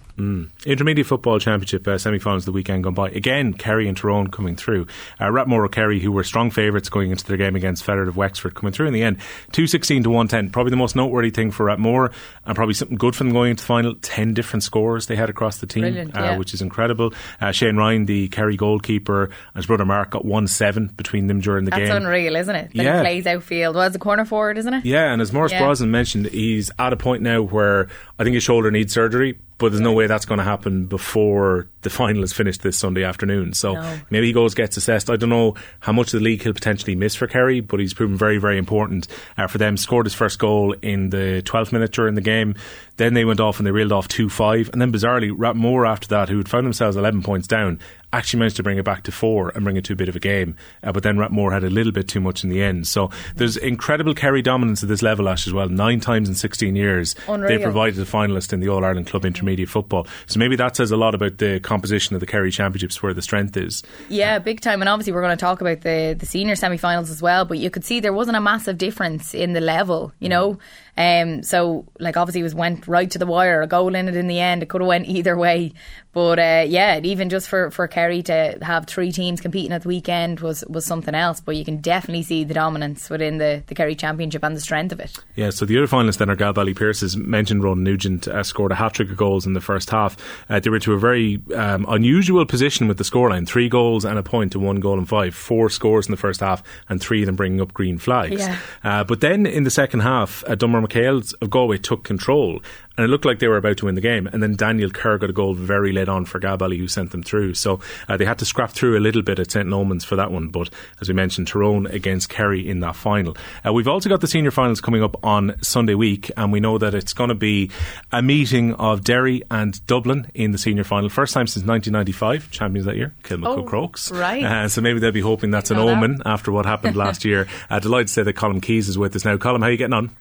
Intermediate 0.64 1.06
Football 1.06 1.40
Championship 1.40 1.86
uh, 1.88 1.98
semi-finals 1.98 2.44
the 2.44 2.52
weekend 2.52 2.84
gone 2.84 2.94
by. 2.94 3.10
Again, 3.10 3.52
Kerry 3.52 3.88
and 3.88 3.96
Tyrone 3.96 4.28
coming 4.28 4.54
through. 4.56 4.86
Uh, 5.20 5.24
Rathmore 5.26 5.64
or 5.64 5.68
Kerry, 5.68 6.00
who 6.00 6.12
were 6.12 6.22
strong 6.24 6.50
favourites 6.50 6.88
going 6.88 7.10
into 7.10 7.24
their 7.26 7.36
game 7.36 7.56
against 7.56 7.84
Fethard 7.84 8.08
of 8.08 8.16
Wexford, 8.16 8.54
coming 8.54 8.72
through 8.72 8.86
in 8.86 8.92
the 8.92 9.02
end. 9.02 9.18
216 9.52 10.04
to 10.04 10.10
110. 10.10 10.50
Probably 10.50 10.70
the 10.70 10.76
most 10.76 10.94
noteworthy 10.96 11.30
thing 11.30 11.50
for 11.50 11.66
Rathmore 11.66 12.12
and 12.44 12.54
probably 12.54 12.74
something 12.74 12.96
good 12.96 13.16
for 13.16 13.24
them 13.24 13.32
going 13.32 13.50
into 13.50 13.62
the 13.62 13.66
final. 13.66 13.94
10 13.96 14.34
different 14.34 14.62
scores 14.62 15.06
they 15.06 15.16
had 15.16 15.28
across 15.28 15.58
the 15.58 15.66
team, 15.66 15.84
uh, 15.84 16.10
yeah. 16.14 16.36
which 16.36 16.54
is 16.54 16.62
incredible. 16.62 17.12
Uh, 17.40 17.50
Shane 17.52 17.76
Ryan, 17.76 18.06
the 18.06 18.28
Kerry 18.28 18.56
goalkeeper, 18.56 19.24
and 19.24 19.32
his 19.56 19.66
brother 19.66 19.84
Mark 19.84 20.10
got 20.10 20.24
1-7 20.24 20.96
between 20.96 21.26
them 21.26 21.40
during 21.40 21.64
the 21.64 21.70
That's 21.70 21.80
game. 21.80 21.88
That's 21.88 22.04
unreal, 22.04 22.36
isn't 22.36 22.54
it? 22.54 22.70
That 22.74 22.82
Yeah. 22.82 22.96
he 22.98 23.02
plays 23.02 23.26
outfield. 23.26 23.74
Well, 23.74 23.86
it's 23.86 23.96
a 23.96 23.98
corner 23.98 24.24
forward, 24.24 24.58
isn't 24.58 24.72
it? 24.72 24.84
Yeah, 24.84 25.15
and 25.16 25.22
as 25.22 25.32
Maurice 25.32 25.52
Yeah. 25.52 25.60
Brosnan 25.60 25.90
mentioned, 25.90 26.26
he's 26.26 26.70
at 26.78 26.92
a 26.92 26.96
point 26.96 27.22
now 27.22 27.40
where 27.40 27.88
I 28.18 28.24
think 28.24 28.34
his 28.34 28.42
shoulder 28.42 28.70
needs 28.70 28.92
surgery, 28.92 29.38
but 29.58 29.70
there's 29.72 29.80
no 29.80 29.92
way 29.92 30.06
that's 30.06 30.26
going 30.26 30.38
to 30.38 30.44
happen 30.44 30.86
before 30.86 31.66
the 31.82 31.88
final 31.90 32.22
is 32.22 32.32
finished 32.32 32.62
this 32.62 32.76
Sunday 32.76 33.04
afternoon. 33.04 33.52
So 33.54 33.74
No. 33.74 33.98
maybe 34.10 34.26
he 34.26 34.32
goes 34.32 34.54
gets 34.54 34.76
assessed. 34.76 35.08
I 35.08 35.16
don't 35.16 35.30
know 35.30 35.54
how 35.80 35.92
much 35.92 36.08
of 36.12 36.20
the 36.20 36.24
league 36.24 36.42
he'll 36.42 36.52
potentially 36.52 36.94
miss 36.96 37.14
for 37.14 37.26
Kerry, 37.26 37.60
but 37.60 37.80
he's 37.80 37.94
proven 37.94 38.16
very, 38.16 38.38
very 38.38 38.58
important 38.58 39.06
uh, 39.38 39.46
for 39.46 39.58
them. 39.58 39.76
Scored 39.76 40.04
his 40.06 40.14
first 40.14 40.38
goal 40.38 40.72
in 40.82 41.10
the 41.10 41.42
12th 41.46 41.72
minute 41.72 41.92
during 41.92 42.16
the 42.16 42.20
game. 42.20 42.54
Then 42.96 43.14
they 43.14 43.24
went 43.24 43.40
off 43.40 43.58
and 43.58 43.66
they 43.66 43.70
reeled 43.70 43.92
off 43.92 44.08
2 44.08 44.28
5. 44.28 44.70
And 44.72 44.80
then 44.82 44.92
bizarrely, 44.92 45.30
Rathmore 45.30 45.88
after 45.88 46.08
that, 46.08 46.28
who 46.28 46.38
had 46.38 46.48
found 46.48 46.66
themselves 46.66 46.96
11 46.96 47.22
points 47.22 47.46
down, 47.46 47.78
actually 48.12 48.38
managed 48.38 48.56
to 48.56 48.62
bring 48.62 48.78
it 48.78 48.84
back 48.84 49.02
to 49.02 49.12
four 49.12 49.50
and 49.50 49.62
bring 49.64 49.76
it 49.76 49.84
to 49.84 49.92
a 49.92 49.96
bit 49.96 50.08
of 50.08 50.16
a 50.16 50.20
game. 50.20 50.56
Uh, 50.82 50.92
but 50.92 51.02
then 51.02 51.16
Rathmore 51.18 51.52
had 51.52 51.64
a 51.64 51.70
little 51.70 51.92
bit 51.92 52.08
too 52.08 52.20
much 52.20 52.42
in 52.44 52.50
the 52.50 52.62
end. 52.62 52.86
So 52.88 53.10
there's 53.34 53.56
incredible 53.56 54.14
Kerry 54.14 54.40
dominance 54.42 54.82
at 54.82 54.88
this 54.88 55.02
level, 55.02 55.28
Ash, 55.28 55.46
as 55.46 55.52
well. 55.52 55.68
Nine 55.68 56.00
times 56.00 56.28
in 56.28 56.34
16 56.34 56.74
years, 56.76 57.14
Unreal. 57.28 57.48
they 57.48 57.62
provided 57.62 57.98
a 58.00 58.04
finalist 58.06 58.52
in 58.52 58.60
the 58.60 58.68
All 58.68 58.84
Ireland 58.84 59.06
Club 59.08 59.24
Intermediate 59.46 59.68
Football. 59.68 60.06
So 60.26 60.38
maybe 60.38 60.56
that 60.56 60.76
says 60.76 60.90
a 60.90 60.96
lot 60.96 61.14
about 61.14 61.38
the 61.38 61.60
composition 61.60 62.14
of 62.14 62.20
the 62.20 62.26
Kerry 62.26 62.50
Championships, 62.50 63.02
where 63.02 63.14
the 63.14 63.22
strength 63.22 63.56
is. 63.56 63.82
Yeah, 64.08 64.38
big 64.38 64.60
time. 64.60 64.82
And 64.82 64.88
obviously, 64.88 65.12
we're 65.12 65.22
going 65.22 65.36
to 65.36 65.40
talk 65.40 65.60
about 65.60 65.82
the, 65.82 66.16
the 66.18 66.26
senior 66.26 66.56
semi 66.56 66.76
finals 66.76 67.10
as 67.10 67.22
well. 67.22 67.44
But 67.44 67.58
you 67.58 67.70
could 67.70 67.84
see 67.84 68.00
there 68.00 68.12
wasn't 68.12 68.36
a 68.36 68.40
massive 68.40 68.76
difference 68.78 69.34
in 69.34 69.52
the 69.52 69.60
level, 69.60 70.12
you 70.18 70.28
mm. 70.28 70.32
know? 70.32 70.58
Um, 70.96 71.42
so, 71.42 71.86
like, 71.98 72.16
obviously, 72.16 72.40
it 72.40 72.44
was 72.44 72.54
went 72.54 72.88
right 72.88 73.10
to 73.10 73.18
the 73.18 73.26
wire, 73.26 73.62
a 73.62 73.66
goal 73.66 73.94
in 73.94 74.08
it 74.08 74.16
in 74.16 74.26
the 74.26 74.40
end. 74.40 74.62
It 74.62 74.68
could 74.68 74.80
have 74.80 74.88
went 74.88 75.06
either 75.08 75.36
way. 75.36 75.72
But 76.16 76.38
uh, 76.38 76.64
yeah, 76.66 76.98
even 77.02 77.28
just 77.28 77.46
for, 77.46 77.70
for 77.70 77.86
Kerry 77.88 78.22
to 78.22 78.56
have 78.62 78.86
three 78.86 79.12
teams 79.12 79.42
competing 79.42 79.70
at 79.72 79.82
the 79.82 79.88
weekend 79.88 80.40
was, 80.40 80.64
was 80.66 80.86
something 80.86 81.14
else. 81.14 81.40
But 81.40 81.56
you 81.56 81.64
can 81.66 81.82
definitely 81.82 82.22
see 82.22 82.42
the 82.42 82.54
dominance 82.54 83.10
within 83.10 83.36
the, 83.36 83.62
the 83.66 83.74
Kerry 83.74 83.94
Championship 83.94 84.42
and 84.42 84.56
the 84.56 84.60
strength 84.60 84.92
of 84.92 85.00
it. 85.00 85.14
Yeah, 85.34 85.50
so 85.50 85.66
the 85.66 85.76
other 85.76 85.86
finalists 85.86 86.16
then 86.16 86.30
are 86.30 86.36
Galbally 86.36 86.74
Pearse, 86.74 87.02
as 87.02 87.18
mentioned, 87.18 87.62
Ron 87.62 87.84
Nugent 87.84 88.28
uh, 88.28 88.42
scored 88.44 88.72
a 88.72 88.76
hat 88.76 88.94
trick 88.94 89.10
of 89.10 89.18
goals 89.18 89.44
in 89.44 89.52
the 89.52 89.60
first 89.60 89.90
half. 89.90 90.16
Uh, 90.48 90.58
they 90.58 90.70
were 90.70 90.78
to 90.78 90.94
a 90.94 90.98
very 90.98 91.42
um, 91.54 91.84
unusual 91.86 92.46
position 92.46 92.88
with 92.88 92.96
the 92.96 93.04
scoreline 93.04 93.46
three 93.46 93.68
goals 93.68 94.06
and 94.06 94.18
a 94.18 94.22
point 94.22 94.52
to 94.52 94.58
one 94.58 94.80
goal 94.80 94.96
and 94.96 95.10
five. 95.10 95.34
Four 95.34 95.68
scores 95.68 96.06
in 96.06 96.12
the 96.12 96.16
first 96.16 96.40
half, 96.40 96.62
and 96.88 96.98
three 96.98 97.20
of 97.20 97.26
them 97.26 97.36
bringing 97.36 97.60
up 97.60 97.74
green 97.74 97.98
flags. 97.98 98.40
Yeah. 98.40 98.58
Uh, 98.82 99.04
but 99.04 99.20
then 99.20 99.44
in 99.44 99.64
the 99.64 99.70
second 99.70 100.00
half, 100.00 100.42
uh, 100.46 100.54
Dunmore 100.54 100.80
McHale's 100.86 101.32
of 101.34 101.50
Galway 101.50 101.78
took 101.78 102.04
control. 102.04 102.60
And 102.98 103.04
it 103.04 103.08
looked 103.08 103.26
like 103.26 103.40
they 103.40 103.48
were 103.48 103.58
about 103.58 103.76
to 103.78 103.84
win 103.84 103.94
the 103.94 104.00
game. 104.00 104.26
And 104.26 104.42
then 104.42 104.56
Daniel 104.56 104.88
Kerr 104.88 105.18
got 105.18 105.28
a 105.28 105.32
goal 105.34 105.52
very 105.52 105.92
late 105.92 106.08
on 106.08 106.24
for 106.24 106.40
Galbally, 106.40 106.78
who 106.78 106.88
sent 106.88 107.10
them 107.10 107.22
through. 107.22 107.52
So 107.52 107.78
uh, 108.08 108.16
they 108.16 108.24
had 108.24 108.38
to 108.38 108.46
scrap 108.46 108.70
through 108.70 108.96
a 108.96 109.00
little 109.00 109.20
bit 109.20 109.38
at 109.38 109.50
St. 109.50 109.68
Norman's 109.68 110.02
for 110.02 110.16
that 110.16 110.30
one. 110.30 110.48
But 110.48 110.70
as 111.02 111.06
we 111.08 111.14
mentioned, 111.14 111.46
Tyrone 111.48 111.86
against 111.88 112.30
Kerry 112.30 112.66
in 112.66 112.80
that 112.80 112.96
final. 112.96 113.36
Uh, 113.66 113.74
we've 113.74 113.86
also 113.86 114.08
got 114.08 114.22
the 114.22 114.26
senior 114.26 114.50
finals 114.50 114.80
coming 114.80 115.02
up 115.02 115.22
on 115.22 115.56
Sunday 115.62 115.94
week. 115.94 116.30
And 116.38 116.50
we 116.52 116.58
know 116.60 116.78
that 116.78 116.94
it's 116.94 117.12
going 117.12 117.28
to 117.28 117.34
be 117.34 117.70
a 118.12 118.22
meeting 118.22 118.72
of 118.76 119.04
Derry 119.04 119.42
and 119.50 119.86
Dublin 119.86 120.30
in 120.32 120.52
the 120.52 120.58
senior 120.58 120.84
final. 120.84 121.10
First 121.10 121.34
time 121.34 121.46
since 121.46 121.66
1995, 121.66 122.50
champions 122.50 122.86
that 122.86 122.96
year, 122.96 123.12
Kilmacud 123.24 123.58
Oh, 123.58 123.62
Crokes. 123.64 124.10
right. 124.10 124.42
Uh, 124.42 124.68
so 124.70 124.80
maybe 124.80 125.00
they'll 125.00 125.12
be 125.12 125.20
hoping 125.20 125.50
that's 125.50 125.70
an 125.70 125.76
omen 125.76 126.22
after 126.24 126.50
what 126.50 126.64
happened 126.64 126.96
last 126.96 127.24
year. 127.26 127.46
Uh, 127.68 127.78
delighted 127.78 128.06
to 128.06 128.12
say 128.14 128.22
that 128.22 128.36
Colm 128.36 128.62
Keys 128.62 128.88
is 128.88 128.96
with 128.96 129.14
us 129.14 129.26
now. 129.26 129.36
Colm, 129.36 129.58
how 129.60 129.66
are 129.66 129.70
you 129.70 129.76
getting 129.76 129.92
on? 129.92 130.16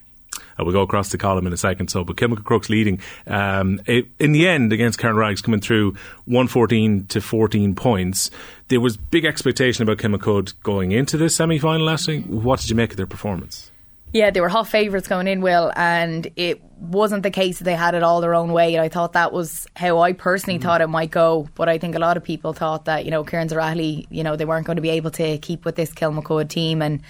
Uh, 0.60 0.64
we'll 0.64 0.74
go 0.74 0.82
across 0.82 1.10
the 1.10 1.18
column 1.18 1.48
in 1.48 1.54
a 1.54 1.58
second. 1.58 1.90
So, 1.90 2.04
but 2.04 2.16
Kilmacud 2.16 2.44
Crokes 2.44 2.70
leading 2.70 3.00
um, 3.28 3.82
it, 3.86 4.08
in 4.20 4.32
the 4.32 4.48
end 4.48 4.74
against 4.74 5.00
Kerins 5.00 5.16
O'Rahilly's, 5.16 5.42
coming 5.42 5.62
through 5.62 5.92
114 6.26 7.08
to 7.08 7.22
14 7.22 7.76
points. 7.76 8.32
There 8.68 8.82
was 8.82 8.98
big 8.98 9.26
expectation 9.26 9.84
about 9.84 9.98
Kilmacud 9.98 10.54
going 10.64 10.92
into 10.92 11.18
this 11.18 11.36
semi 11.36 11.60
final 11.60 11.86
last 11.86 12.08
week. 12.08 12.26
What 12.26 12.60
did 12.60 12.70
you 12.70 12.76
make 12.76 12.92
of 12.92 12.98
their 12.98 13.08
performance? 13.08 13.72
Yeah, 14.16 14.30
they 14.32 14.40
were 14.40 14.48
hot 14.48 14.70
favourites 14.70 15.10
going 15.10 15.28
in, 15.28 15.42
Will, 15.42 15.74
and 15.76 16.32
it 16.38 16.62
wasn't 16.80 17.24
the 17.24 17.32
case 17.32 17.58
that 17.58 17.66
they 17.66 17.76
had 17.76 17.96
it 17.96 18.04
all 18.04 18.22
their 18.22 18.34
own 18.34 18.54
way. 18.54 18.74
And 18.74 18.82
I 18.82 18.88
thought 18.88 19.12
that 19.12 19.34
was 19.34 19.68
how 19.76 20.00
I 20.00 20.14
personally 20.14 20.58
thought 20.58 20.80
it 20.80 20.88
might 20.88 21.12
go. 21.12 21.50
But 21.56 21.68
I 21.68 21.78
think 21.78 21.96
a 21.96 22.00
lot 22.00 22.16
of 22.16 22.24
people 22.24 22.54
thought 22.54 22.86
that, 22.86 23.04
you 23.04 23.12
know, 23.12 23.26
Kerins 23.26 23.52
O'Rahilly, 23.52 24.08
you 24.10 24.24
know, 24.24 24.38
they 24.38 24.46
weren't 24.46 24.66
going 24.66 24.78
to 24.78 24.82
be 24.82 24.92
able 24.92 25.12
to 25.12 25.38
keep 25.40 25.66
with 25.66 25.76
this 25.76 25.92
Kilmacud 25.92 26.48
team. 26.48 26.82
And, 26.82 27.02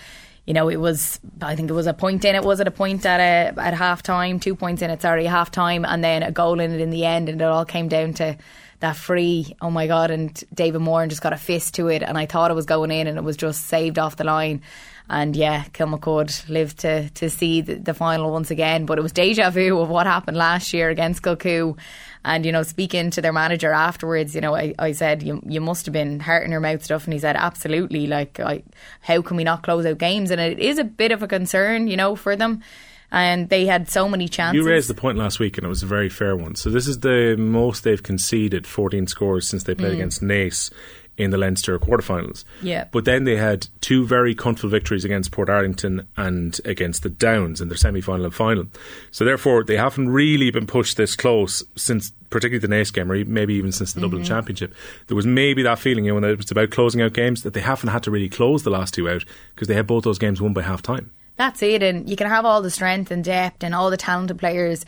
you 0.45 0.53
know, 0.53 0.69
it 0.69 0.77
was, 0.77 1.19
I 1.41 1.55
think 1.55 1.69
it 1.69 1.73
was 1.73 1.87
a 1.87 1.93
point 1.93 2.23
in 2.23 2.35
it. 2.35 2.43
Was 2.43 2.59
it 2.59 2.67
a 2.67 2.71
point 2.71 3.05
at 3.05 3.19
a, 3.19 3.59
at 3.59 3.73
half 3.73 4.03
time? 4.03 4.39
Two 4.39 4.55
points 4.55 4.81
in 4.81 4.91
it, 4.91 5.01
sorry, 5.01 5.25
half 5.25 5.49
time, 5.49 5.85
and 5.85 6.03
then 6.03 6.21
a 6.21 6.31
goal 6.31 6.59
in 6.59 6.71
it 6.71 6.81
in 6.81 6.91
the 6.91 7.05
end. 7.05 7.29
And 7.29 7.41
it 7.41 7.45
all 7.45 7.65
came 7.65 7.87
down 7.87 8.13
to 8.15 8.37
that 8.79 8.95
free, 8.95 9.55
oh 9.61 9.71
my 9.71 9.87
God, 9.87 10.11
and 10.11 10.43
David 10.53 10.81
Moore 10.81 11.07
just 11.07 11.21
got 11.21 11.33
a 11.33 11.37
fist 11.37 11.75
to 11.75 11.87
it. 11.87 12.03
And 12.03 12.17
I 12.17 12.25
thought 12.27 12.51
it 12.51 12.55
was 12.55 12.65
going 12.65 12.91
in 12.91 13.07
and 13.07 13.17
it 13.17 13.23
was 13.23 13.37
just 13.37 13.65
saved 13.65 13.97
off 13.97 14.17
the 14.17 14.23
line. 14.23 14.61
And 15.09 15.35
yeah, 15.35 15.63
Kilmacud 15.65 16.49
lived 16.49 16.79
to, 16.79 17.09
to 17.11 17.29
see 17.29 17.61
the, 17.61 17.75
the 17.75 17.93
final 17.93 18.31
once 18.31 18.51
again. 18.51 18.85
But 18.85 18.97
it 18.97 19.01
was 19.01 19.11
deja 19.11 19.49
vu 19.49 19.79
of 19.79 19.89
what 19.89 20.07
happened 20.07 20.37
last 20.37 20.73
year 20.73 20.89
against 20.89 21.21
Kilcoo. 21.21 21.77
And, 22.25 22.45
you 22.45 22.51
know, 22.51 22.63
speaking 22.63 23.11
to 23.11 23.21
their 23.21 23.31
manager 23.31 23.71
afterwards, 23.71 24.33
you 24.33 24.41
know, 24.41 24.55
I, 24.55 24.73
I 24.79 24.93
said, 24.93 25.21
you, 25.21 25.41
you 25.45 25.61
must 25.61 25.85
have 25.85 25.93
been 25.93 26.19
heart 26.19 26.43
in 26.43 26.51
your 26.51 26.59
mouth 26.59 26.83
stuff. 26.83 27.03
And 27.05 27.13
he 27.13 27.19
said, 27.19 27.35
absolutely. 27.35 28.07
Like, 28.07 28.39
I, 28.39 28.63
how 29.01 29.21
can 29.21 29.37
we 29.37 29.43
not 29.43 29.61
close 29.61 29.85
out 29.85 29.99
games? 29.99 30.31
And 30.31 30.41
it 30.41 30.57
is 30.57 30.79
a 30.79 30.83
bit 30.83 31.11
of 31.11 31.21
a 31.21 31.27
concern, 31.27 31.87
you 31.87 31.95
know, 31.95 32.15
for 32.15 32.35
them. 32.35 32.63
and 33.11 33.49
they 33.49 33.67
had 33.67 33.89
so 33.89 34.09
many 34.09 34.27
chances. 34.27 34.55
You 34.55 34.67
raised 34.67 34.89
the 34.89 34.95
point 34.95 35.19
last 35.19 35.39
week, 35.39 35.57
and 35.57 35.65
it 35.65 35.69
was 35.69 35.83
a 35.83 35.85
very 35.85 36.09
fair 36.09 36.35
one. 36.35 36.55
So 36.55 36.71
this 36.71 36.87
is 36.87 37.01
the 37.01 37.35
most 37.37 37.83
they've 37.83 38.01
conceded, 38.01 38.65
14 38.65 39.05
scores 39.05 39.47
since 39.47 39.63
they 39.63 39.75
played 39.75 39.91
mm. 39.91 39.95
against 39.95 40.23
Naas 40.23 40.71
in 41.17 41.31
the 41.31 41.37
Leinster 41.37 41.77
quarterfinals. 41.79 42.43
Yeah. 42.61 42.85
But 42.91 43.05
then 43.05 43.23
they 43.23 43.37
had 43.37 43.67
two 43.81 44.05
very 44.05 44.35
comfortable 44.35 44.71
victories 44.71 45.05
against 45.05 45.31
Portarlington 45.31 46.05
and 46.17 46.59
against 46.65 47.03
the 47.03 47.09
Downs 47.09 47.61
in 47.61 47.69
their 47.69 47.77
semi 47.77 48.01
final 48.01 48.25
and 48.25 48.33
final. 48.33 48.67
So 49.11 49.25
therefore, 49.25 49.63
they 49.63 49.77
haven't 49.77 50.09
really 50.09 50.51
been 50.51 50.67
pushed 50.67 50.97
this 50.97 51.15
close 51.15 51.63
since, 51.75 52.11
particularly 52.29 52.65
the 52.65 52.73
Naas 52.73 52.93
game, 52.93 53.11
or 53.11 53.23
maybe 53.25 53.53
even 53.55 53.71
since 53.71 53.93
the 53.93 53.99
mm-hmm. 53.99 54.05
Dublin 54.05 54.23
Championship. 54.23 54.73
There 55.07 55.15
was 55.15 55.25
maybe 55.25 55.63
that 55.63 55.79
feeling 55.79 56.05
you 56.05 56.13
know, 56.13 56.21
when 56.21 56.39
it's 56.39 56.51
about 56.51 56.71
closing 56.71 57.01
out 57.01 57.13
games 57.13 57.43
that 57.43 57.53
they 57.53 57.61
haven't 57.61 57.89
had 57.89 58.03
to 58.03 58.11
really 58.11 58.29
close 58.29 58.63
the 58.63 58.69
last 58.69 58.93
two 58.93 59.09
out 59.09 59.23
because 59.53 59.67
they 59.67 59.75
had 59.75 59.87
both 59.87 60.03
those 60.03 60.19
games 60.19 60.41
won 60.41 60.53
by 60.53 60.61
half 60.61 60.81
time. 60.81 61.11
That's 61.37 61.61
it, 61.61 61.83
and 61.83 62.09
you 62.09 62.15
can 62.15 62.27
have 62.27 62.45
all 62.45 62.61
the 62.61 62.71
strength 62.71 63.11
and 63.11 63.23
depth 63.23 63.61
and 63.63 63.75
all 63.75 63.89
the 63.89 63.97
talented 63.97 64.39
players 64.39 64.85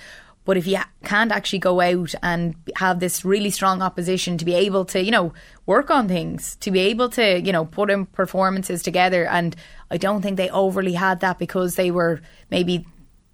but 0.48 0.56
if 0.56 0.66
you 0.66 0.80
can't 1.04 1.34
actually 1.34 1.60
go 1.60 1.82
out 1.82 2.16
and 2.24 2.56
have 2.78 3.02
this 3.02 3.26
really 3.26 3.50
strong 3.50 3.82
opposition 3.82 4.38
to 4.38 4.46
be 4.46 4.54
able 4.54 4.86
to, 4.86 5.04
you 5.04 5.12
know, 5.12 5.34
work 5.66 5.92
on 5.92 6.08
things, 6.08 6.56
to 6.62 6.72
be 6.72 6.80
able 6.80 7.10
to, 7.10 7.42
you 7.42 7.52
know, 7.52 7.66
put 7.66 7.90
in 7.90 8.06
performances 8.06 8.82
together, 8.82 9.28
and 9.28 9.58
I 9.92 9.98
don't 9.98 10.22
think 10.22 10.38
they 10.38 10.50
overly 10.50 10.94
had 10.94 11.20
that 11.20 11.38
because 11.38 11.76
they 11.76 11.92
were 11.92 12.22
maybe 12.50 12.86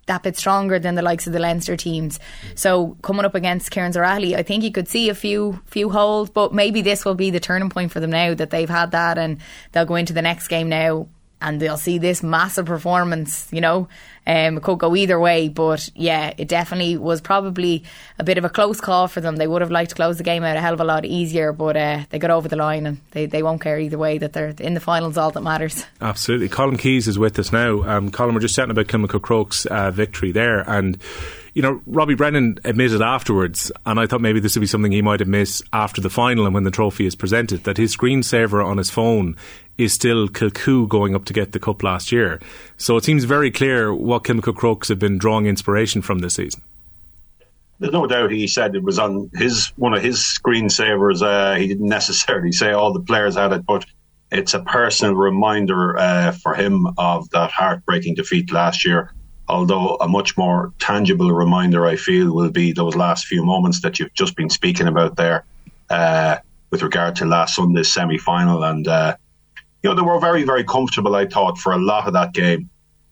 that 0.07 0.23
bit 0.23 0.35
stronger 0.35 0.79
than 0.79 0.95
the 0.95 1.03
likes 1.03 1.27
of 1.27 1.33
the 1.33 1.39
Leinster 1.39 1.77
teams. 1.77 2.17
Mm. 2.17 2.57
So 2.57 2.97
coming 3.03 3.25
up 3.25 3.35
against 3.35 3.71
Kerins 3.71 3.95
O'Rahilly, 3.95 4.35
I 4.35 4.41
think 4.41 4.63
you 4.63 4.71
could 4.71 4.87
see 4.87 5.09
a 5.09 5.15
few 5.15 5.61
few 5.65 5.91
holes, 5.91 6.31
but 6.31 6.51
maybe 6.51 6.81
this 6.81 7.05
will 7.05 7.13
be 7.13 7.29
the 7.29 7.39
turning 7.39 7.69
point 7.69 7.91
for 7.91 7.99
them 7.99 8.09
now 8.09 8.33
that 8.33 8.49
they've 8.49 8.67
had 8.67 8.89
that 8.89 9.19
and 9.19 9.37
they'll 9.71 9.85
go 9.85 9.95
into 9.95 10.13
the 10.13 10.23
next 10.23 10.47
game 10.47 10.67
now 10.67 11.07
and 11.43 11.59
they'll 11.59 11.77
see 11.77 11.97
this 11.99 12.23
massive 12.23 12.65
performance, 12.65 13.47
you 13.51 13.61
know. 13.61 13.87
Um, 14.25 14.57
it 14.57 14.63
could 14.63 14.79
go 14.79 14.95
either 14.95 15.19
way, 15.19 15.49
but 15.49 15.89
yeah, 15.95 16.33
it 16.37 16.47
definitely 16.47 16.95
was 16.95 17.19
probably 17.19 17.83
a 18.17 18.23
bit 18.23 18.37
of 18.37 18.45
a 18.45 18.49
close 18.49 18.79
call 18.79 19.09
for 19.09 19.19
them. 19.19 19.35
They 19.35 19.47
would 19.47 19.61
have 19.61 19.69
liked 19.69 19.89
to 19.89 19.95
close 19.95 20.17
the 20.17 20.23
game 20.23 20.45
out 20.45 20.55
a 20.55 20.61
hell 20.61 20.73
of 20.73 20.79
a 20.79 20.85
lot 20.85 21.03
easier, 21.03 21.51
but 21.51 21.75
uh, 21.75 22.03
they 22.09 22.19
got 22.19 22.31
over 22.31 22.47
the 22.47 22.55
line 22.55 22.85
and 22.87 23.01
they, 23.11 23.25
they 23.25 23.43
won't 23.43 23.61
care 23.61 23.77
either 23.77 23.97
way 23.97 24.17
that 24.19 24.31
they're 24.31 24.55
in 24.59 24.75
the 24.75 24.79
finals, 24.79 25.17
all 25.17 25.31
that 25.31 25.41
matters. 25.41 25.85
Absolutely. 25.99 26.47
Colm 26.47 26.79
Keys 26.79 27.09
is 27.09 27.19
with 27.19 27.37
us 27.37 27.51
now. 27.51 27.83
Um, 27.83 28.11
Colm, 28.11 28.33
we're 28.33 28.39
just 28.39 28.55
chatting 28.55 28.71
about 28.71 28.87
Kilmacud 28.87 29.21
Crokes' 29.21 29.65
uh, 29.65 29.91
victory 29.91 30.31
there, 30.31 30.61
and 30.69 30.97
you 31.53 31.61
know, 31.61 31.81
Robbie 31.85 32.15
Brennan 32.15 32.57
admitted 32.65 33.01
afterwards, 33.01 33.71
and 33.85 33.99
I 33.99 34.07
thought 34.07 34.21
maybe 34.21 34.39
this 34.39 34.55
would 34.55 34.61
be 34.61 34.67
something 34.67 34.91
he 34.91 35.03
might 35.03 35.19
have 35.19 35.29
missed 35.29 35.61
after 35.71 36.01
the 36.01 36.09
final 36.09 36.45
and 36.45 36.53
when 36.53 36.63
the 36.63 36.71
trophy 36.71 37.05
is 37.05 37.15
presented, 37.15 37.63
that 37.65 37.77
his 37.77 37.95
screensaver 37.95 38.65
on 38.65 38.77
his 38.77 38.89
phone 38.89 39.35
is 39.77 39.93
still 39.93 40.27
Kilcoo 40.27 40.87
going 40.87 41.15
up 41.15 41.25
to 41.25 41.33
get 41.33 41.51
the 41.51 41.59
cup 41.59 41.83
last 41.83 42.11
year. 42.11 42.39
So 42.77 42.97
it 42.97 43.03
seems 43.03 43.23
very 43.23 43.51
clear 43.51 43.93
what 43.93 44.23
Kilmacud 44.23 44.55
Crokes 44.55 44.89
have 44.89 44.99
been 44.99 45.17
drawing 45.17 45.45
inspiration 45.45 46.01
from 46.01 46.19
this 46.19 46.35
season. 46.35 46.61
There's 47.79 47.93
no 47.93 48.07
doubt 48.07 48.31
he 48.31 48.47
said 48.47 48.75
it 48.75 48.83
was 48.83 48.99
on 48.99 49.29
his 49.33 49.73
one 49.75 49.93
of 49.93 50.01
his 50.01 50.19
screensavers. 50.19 51.21
Uh, 51.21 51.55
he 51.55 51.67
didn't 51.67 51.89
necessarily 51.99 52.51
say 52.51 52.71
all 52.71 52.93
the 52.93 53.01
players 53.01 53.35
had 53.35 53.51
it, 53.51 53.65
but 53.65 53.85
it's 54.31 54.53
a 54.53 54.61
personal 54.61 55.15
reminder 55.15 55.97
uh, 55.97 56.31
for 56.31 56.53
him 56.53 56.87
of 56.97 57.29
that 57.31 57.51
heartbreaking 57.51 58.15
defeat 58.15 58.51
last 58.51 58.85
year. 58.85 59.13
Although 59.47 59.97
a 59.99 60.07
much 60.07 60.37
more 60.37 60.73
tangible 60.79 61.31
reminder, 61.31 61.85
I 61.85 61.97
feel, 61.97 62.33
will 62.33 62.49
be 62.49 62.71
those 62.71 62.95
last 62.95 63.25
few 63.25 63.43
moments 63.43 63.81
that 63.81 63.99
you've 63.99 64.13
just 64.13 64.35
been 64.37 64.49
speaking 64.49 64.87
about 64.87 65.17
there, 65.17 65.43
uh, 65.89 66.37
with 66.71 66.81
regard 66.81 67.15
to 67.17 67.25
last 67.25 67.55
Sunday's 67.55 67.93
semi 67.93 68.17
final 68.17 68.63
and 68.63 68.87
uh, 68.87 69.17
you 69.83 69.89
know, 69.89 69.95
they 69.95 70.01
were 70.01 70.19
very, 70.19 70.43
very 70.43 70.63
comfortable, 70.63 71.15
I 71.15 71.25
thought, 71.25 71.57
for 71.57 71.73
a 71.73 71.77
lot 71.77 72.07
of 72.07 72.13
that 72.13 72.33
game. 72.33 72.69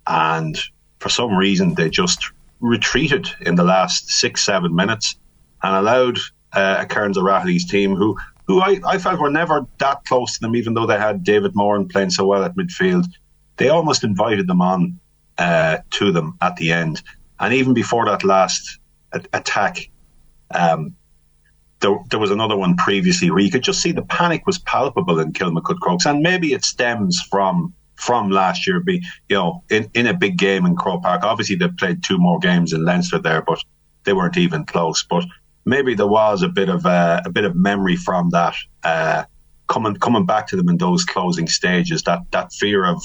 And 0.07 0.57
for 0.99 1.09
some 1.09 1.35
reason, 1.35 1.75
they 1.75 1.89
just 1.89 2.31
retreated 2.61 3.27
in 3.41 3.55
the 3.55 3.63
last 3.63 4.09
six, 4.09 4.45
seven 4.45 4.73
minutes 4.73 5.15
and 5.63 5.75
allowed 5.75 6.17
uh, 6.53 6.85
Kerins 6.85 7.17
O'Rahilly's 7.17 7.69
team, 7.69 7.95
who 7.95 8.17
who 8.47 8.61
I, 8.61 8.81
I 8.85 8.97
felt 8.97 9.19
were 9.19 9.29
never 9.29 9.65
that 9.77 10.03
close 10.05 10.33
to 10.33 10.39
them, 10.41 10.55
even 10.55 10.73
though 10.73 10.85
they 10.85 10.97
had 10.97 11.23
David 11.23 11.55
Moran 11.55 11.87
playing 11.87 12.09
so 12.09 12.25
well 12.25 12.43
at 12.43 12.55
midfield. 12.55 13.05
They 13.57 13.69
almost 13.69 14.03
invited 14.03 14.47
them 14.47 14.61
on 14.61 14.99
uh, 15.37 15.77
to 15.91 16.11
them 16.11 16.37
at 16.41 16.55
the 16.55 16.71
end. 16.71 17.01
And 17.39 17.53
even 17.53 17.73
before 17.73 18.05
that 18.05 18.23
last 18.23 18.79
a- 19.13 19.23
attack, 19.33 19.89
um, 20.53 20.95
there, 21.81 21.97
there 22.09 22.19
was 22.19 22.31
another 22.31 22.55
one 22.55 22.77
previously 22.77 23.29
where 23.29 23.39
you 23.39 23.51
could 23.51 23.63
just 23.63 23.81
see 23.81 23.91
the 23.91 24.03
panic 24.03 24.45
was 24.45 24.59
palpable 24.59 25.19
in 25.19 25.33
Kilmacud 25.33 25.79
Crokes, 25.79 26.05
and 26.05 26.21
maybe 26.21 26.53
it 26.53 26.63
stems 26.63 27.21
from 27.29 27.73
from 27.95 28.31
last 28.31 28.65
year. 28.65 28.79
Be 28.79 29.03
you 29.29 29.35
know 29.35 29.63
in, 29.69 29.89
in 29.93 30.07
a 30.07 30.13
big 30.13 30.37
game 30.37 30.65
in 30.65 30.75
Croke 30.75 31.03
Park. 31.03 31.23
Obviously, 31.23 31.55
they 31.55 31.67
played 31.67 32.03
two 32.03 32.17
more 32.17 32.39
games 32.39 32.71
in 32.71 32.85
Leinster 32.85 33.19
there, 33.19 33.41
but 33.41 33.63
they 34.03 34.13
weren't 34.13 34.37
even 34.37 34.65
close. 34.65 35.03
But 35.03 35.25
maybe 35.65 35.93
there 35.95 36.07
was 36.07 36.41
a 36.43 36.49
bit 36.49 36.69
of 36.69 36.85
uh, 36.85 37.21
a 37.25 37.29
bit 37.29 37.43
of 37.43 37.55
memory 37.55 37.95
from 37.95 38.29
that 38.29 38.55
uh, 38.83 39.23
coming 39.67 39.95
coming 39.95 40.25
back 40.25 40.47
to 40.47 40.55
them 40.55 40.69
in 40.69 40.77
those 40.77 41.03
closing 41.03 41.47
stages. 41.47 42.03
That 42.03 42.19
that 42.31 42.53
fear 42.53 42.85
of 42.85 43.03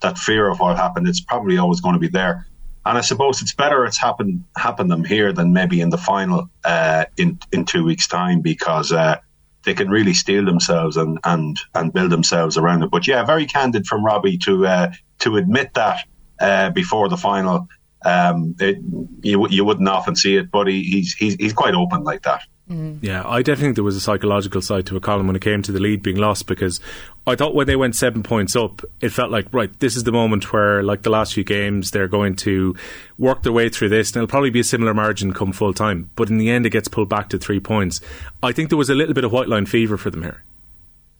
that 0.00 0.18
fear 0.18 0.48
of 0.48 0.60
what 0.60 0.76
happened. 0.76 1.08
It's 1.08 1.20
probably 1.20 1.58
always 1.58 1.80
going 1.80 1.94
to 1.94 2.00
be 2.00 2.08
there. 2.08 2.46
And 2.88 2.96
I 2.96 3.02
suppose 3.02 3.42
it's 3.42 3.54
better 3.54 3.84
it's 3.84 3.98
happened 3.98 4.44
happened 4.56 4.90
them 4.90 5.04
here 5.04 5.30
than 5.30 5.52
maybe 5.52 5.82
in 5.82 5.90
the 5.90 5.98
final 5.98 6.48
uh, 6.64 7.04
in 7.18 7.38
in 7.52 7.66
two 7.66 7.84
weeks' 7.84 8.08
time 8.08 8.40
because 8.40 8.92
uh, 8.92 9.18
they 9.64 9.74
can 9.74 9.90
really 9.90 10.14
steel 10.14 10.46
themselves 10.46 10.96
and, 10.96 11.18
and 11.24 11.60
and 11.74 11.92
build 11.92 12.10
themselves 12.10 12.56
around 12.56 12.82
it. 12.82 12.90
But 12.90 13.06
yeah, 13.06 13.22
very 13.26 13.44
candid 13.44 13.86
from 13.86 14.06
Robbie 14.06 14.38
to 14.38 14.66
uh, 14.66 14.92
to 15.18 15.36
admit 15.36 15.74
that 15.74 15.98
uh, 16.40 16.70
before 16.70 17.10
the 17.10 17.18
final. 17.18 17.68
Um, 18.06 18.54
it, 18.58 18.78
you 19.22 19.46
you 19.50 19.66
wouldn't 19.66 19.88
often 19.88 20.16
see 20.16 20.36
it, 20.36 20.50
but 20.50 20.66
he, 20.66 20.82
he's 20.82 21.12
he's 21.12 21.34
he's 21.34 21.52
quite 21.52 21.74
open 21.74 22.04
like 22.04 22.22
that. 22.22 22.40
Mm. 22.70 22.98
Yeah, 23.02 23.26
I 23.26 23.40
definitely 23.40 23.68
think 23.68 23.74
there 23.76 23.84
was 23.84 23.96
a 23.96 24.00
psychological 24.00 24.60
side 24.60 24.84
to 24.86 24.96
a 24.96 25.00
Colm 25.00 25.26
when 25.26 25.36
it 25.36 25.42
came 25.42 25.62
to 25.62 25.72
the 25.72 25.80
lead 25.80 26.02
being 26.02 26.16
lost 26.18 26.46
because 26.46 26.80
I 27.26 27.34
thought 27.34 27.54
when 27.54 27.66
they 27.66 27.76
went 27.76 27.96
seven 27.96 28.22
points 28.22 28.54
up, 28.54 28.82
it 29.00 29.08
felt 29.08 29.30
like, 29.30 29.46
right, 29.52 29.70
this 29.80 29.96
is 29.96 30.04
the 30.04 30.12
moment 30.12 30.52
where, 30.52 30.82
like 30.82 31.02
the 31.02 31.10
last 31.10 31.34
few 31.34 31.44
games, 31.44 31.90
they're 31.90 32.08
going 32.08 32.36
to 32.36 32.76
work 33.16 33.42
their 33.42 33.52
way 33.52 33.70
through 33.70 33.88
this 33.88 34.10
and 34.10 34.16
it'll 34.16 34.30
probably 34.30 34.50
be 34.50 34.60
a 34.60 34.64
similar 34.64 34.92
margin 34.92 35.32
come 35.32 35.52
full 35.52 35.72
time. 35.72 36.10
But 36.14 36.28
in 36.28 36.36
the 36.36 36.50
end, 36.50 36.66
it 36.66 36.70
gets 36.70 36.88
pulled 36.88 37.08
back 37.08 37.30
to 37.30 37.38
three 37.38 37.60
points. 37.60 38.00
I 38.42 38.52
think 38.52 38.68
there 38.68 38.78
was 38.78 38.90
a 38.90 38.94
little 38.94 39.14
bit 39.14 39.24
of 39.24 39.32
white 39.32 39.48
line 39.48 39.66
fever 39.66 39.96
for 39.96 40.10
them 40.10 40.22
here. 40.22 40.44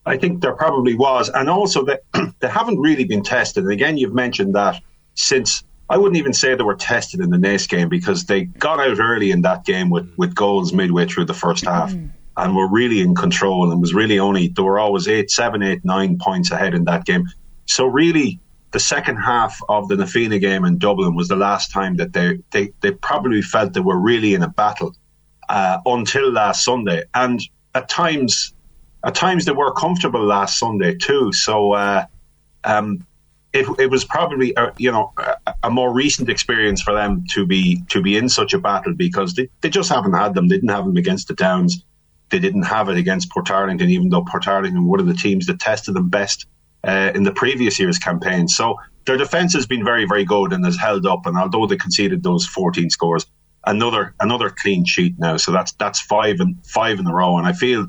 I 0.04 0.16
think 0.16 0.40
there 0.40 0.54
probably 0.54 0.94
was. 0.94 1.30
And 1.30 1.48
also, 1.48 1.84
that 1.86 2.02
they 2.40 2.48
haven't 2.48 2.78
really 2.78 3.04
been 3.04 3.22
tested. 3.22 3.64
And 3.64 3.72
again, 3.72 3.96
you've 3.96 4.14
mentioned 4.14 4.54
that 4.54 4.82
since 5.14 5.62
I 5.90 5.96
wouldn't 5.96 6.18
even 6.18 6.32
say 6.32 6.54
they 6.54 6.62
were 6.62 6.74
tested 6.74 7.20
in 7.20 7.30
the 7.30 7.38
Naas 7.38 7.68
game 7.68 7.88
because 7.88 8.26
they 8.26 8.44
got 8.44 8.80
out 8.80 9.00
early 9.00 9.30
in 9.30 9.42
that 9.42 9.64
game 9.64 9.90
with, 9.90 10.12
with 10.16 10.34
goals 10.34 10.72
midway 10.72 11.06
through 11.06 11.24
the 11.24 11.34
first 11.34 11.64
half 11.64 11.92
mm. 11.92 12.10
and 12.36 12.54
were 12.54 12.68
really 12.68 13.00
in 13.00 13.14
control 13.14 13.72
and 13.72 13.80
was 13.80 13.94
really 13.94 14.18
only 14.18 14.48
they 14.48 14.62
were 14.62 14.78
always 14.78 15.08
eight, 15.08 15.30
seven, 15.30 15.62
eight, 15.62 15.84
nine 15.84 16.18
points 16.18 16.50
ahead 16.50 16.74
in 16.74 16.84
that 16.84 17.04
game. 17.06 17.26
So 17.66 17.86
really 17.86 18.38
the 18.72 18.80
second 18.80 19.16
half 19.16 19.58
of 19.68 19.88
the 19.88 19.96
Na 19.96 20.04
Fianna 20.04 20.38
game 20.38 20.66
in 20.66 20.76
Dublin 20.76 21.14
was 21.14 21.28
the 21.28 21.36
last 21.36 21.72
time 21.72 21.96
that 21.96 22.12
they, 22.12 22.38
they, 22.50 22.72
they 22.82 22.90
probably 22.90 23.40
felt 23.40 23.72
they 23.72 23.80
were 23.80 23.98
really 23.98 24.34
in 24.34 24.42
a 24.42 24.48
battle 24.48 24.94
uh, 25.48 25.78
until 25.86 26.30
last 26.30 26.64
Sunday. 26.64 27.04
And 27.14 27.40
at 27.74 27.88
times 27.88 28.52
at 29.04 29.14
times 29.14 29.44
they 29.44 29.52
were 29.52 29.72
comfortable 29.72 30.24
last 30.24 30.58
Sunday 30.58 30.94
too. 30.94 31.32
So 31.32 31.72
uh, 31.72 32.04
um, 32.64 33.06
it, 33.52 33.66
it 33.78 33.90
was 33.90 34.04
probably 34.04 34.52
a, 34.56 34.72
you 34.76 34.92
know 34.92 35.12
a, 35.62 35.70
more 35.70 35.92
recent 35.92 36.28
experience 36.28 36.82
for 36.82 36.94
them 36.94 37.24
to 37.30 37.46
be 37.46 37.82
to 37.88 38.02
be 38.02 38.16
in 38.16 38.28
such 38.28 38.54
a 38.54 38.58
battle 38.58 38.94
because 38.94 39.34
they, 39.34 39.48
they 39.60 39.70
just 39.70 39.90
haven't 39.90 40.14
had 40.14 40.34
them. 40.34 40.48
They 40.48 40.56
didn't 40.56 40.70
have 40.70 40.84
them 40.84 40.96
against 40.96 41.28
the 41.28 41.34
Downs. 41.34 41.84
They 42.30 42.38
didn't 42.38 42.64
have 42.64 42.88
it 42.88 42.96
against 42.96 43.30
Portarlington, 43.30 43.88
even 43.88 44.10
though 44.10 44.22
Portarlington 44.22 44.82
were 44.82 44.90
one 44.90 45.00
of 45.00 45.06
the 45.06 45.14
teams 45.14 45.46
that 45.46 45.60
tested 45.60 45.94
them 45.94 46.10
best 46.10 46.46
uh, 46.84 47.12
in 47.14 47.22
the 47.22 47.32
previous 47.32 47.78
year's 47.78 47.98
campaign. 47.98 48.48
So 48.48 48.76
their 49.06 49.16
defence 49.16 49.54
has 49.54 49.66
been 49.66 49.84
very 49.84 50.04
very 50.04 50.24
good 50.24 50.52
and 50.52 50.64
has 50.64 50.76
held 50.76 51.06
up. 51.06 51.26
And 51.26 51.36
although 51.36 51.66
they 51.66 51.76
conceded 51.76 52.22
those 52.22 52.46
14 52.46 52.90
scores, 52.90 53.26
another 53.64 54.14
another 54.20 54.50
clean 54.50 54.84
sheet 54.84 55.18
now. 55.18 55.36
So 55.36 55.52
that's 55.52 55.72
that's 55.72 56.00
five 56.00 56.40
and 56.40 56.64
five 56.66 56.98
in 56.98 57.06
a 57.06 57.14
row. 57.14 57.38
And 57.38 57.46
I 57.46 57.52
feel 57.52 57.86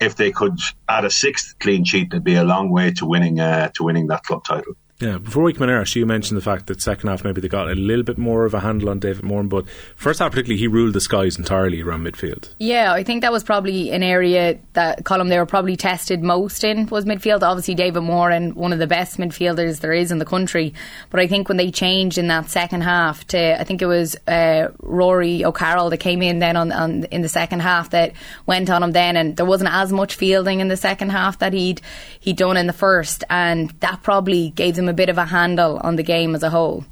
if 0.00 0.16
they 0.16 0.32
could 0.32 0.58
add 0.88 1.04
a 1.04 1.10
sixth 1.10 1.58
clean 1.58 1.84
sheet, 1.84 2.08
it'd 2.08 2.24
be 2.24 2.34
a 2.34 2.44
long 2.44 2.70
way 2.70 2.92
to 2.92 3.06
winning 3.06 3.40
uh, 3.40 3.70
to 3.74 3.82
winning 3.82 4.08
that 4.08 4.24
club 4.24 4.44
title. 4.44 4.74
Yeah, 5.00 5.18
before 5.18 5.42
we 5.42 5.52
come 5.52 5.68
in, 5.68 5.74
Ash, 5.74 5.96
you 5.96 6.06
mentioned 6.06 6.38
the 6.38 6.44
fact 6.44 6.68
that 6.68 6.80
second 6.80 7.08
half 7.08 7.24
maybe 7.24 7.40
they 7.40 7.48
got 7.48 7.68
a 7.68 7.74
little 7.74 8.04
bit 8.04 8.16
more 8.16 8.44
of 8.44 8.54
a 8.54 8.60
handle 8.60 8.88
on 8.88 9.00
David 9.00 9.24
Moran, 9.24 9.48
but 9.48 9.68
first 9.96 10.20
half 10.20 10.30
particularly 10.30 10.58
he 10.58 10.68
ruled 10.68 10.94
the 10.94 11.00
skies 11.00 11.36
entirely 11.36 11.82
around 11.82 12.04
midfield. 12.04 12.54
Yeah, 12.60 12.92
I 12.92 13.02
think 13.02 13.22
that 13.22 13.32
was 13.32 13.42
probably 13.42 13.90
an 13.90 14.04
area 14.04 14.60
that 14.74 15.02
Colm 15.02 15.28
they 15.28 15.38
were 15.38 15.46
probably 15.46 15.76
tested 15.76 16.22
most 16.22 16.62
in 16.62 16.86
was 16.86 17.06
midfield. 17.06 17.42
Obviously, 17.42 17.74
David 17.74 18.02
Moran, 18.02 18.54
one 18.54 18.72
of 18.72 18.78
the 18.78 18.86
best 18.86 19.18
midfielders 19.18 19.80
there 19.80 19.92
is 19.92 20.12
in 20.12 20.18
the 20.18 20.24
country, 20.24 20.74
but 21.10 21.18
I 21.18 21.26
think 21.26 21.48
when 21.48 21.56
they 21.56 21.72
changed 21.72 22.16
in 22.16 22.28
that 22.28 22.48
second 22.48 22.82
half 22.82 23.26
to, 23.28 23.60
I 23.60 23.64
think 23.64 23.82
it 23.82 23.86
was 23.86 24.14
uh, 24.28 24.68
Rory 24.78 25.44
O'Carroll 25.44 25.90
that 25.90 25.98
came 25.98 26.22
in 26.22 26.38
then 26.38 26.56
on, 26.56 26.70
on 26.70 27.04
in 27.04 27.22
the 27.22 27.28
second 27.28 27.60
half 27.60 27.90
that 27.90 28.12
went 28.46 28.70
on 28.70 28.82
him 28.82 28.92
then, 28.92 29.16
and 29.16 29.36
there 29.36 29.46
wasn't 29.46 29.70
as 29.72 29.92
much 29.92 30.14
fielding 30.14 30.60
in 30.60 30.68
the 30.68 30.76
second 30.76 31.10
half 31.10 31.40
that 31.40 31.52
he'd 31.52 31.80
he'd 32.20 32.36
done 32.36 32.56
in 32.56 32.68
the 32.68 32.72
first, 32.72 33.24
and 33.28 33.70
that 33.80 34.00
probably 34.04 34.50
gave 34.50 34.76
them 34.76 34.83
a 34.88 34.92
bit 34.92 35.08
of 35.08 35.18
a 35.18 35.26
handle 35.26 35.78
on 35.82 35.96
the 35.96 36.02
game 36.02 36.34
as 36.34 36.42
a 36.42 36.50
whole. 36.50 36.84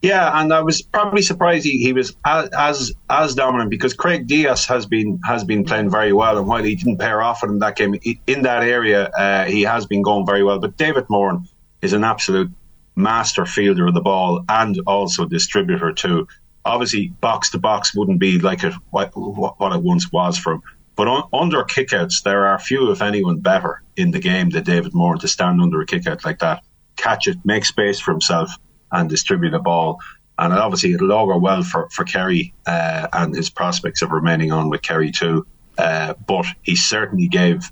Yeah, 0.00 0.40
and 0.40 0.52
I 0.52 0.62
was 0.62 0.80
probably 0.80 1.22
surprised 1.22 1.64
he, 1.64 1.78
he 1.78 1.92
was 1.92 2.16
as, 2.24 2.92
as 3.10 3.34
dominant 3.34 3.70
because 3.70 3.94
Craig 3.94 4.28
Dias 4.28 4.64
has 4.66 4.86
been 4.86 5.18
has 5.24 5.42
been 5.42 5.64
playing 5.64 5.90
very 5.90 6.12
well, 6.12 6.38
and 6.38 6.46
while 6.46 6.62
he 6.62 6.76
didn't 6.76 6.98
pair 6.98 7.20
off 7.20 7.42
in 7.42 7.58
that 7.58 7.74
game, 7.74 7.96
in 8.26 8.42
that 8.42 8.62
area 8.62 9.08
uh, 9.08 9.44
he 9.46 9.62
has 9.62 9.86
been 9.86 10.02
going 10.02 10.24
very 10.24 10.44
well. 10.44 10.60
But 10.60 10.76
David 10.76 11.06
Moran 11.08 11.48
is 11.82 11.94
an 11.94 12.04
absolute 12.04 12.50
master 12.94 13.44
fielder 13.44 13.88
of 13.88 13.94
the 13.94 14.00
ball 14.00 14.44
and 14.48 14.80
also 14.86 15.24
distributor 15.24 15.92
too. 15.92 16.28
Obviously, 16.64 17.08
box 17.20 17.50
to 17.50 17.58
box 17.58 17.94
wouldn't 17.94 18.20
be 18.20 18.38
like 18.38 18.62
it 18.62 18.74
what, 18.90 19.10
what 19.16 19.72
it 19.72 19.82
once 19.82 20.12
was 20.12 20.38
for 20.38 20.54
him. 20.54 20.62
But 20.94 21.08
on, 21.08 21.28
under 21.32 21.62
kickouts, 21.62 22.22
there 22.24 22.46
are 22.46 22.58
few, 22.58 22.90
if 22.90 23.02
anyone, 23.02 23.38
better 23.38 23.82
in 23.96 24.10
the 24.10 24.18
game 24.18 24.50
than 24.50 24.64
David 24.64 24.94
Moran 24.94 25.20
to 25.20 25.28
stand 25.28 25.60
under 25.60 25.80
a 25.80 25.86
kickout 25.86 26.24
like 26.24 26.40
that, 26.40 26.64
catch 26.98 27.26
it, 27.26 27.38
make 27.44 27.64
space 27.64 27.98
for 27.98 28.10
himself 28.10 28.50
and 28.92 29.08
distribute 29.08 29.50
the 29.50 29.58
ball. 29.58 29.98
And 30.38 30.52
obviously, 30.52 30.92
it'll 30.92 31.12
augur 31.12 31.38
well 31.38 31.62
for, 31.62 31.88
for 31.90 32.04
Kerry 32.04 32.54
uh, 32.66 33.08
and 33.12 33.34
his 33.34 33.50
prospects 33.50 34.02
of 34.02 34.12
remaining 34.12 34.52
on 34.52 34.70
with 34.70 34.82
Kerry 34.82 35.10
too. 35.10 35.46
Uh, 35.76 36.14
but 36.26 36.46
he 36.62 36.76
certainly 36.76 37.28
gave 37.28 37.70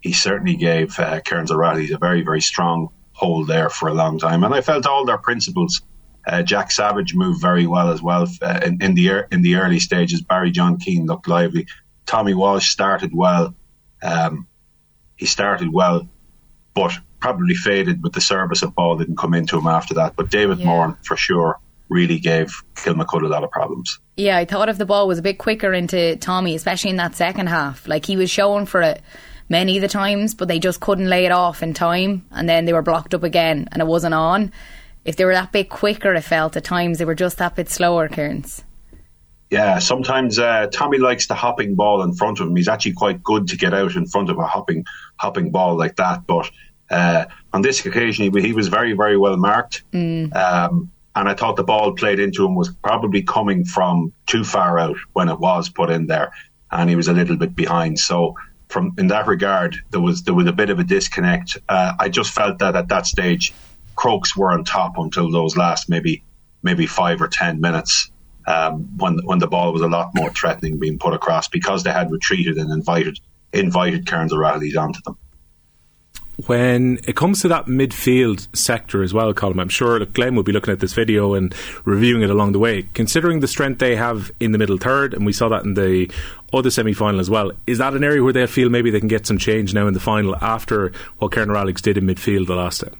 he 0.00 0.12
certainly 0.12 0.54
gave 0.54 0.96
uh, 1.00 1.20
Kerins 1.20 1.50
O'Rahilly 1.50 1.90
a 1.92 1.98
very 1.98 2.22
very 2.22 2.40
strong 2.40 2.88
hold 3.12 3.48
there 3.48 3.68
for 3.68 3.88
a 3.88 3.94
long 3.94 4.18
time. 4.18 4.44
And 4.44 4.54
I 4.54 4.60
felt 4.60 4.86
all 4.86 5.04
their 5.04 5.18
principles. 5.18 5.82
Uh, 6.26 6.42
Jack 6.42 6.70
Savage 6.70 7.14
moved 7.14 7.40
very 7.40 7.66
well 7.66 7.90
as 7.90 8.02
well 8.02 8.28
uh, 8.42 8.60
in, 8.64 8.82
in, 8.82 8.94
the 8.94 9.24
in 9.32 9.42
the 9.42 9.56
early 9.56 9.80
stages. 9.80 10.22
Barry 10.22 10.50
John 10.50 10.78
Keane 10.78 11.06
looked 11.06 11.26
lively. 11.26 11.66
Tommy 12.06 12.34
Walsh 12.34 12.70
started 12.70 13.10
well. 13.14 13.54
Um, 14.02 14.46
he 15.16 15.26
started 15.26 15.72
well, 15.72 16.08
but 16.74 16.92
probably 17.20 17.54
faded 17.54 18.02
with 18.02 18.12
the 18.12 18.20
service 18.20 18.62
of 18.62 18.74
ball 18.74 18.96
didn't 18.96 19.18
come 19.18 19.34
into 19.34 19.58
him 19.58 19.66
after 19.66 19.94
that. 19.94 20.16
But 20.16 20.30
David 20.30 20.58
yeah. 20.58 20.66
Moran, 20.66 20.96
for 21.02 21.16
sure, 21.16 21.58
really 21.88 22.18
gave 22.18 22.62
Kilmacud 22.74 23.22
a 23.22 23.28
lot 23.28 23.44
of 23.44 23.50
problems. 23.50 23.98
Yeah, 24.16 24.36
I 24.36 24.44
thought 24.44 24.68
if 24.68 24.78
the 24.78 24.86
ball 24.86 25.08
was 25.08 25.18
a 25.18 25.22
bit 25.22 25.38
quicker 25.38 25.72
into 25.72 26.16
Tommy, 26.16 26.54
especially 26.54 26.90
in 26.90 26.96
that 26.96 27.14
second 27.14 27.48
half, 27.48 27.88
like 27.88 28.06
he 28.06 28.16
was 28.16 28.30
showing 28.30 28.66
for 28.66 28.82
it 28.82 29.02
many 29.48 29.76
of 29.76 29.82
the 29.82 29.88
times, 29.88 30.34
but 30.34 30.48
they 30.48 30.58
just 30.58 30.80
couldn't 30.80 31.08
lay 31.08 31.24
it 31.24 31.32
off 31.32 31.62
in 31.62 31.74
time, 31.74 32.26
and 32.30 32.48
then 32.48 32.64
they 32.64 32.72
were 32.72 32.82
blocked 32.82 33.14
up 33.14 33.22
again, 33.22 33.68
and 33.72 33.80
it 33.80 33.86
wasn't 33.86 34.14
on. 34.14 34.52
If 35.04 35.16
they 35.16 35.24
were 35.24 35.32
that 35.32 35.52
bit 35.52 35.70
quicker, 35.70 36.14
it 36.14 36.22
felt 36.22 36.56
at 36.56 36.64
times 36.64 36.98
they 36.98 37.04
were 37.04 37.14
just 37.14 37.38
that 37.38 37.56
bit 37.56 37.70
slower, 37.70 38.08
Kerins. 38.08 38.62
Yeah, 39.50 39.78
sometimes 39.78 40.38
uh, 40.38 40.66
Tommy 40.70 40.98
likes 40.98 41.26
the 41.26 41.34
hopping 41.34 41.74
ball 41.74 42.02
in 42.02 42.14
front 42.14 42.40
of 42.40 42.48
him. 42.48 42.56
He's 42.56 42.68
actually 42.68 42.92
quite 42.92 43.22
good 43.22 43.48
to 43.48 43.56
get 43.56 43.72
out 43.72 43.96
in 43.96 44.06
front 44.06 44.28
of 44.28 44.38
a 44.38 44.46
hopping 44.46 44.84
hopping 45.16 45.50
ball 45.50 45.76
like 45.76 45.96
that, 45.96 46.26
but 46.26 46.50
uh, 46.90 47.26
on 47.52 47.62
this 47.62 47.84
occasion, 47.84 48.32
he, 48.32 48.40
he, 48.40 48.52
was 48.52 48.68
very, 48.68 48.92
very 48.92 49.16
well 49.16 49.36
marked. 49.36 49.82
Mm. 49.92 50.34
Um, 50.34 50.90
and 51.14 51.28
I 51.28 51.34
thought 51.34 51.56
the 51.56 51.64
ball 51.64 51.92
played 51.92 52.20
into 52.20 52.44
him 52.44 52.54
was 52.54 52.70
probably 52.70 53.22
coming 53.22 53.64
from 53.64 54.12
too 54.26 54.44
far 54.44 54.78
out 54.78 54.96
when 55.14 55.28
it 55.28 55.38
was 55.38 55.68
put 55.68 55.90
in 55.90 56.06
there, 56.06 56.32
and 56.70 56.88
he 56.88 56.96
was 56.96 57.08
a 57.08 57.12
little 57.12 57.36
bit 57.36 57.56
behind. 57.56 57.98
So, 57.98 58.36
from 58.68 58.94
in 58.98 59.08
that 59.08 59.26
regard, 59.26 59.76
there 59.90 60.00
was 60.00 60.22
there 60.22 60.34
was 60.34 60.46
a 60.46 60.52
bit 60.52 60.70
of 60.70 60.78
a 60.78 60.84
disconnect. 60.84 61.58
Uh, 61.68 61.94
I 61.98 62.08
just 62.08 62.32
felt 62.32 62.58
that 62.60 62.76
at 62.76 62.88
that 62.88 63.06
stage, 63.06 63.52
Crokes 63.96 64.36
were 64.36 64.52
on 64.52 64.64
top 64.64 64.96
until 64.96 65.30
those 65.30 65.56
last 65.56 65.88
maybe 65.88 66.22
maybe 66.62 66.86
five 66.86 67.20
or 67.20 67.28
ten 67.28 67.60
minutes. 67.60 68.10
Um, 68.46 68.96
when 68.96 69.18
when 69.24 69.40
the 69.40 69.48
ball 69.48 69.72
was 69.72 69.82
a 69.82 69.88
lot 69.88 70.14
more 70.14 70.30
threatening 70.30 70.78
being 70.78 70.98
put 70.98 71.14
across 71.14 71.48
because 71.48 71.82
they 71.82 71.90
had 71.90 72.10
retreated 72.10 72.56
and 72.58 72.72
invited 72.72 73.18
invited 73.52 74.06
Kerins 74.06 74.32
O'Rahilly's 74.32 74.76
onto 74.76 75.00
them 75.02 75.18
when 76.46 77.00
it 77.04 77.16
comes 77.16 77.42
to 77.42 77.48
that 77.48 77.66
midfield 77.66 78.46
sector 78.56 79.02
as 79.02 79.12
well, 79.12 79.34
Colm, 79.34 79.60
I'm 79.60 79.68
sure 79.68 80.04
Glen 80.06 80.36
will 80.36 80.44
be 80.44 80.52
looking 80.52 80.72
at 80.72 80.80
this 80.80 80.92
video 80.92 81.34
and 81.34 81.54
reviewing 81.84 82.22
it 82.22 82.30
along 82.30 82.52
the 82.52 82.58
way. 82.60 82.86
Considering 82.94 83.40
the 83.40 83.48
strength 83.48 83.80
they 83.80 83.96
have 83.96 84.30
in 84.38 84.52
the 84.52 84.58
middle 84.58 84.78
third, 84.78 85.14
and 85.14 85.26
we 85.26 85.32
saw 85.32 85.48
that 85.48 85.64
in 85.64 85.74
the 85.74 86.10
other 86.52 86.70
semi 86.70 86.92
final 86.92 87.18
as 87.18 87.28
well, 87.28 87.50
is 87.66 87.78
that 87.78 87.94
an 87.94 88.04
area 88.04 88.22
where 88.22 88.32
they 88.32 88.46
feel 88.46 88.68
maybe 88.68 88.90
they 88.90 89.00
can 89.00 89.08
get 89.08 89.26
some 89.26 89.36
change 89.36 89.74
now 89.74 89.88
in 89.88 89.94
the 89.94 90.00
final 90.00 90.36
after 90.36 90.92
what 91.18 91.32
Karen 91.32 91.50
Alex 91.50 91.82
did 91.82 91.98
in 91.98 92.04
midfield 92.06 92.46
the 92.46 92.54
last 92.54 92.80
time? 92.80 92.96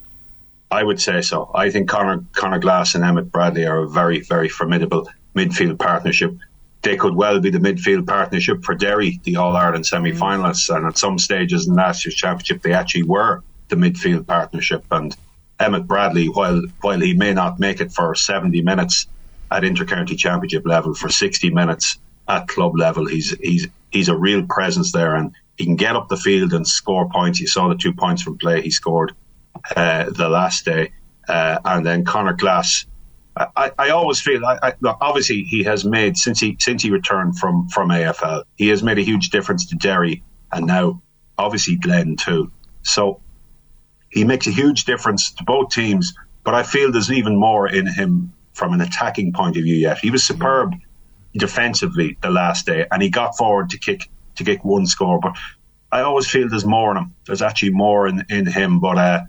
I 0.70 0.82
would 0.82 1.00
say 1.00 1.22
so. 1.22 1.50
I 1.54 1.70
think 1.70 1.88
Conor, 1.88 2.24
Conor 2.32 2.58
Glass 2.58 2.94
and 2.94 3.04
Emmett 3.04 3.30
Bradley 3.30 3.66
are 3.66 3.84
a 3.84 3.88
very, 3.88 4.20
very 4.20 4.48
formidable 4.48 5.08
midfield 5.34 5.78
partnership 5.78 6.36
they 6.82 6.96
could 6.96 7.14
well 7.14 7.40
be 7.40 7.50
the 7.50 7.58
midfield 7.58 8.06
partnership 8.06 8.62
for 8.62 8.74
Derry, 8.74 9.20
the 9.24 9.36
All 9.36 9.56
Ireland 9.56 9.86
semi 9.86 10.12
finalists. 10.12 10.74
And 10.74 10.86
at 10.86 10.98
some 10.98 11.18
stages 11.18 11.66
in 11.66 11.74
last 11.74 12.04
year's 12.04 12.14
championship, 12.14 12.62
they 12.62 12.72
actually 12.72 13.02
were 13.02 13.42
the 13.68 13.76
midfield 13.76 14.26
partnership. 14.26 14.84
And 14.90 15.16
Emmett 15.58 15.86
Bradley, 15.86 16.28
while 16.28 16.62
while 16.80 17.00
he 17.00 17.14
may 17.14 17.32
not 17.32 17.58
make 17.58 17.80
it 17.80 17.92
for 17.92 18.14
70 18.14 18.62
minutes 18.62 19.06
at 19.50 19.64
intercounty 19.64 20.16
championship 20.16 20.66
level, 20.66 20.94
for 20.94 21.08
60 21.08 21.50
minutes 21.50 21.98
at 22.28 22.46
club 22.46 22.78
level, 22.78 23.06
he's 23.06 23.36
he's 23.40 23.66
he's 23.90 24.08
a 24.08 24.16
real 24.16 24.46
presence 24.46 24.92
there, 24.92 25.16
and 25.16 25.32
he 25.56 25.64
can 25.64 25.76
get 25.76 25.96
up 25.96 26.08
the 26.08 26.16
field 26.16 26.52
and 26.52 26.66
score 26.66 27.08
points. 27.08 27.40
You 27.40 27.48
saw 27.48 27.68
the 27.68 27.74
two 27.74 27.92
points 27.92 28.22
from 28.22 28.38
play 28.38 28.62
he 28.62 28.70
scored 28.70 29.14
uh, 29.74 30.10
the 30.10 30.28
last 30.28 30.64
day, 30.64 30.92
uh, 31.28 31.58
and 31.64 31.84
then 31.84 32.04
Conor 32.04 32.34
Glass 32.34 32.86
I, 33.56 33.72
I 33.78 33.90
always 33.90 34.20
feel 34.20 34.44
I, 34.44 34.58
I, 34.62 34.72
look, 34.80 34.98
obviously 35.00 35.42
he 35.42 35.64
has 35.64 35.84
made 35.84 36.16
since 36.16 36.40
he 36.40 36.56
since 36.60 36.82
he 36.82 36.90
returned 36.90 37.38
from 37.38 37.68
from 37.68 37.90
AFL 37.90 38.44
he 38.56 38.68
has 38.68 38.82
made 38.82 38.98
a 38.98 39.02
huge 39.02 39.30
difference 39.30 39.66
to 39.66 39.76
Derry 39.76 40.22
and 40.52 40.66
now 40.66 41.02
obviously 41.36 41.76
Glen 41.76 42.16
too. 42.16 42.50
So 42.82 43.20
he 44.10 44.24
makes 44.24 44.46
a 44.46 44.50
huge 44.50 44.84
difference 44.84 45.32
to 45.32 45.44
both 45.44 45.70
teams 45.70 46.14
but 46.44 46.54
I 46.54 46.62
feel 46.62 46.90
there's 46.90 47.12
even 47.12 47.36
more 47.36 47.68
in 47.68 47.86
him 47.86 48.32
from 48.54 48.72
an 48.72 48.80
attacking 48.80 49.32
point 49.32 49.56
of 49.56 49.62
view 49.62 49.76
yet. 49.76 49.98
He 49.98 50.10
was 50.10 50.24
superb 50.24 50.74
defensively 51.34 52.16
the 52.22 52.30
last 52.30 52.66
day 52.66 52.86
and 52.90 53.02
he 53.02 53.10
got 53.10 53.36
forward 53.36 53.70
to 53.70 53.78
kick 53.78 54.08
to 54.36 54.44
kick 54.44 54.64
one 54.64 54.86
score 54.86 55.20
but 55.20 55.36
I 55.90 56.00
always 56.00 56.26
feel 56.26 56.48
there's 56.48 56.66
more 56.66 56.90
in 56.90 56.98
him. 56.98 57.14
There's 57.26 57.42
actually 57.42 57.70
more 57.70 58.08
in 58.08 58.24
in 58.28 58.46
him 58.46 58.80
but 58.80 58.98
uh, 58.98 59.20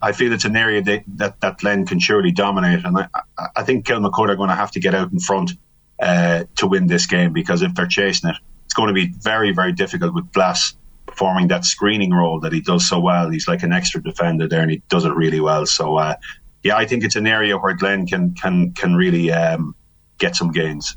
I 0.00 0.12
feel 0.12 0.32
it's 0.32 0.44
an 0.44 0.56
area 0.56 0.82
that, 0.82 1.04
that, 1.16 1.40
that 1.40 1.58
Glen 1.58 1.86
can 1.86 1.98
surely 1.98 2.32
dominate. 2.32 2.84
And 2.84 2.98
I, 2.98 3.08
I 3.56 3.62
think 3.62 3.86
Kilmacud 3.86 4.28
are 4.28 4.36
going 4.36 4.48
to 4.48 4.54
have 4.54 4.70
to 4.72 4.80
get 4.80 4.94
out 4.94 5.12
in 5.12 5.20
front 5.20 5.52
uh, 6.00 6.44
to 6.56 6.66
win 6.66 6.86
this 6.86 7.06
game 7.06 7.32
because 7.32 7.62
if 7.62 7.74
they're 7.74 7.86
chasing 7.86 8.30
it, 8.30 8.36
it's 8.64 8.74
going 8.74 8.88
to 8.88 8.94
be 8.94 9.12
very, 9.20 9.52
very 9.52 9.72
difficult 9.72 10.14
with 10.14 10.32
Glass 10.32 10.74
performing 11.06 11.48
that 11.48 11.64
screening 11.64 12.12
role 12.12 12.40
that 12.40 12.52
he 12.52 12.60
does 12.60 12.88
so 12.88 13.00
well. 13.00 13.30
He's 13.30 13.48
like 13.48 13.62
an 13.62 13.72
extra 13.72 14.02
defender 14.02 14.46
there 14.46 14.60
and 14.62 14.70
he 14.70 14.82
does 14.88 15.04
it 15.04 15.14
really 15.14 15.40
well. 15.40 15.66
So, 15.66 15.96
uh, 15.96 16.16
yeah, 16.62 16.76
I 16.76 16.86
think 16.86 17.04
it's 17.04 17.16
an 17.16 17.26
area 17.26 17.56
where 17.56 17.74
Glen 17.74 18.06
can, 18.06 18.34
can, 18.34 18.72
can 18.72 18.94
really 18.94 19.32
um, 19.32 19.74
get 20.18 20.36
some 20.36 20.52
gains. 20.52 20.96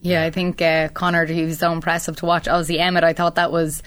Yeah, 0.00 0.22
I 0.22 0.30
think 0.30 0.62
uh, 0.62 0.88
Conor, 0.88 1.26
he 1.26 1.44
was 1.44 1.58
so 1.58 1.72
impressive 1.72 2.16
to 2.16 2.26
watch. 2.26 2.48
Obviously, 2.48 2.78
Emmett, 2.78 3.04
I 3.04 3.12
thought 3.12 3.34
that 3.34 3.52
was 3.52 3.82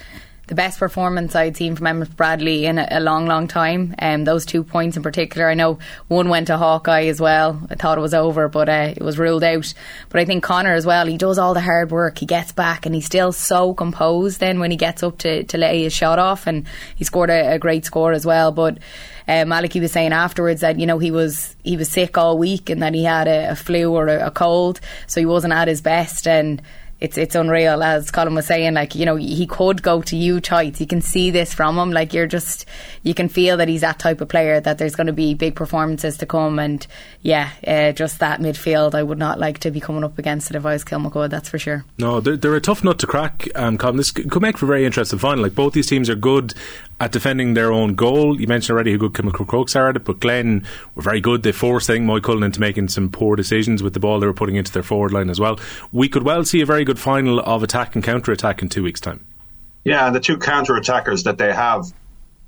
the 0.54 0.62
best 0.62 0.78
performance 0.78 1.36
I'd 1.36 1.58
seen 1.58 1.76
from 1.76 1.88
Emmett 1.88 2.16
Bradley 2.16 2.68
in 2.68 2.78
a, 2.78 2.88
a 2.92 3.00
long, 3.00 3.26
long 3.26 3.48
time. 3.48 3.96
Um, 3.98 4.24
those 4.24 4.46
two 4.46 4.64
points 4.64 4.96
in 4.96 5.02
particular, 5.02 5.50
I 5.50 5.56
know 5.56 5.80
one 6.10 6.30
went 6.30 6.46
to 6.48 6.58
Hawkeye 6.58 7.06
as 7.06 7.20
well. 7.20 7.60
I 7.72 7.76
thought 7.76 7.98
it 7.98 8.02
was 8.02 8.14
over, 8.14 8.48
but 8.50 8.70
uh, 8.70 8.94
it 8.96 9.02
was 9.02 9.18
ruled 9.18 9.44
out. 9.44 9.74
But 10.10 10.22
I 10.22 10.26
think 10.26 10.44
Conor 10.44 10.76
as 10.76 10.86
well, 10.86 11.08
he 11.08 11.18
does 11.18 11.40
all 11.40 11.56
the 11.56 11.62
hard 11.62 11.90
work. 11.90 12.20
He 12.20 12.28
gets 12.28 12.52
back 12.52 12.86
and 12.86 12.94
he's 12.94 13.08
still 13.08 13.32
so 13.32 13.74
composed 13.74 14.40
then 14.40 14.60
when 14.60 14.70
he 14.70 14.78
gets 14.78 15.02
up 15.02 15.18
to, 15.20 15.44
to 15.44 15.58
lay 15.58 15.82
his 15.82 15.94
shot 15.94 16.20
off. 16.20 16.46
And 16.46 16.68
he 16.96 17.04
scored 17.04 17.32
a, 17.32 17.54
a 17.54 17.58
great 17.58 17.84
score 17.84 18.12
as 18.12 18.24
well. 18.24 18.52
But 18.52 18.78
um, 19.28 19.50
Malachy 19.50 19.80
was 19.80 19.92
saying 19.92 20.14
afterwards 20.14 20.62
that 20.62 20.80
you 20.80 20.86
know 20.86 21.00
he 21.00 21.10
was 21.10 21.56
he 21.64 21.78
was 21.78 21.90
sick 21.90 22.18
all 22.18 22.38
week 22.38 22.70
and 22.70 22.84
that 22.84 22.94
he 22.94 23.04
had 23.04 23.28
a, 23.28 23.52
a 23.52 23.56
flu 23.56 23.92
or 23.92 24.08
a, 24.08 24.28
a 24.28 24.32
cold, 24.32 24.82
so 25.08 25.20
he 25.20 25.26
wasn't 25.26 25.54
at 25.54 25.68
his 25.68 25.82
best 25.82 26.28
and 26.28 26.62
it's 27.04 27.18
it's 27.18 27.36
unreal. 27.36 27.84
As 27.84 28.12
Colm 28.12 28.34
was 28.34 28.48
saying, 28.48 28.76
like 28.76 28.96
you 28.96 29.06
know, 29.06 29.18
he 29.18 29.46
could 29.46 29.84
go 29.84 30.02
to 30.04 30.16
you 30.16 30.40
tights. 30.40 30.80
You 30.80 30.88
can 30.88 31.02
see 31.02 31.32
this 31.32 31.54
from 31.54 31.78
him. 31.78 31.92
Like 31.92 32.14
you're 32.14 32.28
just, 32.28 32.66
you 33.04 33.14
can 33.14 33.28
feel 33.28 33.58
that 33.58 33.68
he's 33.68 33.82
that 33.82 34.00
type 34.00 34.22
of 34.22 34.30
player. 34.30 34.62
That 34.62 34.78
there's 34.78 34.96
going 34.96 35.08
to 35.08 35.14
be 35.14 35.34
big 35.34 35.54
performances 35.54 36.16
to 36.20 36.26
come. 36.26 36.60
And 36.60 36.88
yeah, 37.22 37.50
uh, 37.68 37.92
just 37.92 38.20
that 38.20 38.40
midfield, 38.40 38.96
I 38.96 39.04
would 39.04 39.18
not 39.18 39.38
like 39.38 39.60
to 39.60 39.72
be 39.72 39.82
coming 39.82 40.06
up 40.06 40.18
against 40.18 40.50
it 40.50 40.56
if 40.56 40.66
I 40.66 40.72
was 40.72 40.86
Kilmacud. 40.86 41.30
That's 41.30 41.50
for 41.50 41.60
sure. 41.60 41.84
No, 41.98 42.22
they're, 42.22 42.38
they're 42.38 42.56
a 42.56 42.62
tough 42.62 42.86
nut 42.86 43.00
to 43.00 43.08
crack. 43.08 43.50
Um, 43.54 43.78
Colm, 43.78 43.98
this 43.98 44.12
could 44.12 44.42
make 44.42 44.58
for 44.58 44.66
a 44.66 44.68
very 44.68 44.86
interesting 44.86 45.20
final. 45.20 45.44
Like 45.44 45.56
both 45.56 45.74
these 45.74 45.88
teams 45.88 46.10
are 46.10 46.16
good 46.16 46.54
at 47.04 47.12
defending 47.12 47.54
their 47.54 47.70
own 47.70 47.96
goal. 47.96 48.40
You 48.40 48.48
mentioned 48.48 48.74
already 48.74 48.94
how 48.94 48.98
good 48.98 49.12
Kilmacud 49.12 49.46
Crokes 49.46 49.76
are 49.76 49.90
at 49.90 49.98
it, 49.98 50.06
but 50.06 50.22
Glen 50.22 50.66
were 50.96 51.02
very 51.02 51.20
good. 51.20 51.44
They 51.44 51.52
forced 51.52 51.86
thing 51.86 52.06
Moycullen 52.06 52.46
into 52.46 52.62
making 52.62 52.88
some 52.88 53.10
poor 53.10 53.36
decisions 53.36 53.84
with 53.84 53.94
the 53.94 54.00
ball 54.00 54.22
they 54.22 54.26
were 54.26 54.34
putting 54.34 54.56
into 54.56 54.72
their 54.72 54.84
forward 54.84 55.12
line 55.12 55.30
as 55.30 55.38
well. 55.38 55.60
We 55.92 56.08
could 56.08 56.24
well 56.24 56.46
see 56.46 56.62
a 56.62 56.66
very 56.66 56.86
good 56.86 56.98
final 56.98 57.42
of 57.42 57.62
attack 57.62 57.96
and 57.96 58.04
counter 58.06 58.32
attack 58.32 58.62
in 58.62 58.70
two 58.70 58.84
weeks' 58.84 59.02
time. 59.02 59.26
Yeah, 59.84 60.08
and 60.08 60.16
the 60.16 60.22
two 60.22 60.38
counter 60.38 60.78
attackers 60.78 61.24
that 61.24 61.38
they 61.38 61.52
have 61.52 61.92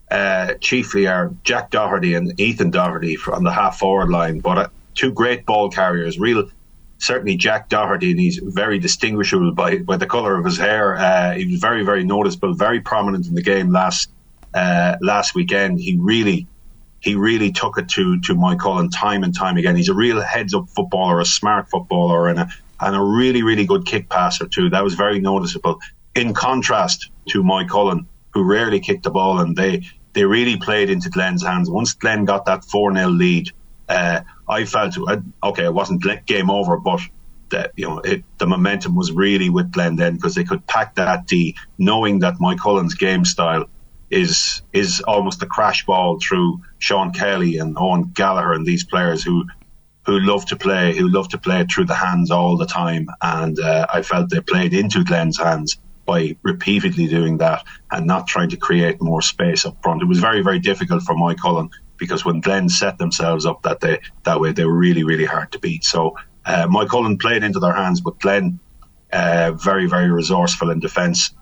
uh, 0.09 0.53
chiefly 0.61 1.05
are 1.05 1.33
Jack 1.43 1.69
Doherty 1.69 2.13
and 2.13 2.39
Ethan 2.39 2.71
Doherty 2.71 3.17
on 3.29 3.43
the 3.43 3.51
half 3.51 3.77
forward 3.77 4.09
line, 4.09 4.39
but 4.39 4.57
uh, 4.57 4.67
two 4.93 5.11
great 5.11 5.45
ball 5.45 5.69
carriers. 5.69 6.17
Real, 6.17 6.49
certainly 6.99 7.35
Jack 7.35 7.67
Doherty, 7.67 8.11
and 8.11 8.19
he's 8.21 8.37
very 8.37 8.79
distinguishable 8.79 9.51
by 9.51 9.79
by 9.79 9.97
the 9.97 10.05
colour 10.05 10.37
of 10.37 10.45
his 10.45 10.57
hair. 10.57 10.95
Uh, 10.95 11.33
he 11.33 11.45
was 11.45 11.59
very 11.59 11.83
very 11.83 12.05
noticeable, 12.05 12.53
very 12.53 12.79
prominent 12.79 13.27
in 13.27 13.35
the 13.35 13.41
game 13.41 13.69
last 13.73 14.09
uh, 14.55 14.95
last 15.01 15.35
weekend. 15.35 15.79
He 15.79 15.97
really 15.99 16.47
he 17.01 17.15
really 17.15 17.51
took 17.51 17.77
it 17.77 17.89
to 17.89 18.19
to 18.21 18.33
Moycullen 18.33 18.89
time 18.91 19.23
and 19.23 19.35
time 19.35 19.57
again. 19.57 19.75
He's 19.75 19.89
a 19.89 19.93
real 19.93 20.21
heads 20.21 20.55
up 20.55 20.69
footballer, 20.69 21.19
a 21.19 21.25
smart 21.25 21.69
footballer, 21.69 22.29
and 22.29 22.39
a 22.39 22.49
and 22.79 22.95
a 22.95 23.01
really 23.01 23.43
really 23.43 23.65
good 23.65 23.85
kick 23.85 24.09
passer 24.09 24.47
too. 24.47 24.69
That 24.69 24.83
was 24.83 24.95
very 24.95 25.19
noticeable. 25.19 25.79
In 26.15 26.33
contrast 26.33 27.11
to 27.29 27.43
Moycullen, 27.43 28.05
who 28.33 28.43
rarely 28.43 28.79
kicked 28.79 29.03
the 29.03 29.11
ball, 29.11 29.39
and 29.39 29.55
they 29.55 29.83
they 30.13 30.23
really 30.23 30.57
played 30.57 30.89
into 30.89 31.09
Glen's 31.09 31.43
hands. 31.43 31.69
Once 31.69 31.93
Glenn 31.93 32.25
got 32.25 32.45
that 32.45 32.63
four 32.63 32.93
0 32.95 33.09
lead, 33.09 33.51
uh, 33.89 34.21
I 34.47 34.65
felt 34.65 34.97
okay, 35.43 35.65
it 35.65 35.73
wasn't 35.73 36.25
game 36.25 36.49
over, 36.49 36.77
but 36.77 37.01
that 37.49 37.71
you 37.75 37.87
know 37.87 37.99
it, 37.99 38.23
the 38.39 38.47
momentum 38.47 38.95
was 38.95 39.11
really 39.11 39.49
with 39.49 39.71
Glen 39.71 39.97
then 39.97 40.15
because 40.15 40.33
they 40.33 40.43
could 40.43 40.65
pack 40.65 40.95
that 40.95 41.27
D, 41.27 41.55
knowing 41.77 42.19
that 42.19 42.35
Moycullen's 42.35 42.95
game 42.95 43.25
style 43.25 43.65
is 44.09 44.61
is 44.71 45.01
almost 45.01 45.41
a 45.41 45.47
crash 45.47 45.85
ball 45.85 46.19
through 46.19 46.61
Sean 46.77 47.11
Kelly 47.11 47.57
and 47.57 47.75
Owen 47.77 48.11
Gallagher 48.13 48.53
and 48.53 48.65
these 48.65 48.83
players 48.83 49.23
who 49.23 49.45
who 50.05 50.19
love 50.19 50.45
to 50.45 50.55
play, 50.55 50.95
who 50.95 51.07
love 51.09 51.29
to 51.29 51.37
play 51.37 51.65
through 51.65 51.85
the 51.85 51.95
hands 51.95 52.29
all 52.29 52.57
the 52.57 52.65
time. 52.67 53.07
And 53.21 53.59
uh, 53.59 53.87
I 53.91 54.03
felt 54.03 54.29
they 54.29 54.39
played 54.39 54.73
into 54.73 55.03
Glen's 55.03 55.39
hands 55.39 55.79
by 56.05 56.37
repeatedly 56.43 57.07
doing 57.07 57.39
that 57.39 57.65
and 57.91 58.05
not 58.05 58.27
trying 58.27 58.49
to 58.49 58.57
create 58.57 59.01
more 59.01 59.23
space 59.23 59.65
up 59.65 59.77
front. 59.81 60.03
It 60.03 60.07
was 60.07 60.19
very, 60.19 60.41
very 60.43 60.59
difficult 60.59 61.01
for 61.01 61.15
Moycullen 61.15 61.71
because 61.97 62.23
when 62.23 62.41
Glen 62.41 62.69
set 62.69 62.99
themselves 62.99 63.47
up 63.47 63.63
that 63.63 63.79
day, 63.79 63.99
that 64.23 64.39
way, 64.39 64.51
they 64.51 64.65
were 64.65 64.77
really, 64.77 65.03
really 65.03 65.25
hard 65.25 65.51
to 65.53 65.59
beat. 65.59 65.83
So 65.83 66.15
uh, 66.45 66.67
Moycullen 66.67 67.19
played 67.19 67.43
into 67.43 67.59
their 67.59 67.73
hands, 67.73 68.01
but 68.01 68.19
Glen 68.19 68.59
uh, 69.11 69.53
very, 69.53 69.87
very 69.87 70.11
resourceful 70.11 70.69
in 70.69 70.79
defence. 70.79 71.33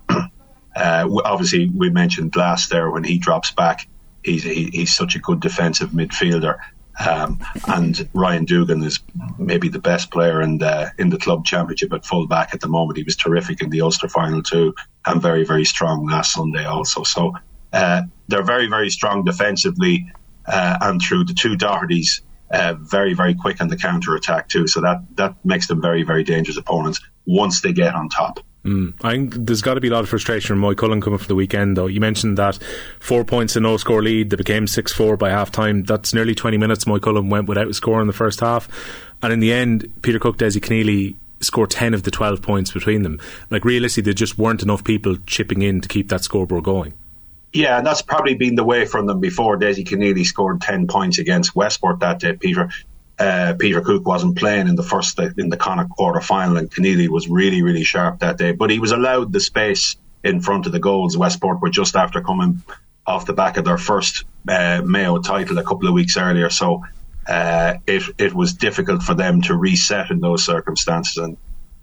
Uh, 0.75 1.07
obviously, 1.23 1.69
we 1.69 1.89
mentioned 1.89 2.31
Glass 2.31 2.67
there 2.67 2.89
when 2.89 3.03
he 3.03 3.17
drops 3.17 3.51
back. 3.51 3.87
He's 4.23 4.43
he, 4.43 4.69
he's 4.71 4.95
such 4.95 5.15
a 5.15 5.19
good 5.19 5.39
defensive 5.39 5.89
midfielder. 5.91 6.57
Um, 6.99 7.39
and 7.67 8.07
Ryan 8.13 8.45
Dougan 8.45 8.83
is 8.85 8.99
maybe 9.39 9.67
the 9.67 9.79
best 9.79 10.11
player 10.11 10.41
in 10.41 10.59
the 10.59 10.91
in 10.97 11.09
the 11.09 11.17
club 11.17 11.45
championship 11.45 11.91
at 11.91 12.05
full 12.05 12.27
back 12.27 12.53
at 12.53 12.61
the 12.61 12.67
moment. 12.67 12.97
He 12.97 13.03
was 13.03 13.15
terrific 13.15 13.61
in 13.61 13.69
the 13.69 13.81
Ulster 13.81 14.07
final 14.07 14.43
too, 14.43 14.75
and 15.05 15.21
very 15.21 15.43
very 15.43 15.65
strong 15.65 16.05
last 16.05 16.33
Sunday 16.33 16.65
also. 16.65 17.03
So 17.03 17.33
uh, 17.71 18.03
they're 18.27 18.43
very 18.43 18.67
very 18.67 18.89
strong 18.89 19.23
defensively, 19.23 20.11
uh, 20.45 20.77
and 20.81 21.01
through 21.01 21.25
the 21.25 21.33
two 21.33 21.55
Dohertys, 21.57 22.21
uh, 22.51 22.75
very 22.75 23.13
very 23.13 23.33
quick 23.33 23.59
on 23.59 23.69
the 23.69 23.77
counter 23.77 24.15
attack 24.15 24.47
too. 24.47 24.67
So 24.67 24.81
that 24.81 25.01
that 25.15 25.35
makes 25.43 25.67
them 25.67 25.81
very 25.81 26.03
very 26.03 26.23
dangerous 26.23 26.57
opponents 26.57 26.99
once 27.25 27.61
they 27.61 27.73
get 27.73 27.95
on 27.95 28.09
top. 28.09 28.39
Mm. 28.65 28.93
I 29.03 29.11
think 29.11 29.33
there's 29.35 29.61
got 29.61 29.73
to 29.73 29.81
be 29.81 29.89
a 29.89 29.91
lot 29.91 30.03
of 30.03 30.09
frustration 30.09 30.47
from 30.47 30.61
Moycullen 30.61 31.01
coming 31.01 31.19
for 31.19 31.27
the 31.27 31.35
weekend, 31.35 31.75
though. 31.75 31.87
You 31.87 31.99
mentioned 31.99 32.37
that 32.37 32.57
four 32.99 33.25
points 33.25 33.55
in 33.55 33.63
no 33.63 33.75
score 33.77 34.01
lead, 34.01 34.29
they 34.29 34.37
became 34.37 34.67
6 34.67 34.93
4 34.93 35.17
by 35.17 35.29
half 35.29 35.51
time. 35.51 35.83
That's 35.83 36.13
nearly 36.13 36.33
20 36.33 36.57
minutes 36.57 36.85
Moycullen 36.85 37.29
went 37.29 37.49
without 37.49 37.73
score 37.75 37.99
in 37.99 38.07
the 38.07 38.13
first 38.13 38.39
half. 38.39 38.69
And 39.21 39.33
in 39.33 39.41
the 39.41 39.51
end, 39.51 39.91
Peter 40.01 40.19
Cook, 40.19 40.37
Dessie 40.37 40.61
Conneely 40.61 41.15
scored 41.41 41.71
10 41.71 41.93
of 41.93 42.03
the 42.03 42.11
12 42.11 42.41
points 42.41 42.71
between 42.71 43.03
them. 43.03 43.19
Like, 43.49 43.65
realistically, 43.65 44.03
there 44.03 44.13
just 44.13 44.37
weren't 44.37 44.63
enough 44.63 44.83
people 44.83 45.17
chipping 45.27 45.61
in 45.61 45.81
to 45.81 45.89
keep 45.89 46.07
that 46.09 46.23
scoreboard 46.23 46.63
going. 46.63 46.93
Yeah, 47.51 47.77
and 47.77 47.85
that's 47.85 48.01
probably 48.01 48.35
been 48.35 48.55
the 48.55 48.63
way 48.63 48.85
from 48.85 49.07
them 49.07 49.19
before. 49.19 49.59
Desi 49.59 49.85
Conneely 49.85 50.23
scored 50.25 50.61
10 50.61 50.87
points 50.87 51.19
against 51.19 51.53
Westport 51.53 51.99
that 51.99 52.19
day, 52.19 52.33
Peter 52.33 52.69
uh, 53.19 53.53
Peter 53.59 53.81
Cook 53.81 54.05
wasn't 54.05 54.37
playing 54.37 54.67
in 54.67 54.75
the 54.75 54.83
first 54.83 55.19
in 55.19 55.49
the 55.49 55.57
Connacht 55.57 55.89
quarter 55.91 56.21
final, 56.21 56.57
and 56.57 56.69
Conneely 56.69 57.07
was 57.07 57.27
really 57.27 57.61
really 57.61 57.83
sharp 57.83 58.19
that 58.19 58.37
day. 58.37 58.51
But 58.51 58.69
he 58.69 58.79
was 58.79 58.91
allowed 58.91 59.31
the 59.31 59.39
space 59.39 59.95
in 60.23 60.41
front 60.41 60.65
of 60.65 60.71
the 60.71 60.79
goals. 60.79 61.17
Westport 61.17 61.61
were 61.61 61.69
just 61.69 61.95
after 61.95 62.21
coming 62.21 62.61
off 63.05 63.25
the 63.25 63.33
back 63.33 63.57
of 63.57 63.65
their 63.65 63.77
first 63.77 64.23
uh, 64.47 64.81
Mayo 64.83 65.19
title 65.19 65.57
a 65.57 65.63
couple 65.63 65.87
of 65.87 65.93
weeks 65.93 66.17
earlier, 66.17 66.49
so 66.49 66.83
uh, 67.27 67.75
it 67.85 68.03
it 68.17 68.33
was 68.33 68.53
difficult 68.53 69.03
for 69.03 69.13
them 69.13 69.41
to 69.43 69.55
reset 69.55 70.09
in 70.09 70.19
those 70.19 70.43
circumstances. 70.43 71.17
And 71.17 71.37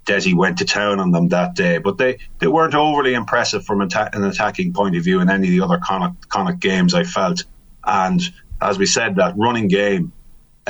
Desi 0.06 0.34
went 0.34 0.58
to 0.58 0.64
town 0.64 0.98
on 0.98 1.12
them 1.12 1.28
that 1.28 1.54
day, 1.54 1.78
but 1.78 1.98
they, 1.98 2.18
they 2.38 2.46
weren't 2.46 2.74
overly 2.74 3.14
impressive 3.14 3.64
from 3.64 3.82
atta- 3.82 4.10
an 4.14 4.24
attacking 4.24 4.72
point 4.72 4.96
of 4.96 5.04
view 5.04 5.20
in 5.20 5.30
any 5.30 5.46
of 5.46 5.52
the 5.52 5.60
other 5.60 5.78
Connacht, 5.78 6.28
Connacht 6.28 6.58
games. 6.58 6.94
I 6.94 7.04
felt, 7.04 7.44
and 7.84 8.20
as 8.60 8.78
we 8.78 8.86
said, 8.86 9.16
that 9.16 9.34
running 9.36 9.68
game 9.68 10.12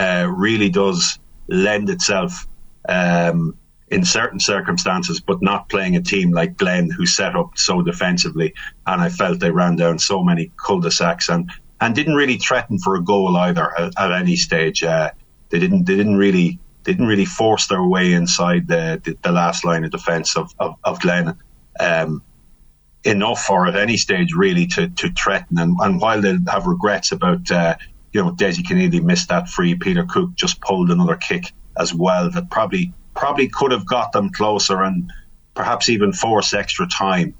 uh, 0.00 0.26
really 0.26 0.70
does 0.70 1.18
lend 1.48 1.90
itself 1.90 2.46
um, 2.88 3.54
in 3.88 4.04
certain 4.04 4.40
circumstances, 4.40 5.20
but 5.20 5.42
not 5.42 5.68
playing 5.68 5.94
a 5.96 6.00
team 6.00 6.30
like 6.30 6.56
Glen 6.56 6.88
who 6.90 7.04
set 7.04 7.36
up 7.36 7.58
so 7.58 7.82
defensively. 7.82 8.54
And 8.86 9.02
I 9.02 9.10
felt 9.10 9.40
they 9.40 9.50
ran 9.50 9.76
down 9.76 9.98
so 9.98 10.22
many 10.22 10.52
cul-de-sacs 10.56 11.28
and, 11.28 11.50
and 11.82 11.94
didn't 11.94 12.14
really 12.14 12.38
threaten 12.38 12.78
for 12.78 12.96
a 12.96 13.02
goal 13.02 13.36
either 13.36 13.78
at, 13.78 13.92
at 13.98 14.12
any 14.12 14.36
stage. 14.36 14.82
Uh, 14.82 15.10
they 15.50 15.58
didn't 15.58 15.84
they 15.84 15.96
didn't 15.96 16.16
really 16.16 16.58
didn't 16.84 17.06
really 17.06 17.26
force 17.26 17.66
their 17.66 17.82
way 17.82 18.12
inside 18.14 18.68
the 18.68 19.00
the, 19.04 19.18
the 19.22 19.32
last 19.32 19.64
line 19.64 19.84
of 19.84 19.90
defence 19.90 20.36
of, 20.36 20.54
of, 20.58 20.76
of 20.84 21.00
Glen. 21.00 21.36
Um, 21.78 22.22
enough 23.04 23.48
or 23.48 23.66
at 23.66 23.76
any 23.76 23.96
stage 23.96 24.34
really 24.34 24.66
to, 24.66 24.86
to 24.90 25.10
threaten 25.12 25.58
and, 25.58 25.74
and 25.80 26.02
while 26.02 26.20
they'll 26.20 26.38
have 26.46 26.66
regrets 26.66 27.12
about 27.12 27.50
uh, 27.50 27.74
you 28.12 28.22
know, 28.22 28.32
Dessie 28.32 28.62
Conneely 28.62 29.00
missed 29.00 29.28
that 29.28 29.48
free. 29.48 29.74
Peter 29.74 30.04
Cook 30.04 30.34
just 30.34 30.60
pulled 30.60 30.90
another 30.90 31.16
kick 31.16 31.52
as 31.76 31.94
well 31.94 32.30
that 32.30 32.50
probably 32.50 32.92
probably 33.14 33.48
could 33.48 33.72
have 33.72 33.86
got 33.86 34.12
them 34.12 34.30
closer 34.30 34.82
and 34.82 35.12
perhaps 35.54 35.88
even 35.88 36.12
force 36.12 36.54
extra 36.54 36.86
time. 36.86 37.34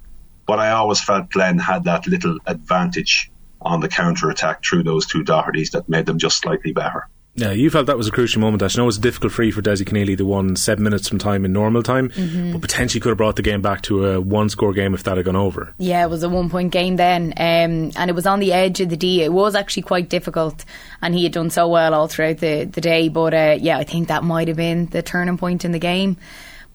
But 0.46 0.58
I 0.58 0.70
always 0.70 1.00
felt 1.00 1.30
Glen 1.30 1.58
had 1.58 1.84
that 1.84 2.06
little 2.06 2.38
advantage 2.46 3.30
on 3.60 3.80
the 3.80 3.88
counter 3.88 4.30
attack 4.30 4.64
through 4.64 4.82
those 4.82 5.06
two 5.06 5.22
Dohertys 5.22 5.70
that 5.72 5.88
made 5.88 6.06
them 6.06 6.18
just 6.18 6.38
slightly 6.38 6.72
better. 6.72 7.08
Yeah, 7.40 7.52
you 7.52 7.70
felt 7.70 7.86
that 7.86 7.96
was 7.96 8.06
a 8.06 8.10
crucial 8.10 8.42
moment. 8.42 8.62
I 8.62 8.68
know 8.76 8.82
it 8.82 8.86
was 8.86 8.98
a 8.98 9.00
difficult 9.00 9.32
free 9.32 9.50
for 9.50 9.62
Dessie 9.62 9.86
Conneely, 9.86 10.14
the 10.14 10.26
one 10.26 10.56
seven 10.56 10.84
minutes 10.84 11.08
from 11.08 11.18
time 11.18 11.46
in 11.46 11.54
normal 11.54 11.82
time, 11.82 12.10
mm-hmm. 12.10 12.52
but 12.52 12.60
potentially 12.60 13.00
could 13.00 13.08
have 13.08 13.16
brought 13.16 13.36
the 13.36 13.42
game 13.42 13.62
back 13.62 13.80
to 13.82 14.04
a 14.06 14.20
one 14.20 14.50
score 14.50 14.74
game 14.74 14.92
if 14.92 15.04
that 15.04 15.16
had 15.16 15.24
gone 15.24 15.36
over. 15.36 15.72
Yeah, 15.78 16.04
it 16.04 16.10
was 16.10 16.22
a 16.22 16.28
one 16.28 16.50
point 16.50 16.70
game 16.70 16.96
then, 16.96 17.32
um, 17.38 17.92
and 17.96 18.10
it 18.10 18.14
was 18.14 18.26
on 18.26 18.40
the 18.40 18.52
edge 18.52 18.80
of 18.80 18.90
the 18.90 18.96
D. 18.96 19.22
It 19.22 19.32
was 19.32 19.54
actually 19.54 19.84
quite 19.84 20.10
difficult, 20.10 20.66
and 21.00 21.14
he 21.14 21.22
had 21.22 21.32
done 21.32 21.48
so 21.48 21.66
well 21.66 21.94
all 21.94 22.08
throughout 22.08 22.38
the, 22.38 22.64
the 22.64 22.82
day. 22.82 23.08
But 23.08 23.32
uh, 23.32 23.56
yeah, 23.58 23.78
I 23.78 23.84
think 23.84 24.08
that 24.08 24.22
might 24.22 24.48
have 24.48 24.58
been 24.58 24.86
the 24.86 25.00
turning 25.00 25.38
point 25.38 25.64
in 25.64 25.72
the 25.72 25.78
game. 25.78 26.18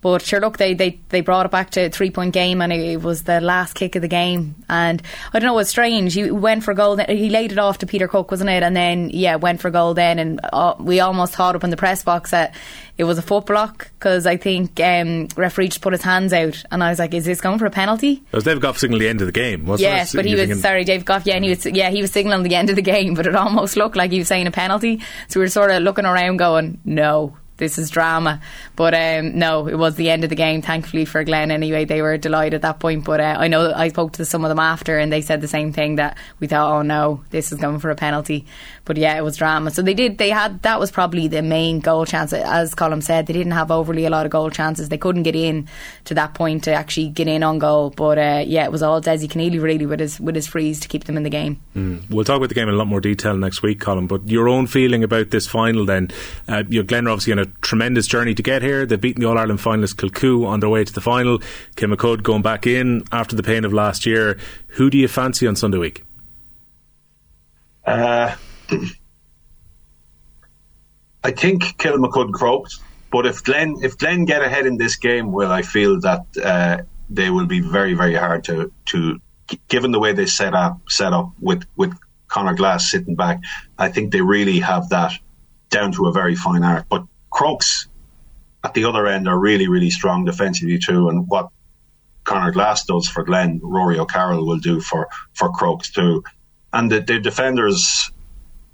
But 0.06 0.22
sure, 0.22 0.40
look, 0.40 0.60
they, 0.60 0.76
they, 0.76 1.00
they 1.10 1.22
brought 1.22 1.48
it 1.48 1.52
back 1.52 1.72
to 1.72 1.86
a 1.88 1.90
three 1.90 2.12
point 2.12 2.32
game 2.32 2.62
and 2.62 2.72
it 2.72 3.02
was 3.02 3.24
the 3.24 3.42
last 3.42 3.74
kick 3.74 3.96
of 3.96 4.04
the 4.04 4.08
game. 4.08 4.54
And 4.70 5.02
I 5.34 5.40
don't 5.40 5.48
know, 5.48 5.54
it 5.54 5.56
was 5.56 5.70
strange. 5.70 6.14
He 6.14 6.30
went 6.30 6.64
for 6.64 6.76
goal, 6.76 6.98
he 6.98 7.32
laid 7.32 7.52
it 7.52 7.58
off 7.58 7.80
to 7.80 7.88
Peter 7.88 8.08
Cook, 8.08 8.30
wasn't 8.30 8.52
it? 8.52 8.62
And 8.62 8.76
then, 8.76 9.10
yeah, 9.10 9.38
went 9.38 9.62
for 9.62 9.72
goal 9.72 9.96
then. 9.96 10.20
And 10.20 10.40
uh, 10.54 10.76
we 10.78 11.00
almost 11.00 11.34
thought 11.34 11.56
up 11.56 11.64
in 11.64 11.72
the 11.72 11.76
press 11.76 12.04
box 12.04 12.30
that 12.30 12.54
it 13.00 13.06
was 13.06 13.18
a 13.18 13.24
foot 13.24 13.48
block 13.48 13.90
because 13.98 14.28
I 14.28 14.38
think 14.38 14.80
um, 14.80 15.28
referee 15.36 15.70
just 15.70 15.82
put 15.82 15.94
his 15.94 16.04
hands 16.04 16.34
out. 16.34 16.64
And 16.70 16.84
I 16.84 16.92
was 16.92 17.00
like, 17.00 17.16
is 17.16 17.26
this 17.26 17.42
going 17.42 17.58
for 17.58 17.66
a 17.66 17.72
penalty? 17.72 18.22
It 18.32 18.36
was 18.36 18.44
Dave 18.44 18.62
Gough 18.62 18.78
signaling 18.78 19.02
the 19.02 19.10
end 19.10 19.22
of 19.22 19.28
the 19.28 19.32
game, 19.32 19.66
wasn't 19.66 19.90
yes, 19.90 19.96
it? 19.96 19.98
Yes, 19.98 20.16
but 20.16 20.26
he 20.26 20.36
was, 20.36 20.62
sorry, 20.62 20.84
Dave 20.84 21.04
Gough, 21.04 21.26
yeah, 21.26 21.34
and 21.34 21.44
he 21.44 21.50
was, 21.50 21.66
yeah, 21.66 21.90
he 21.90 22.04
was 22.04 22.12
signaling 22.12 22.44
the 22.44 22.54
end 22.54 22.70
of 22.70 22.76
the 22.76 22.82
game, 22.84 23.16
but 23.16 23.26
it 23.26 23.36
almost 23.36 23.76
looked 23.76 23.96
like 23.96 24.12
he 24.12 24.20
was 24.20 24.28
saying 24.28 24.46
a 24.46 24.52
penalty. 24.52 25.02
So 25.30 25.40
we 25.40 25.46
were 25.46 25.50
sort 25.50 25.72
of 25.72 25.82
looking 25.82 26.06
around 26.06 26.38
going, 26.38 26.80
no 26.86 27.36
this 27.58 27.78
is 27.78 27.90
drama. 27.90 28.42
But 28.76 28.94
um, 28.94 29.38
no, 29.38 29.68
it 29.68 29.76
was 29.76 29.96
the 29.96 30.10
end 30.10 30.24
of 30.24 30.30
the 30.30 30.36
game. 30.36 30.62
Thankfully 30.62 31.06
for 31.06 31.24
Glen, 31.24 31.52
anyway, 31.52 31.86
they 31.86 32.02
were 32.02 32.18
delighted 32.18 32.56
at 32.56 32.62
that 32.64 32.80
point. 32.80 33.06
But 33.06 33.20
uh, 33.20 33.36
I 33.38 33.48
know 33.48 33.74
I 33.74 33.90
spoke 33.90 34.14
to 34.14 34.26
some 34.26 34.44
of 34.44 34.50
them 34.50 34.60
after, 34.60 34.98
and 34.98 35.12
they 35.12 35.22
said 35.22 35.42
the 35.42 35.48
same 35.48 35.72
thing 35.72 35.96
that 35.96 36.18
we 36.40 36.48
thought, 36.48 36.72
oh 36.72 36.82
no, 36.82 37.24
this 37.30 37.52
is 37.52 37.60
going 37.60 37.80
for 37.80 37.90
a 37.90 37.96
penalty. 37.96 38.46
But 38.86 38.98
yeah, 38.98 39.18
it 39.18 39.24
was 39.24 39.38
drama. 39.38 39.72
So 39.72 39.82
they 39.82 39.94
did. 39.94 40.18
They 40.18 40.30
had 40.30 40.62
that 40.64 40.80
was 40.80 40.92
probably 40.92 41.28
the 41.28 41.42
main 41.42 41.80
goal 41.80 42.06
chance. 42.06 42.34
As 42.34 42.76
Colm 42.76 43.02
said, 43.02 43.28
they 43.28 43.34
didn't 43.34 43.54
have 43.54 43.72
overly 43.72 44.06
a 44.06 44.10
lot 44.10 44.26
of 44.26 44.32
goal 44.32 44.50
chances. 44.50 44.90
They 44.90 44.98
couldn't 44.98 45.24
get 45.24 45.36
in 45.36 45.68
to 46.06 46.14
that 46.14 46.34
point 46.34 46.66
to 46.66 46.74
actually 46.74 47.10
get 47.10 47.28
in 47.28 47.44
on 47.44 47.60
goal. 47.60 47.90
But 47.90 48.18
uh, 48.18 48.44
yeah, 48.46 48.66
it 48.66 48.72
was 48.72 48.84
all 48.84 49.02
Dessie 49.02 49.28
Conneely 49.28 49.62
really 49.62 49.86
with 49.86 50.00
his 50.00 50.20
with 50.20 50.36
his 50.36 50.48
freeze 50.48 50.80
to 50.82 50.88
keep 50.88 51.06
them 51.06 51.18
in 51.18 51.24
the 51.24 51.30
game. 51.30 51.62
Mm. 51.76 52.10
We'll 52.10 52.26
talk 52.26 52.38
about 52.38 52.50
the 52.50 52.56
game 52.56 52.68
in 52.68 52.76
a 52.76 52.78
lot 52.78 52.88
more 52.88 53.02
detail 53.02 53.36
next 53.36 53.62
week, 53.62 53.80
Colm. 53.80 54.08
But 54.08 54.28
your 54.28 54.48
own 54.50 54.68
feeling 54.68 55.04
about 55.04 55.32
this 55.32 55.48
final, 55.48 55.86
then, 55.86 56.10
uh, 56.48 56.64
you 56.70 56.82
know, 56.82 56.86
Glen 56.86 57.08
are 57.08 57.12
obviously 57.12 57.45
tremendous 57.62 58.08
journey 58.08 58.34
to 58.36 58.44
get 58.44 58.62
here. 58.62 58.86
They've 58.86 59.00
beaten 59.00 59.22
the 59.22 59.28
All 59.28 59.38
Ireland 59.38 59.60
finalist 59.60 59.96
Kilcoo 59.96 60.46
on 60.46 60.60
their 60.60 60.70
way 60.70 60.84
to 60.84 60.94
the 60.94 61.02
final. 61.02 61.40
Kilmacud 61.76 62.24
going 62.24 62.42
back 62.42 62.68
in 62.68 63.04
after 63.12 63.36
the 63.36 63.44
pain 63.44 63.66
of 63.66 63.74
last 63.74 64.06
year. 64.06 64.38
Who 64.70 64.90
do 64.90 64.98
you 64.98 65.08
fancy 65.08 65.48
on 65.48 65.56
Sunday 65.56 65.78
week? 65.78 66.04
Uh, 67.86 68.36
I 71.24 71.32
think 71.32 71.64
Kilmacud 71.78 72.34
Crokes, 72.34 72.80
but 73.12 73.26
if 73.26 73.44
Glen 73.44 73.78
if 73.82 73.98
Glen 73.98 74.26
get 74.26 74.42
ahead 74.42 74.66
in 74.66 74.78
this 74.78 74.96
game, 74.96 75.32
well, 75.32 75.52
I 75.52 75.62
feel 75.62 76.00
that 76.02 76.26
uh, 76.44 76.78
they 77.10 77.30
will 77.30 77.46
be 77.46 77.60
very 77.60 77.94
very 77.94 78.16
hard 78.16 78.44
to 78.46 78.72
to 78.86 79.20
given 79.68 79.92
the 79.92 80.00
way 80.00 80.14
they 80.14 80.26
set 80.26 80.54
up 80.54 80.80
set 80.90 81.14
up 81.14 81.32
with 81.40 81.66
with 81.76 81.94
Conor 82.28 82.56
Glass 82.56 82.90
sitting 82.90 83.16
back. 83.16 83.40
I 83.78 83.90
think 83.90 84.12
they 84.12 84.22
really 84.22 84.60
have 84.60 84.90
that 84.90 85.14
down 85.70 85.92
to 85.94 86.08
a 86.08 86.12
very 86.12 86.36
fine 86.36 86.64
art. 86.64 86.86
But 86.90 87.06
Crokes 87.36 87.88
at 88.64 88.74
the 88.74 88.86
other 88.86 89.06
end 89.08 89.28
are 89.28 89.40
really 89.40 89.68
really 89.68 89.92
strong 89.92 90.26
defensively 90.26 90.80
too, 90.80 91.10
and 91.10 91.28
what 91.28 91.50
Conor 92.24 92.52
Glass 92.52 92.86
does 92.86 93.08
for 93.08 93.24
Glen, 93.24 93.60
Rory 93.62 94.00
O'Carroll 94.00 94.48
will 94.48 94.64
do 94.70 94.82
for 94.82 95.08
for 95.34 95.52
Crokes 95.52 95.92
too 95.92 96.24
and 96.76 96.92
the, 96.92 97.00
the 97.00 97.20
defenders 97.20 98.12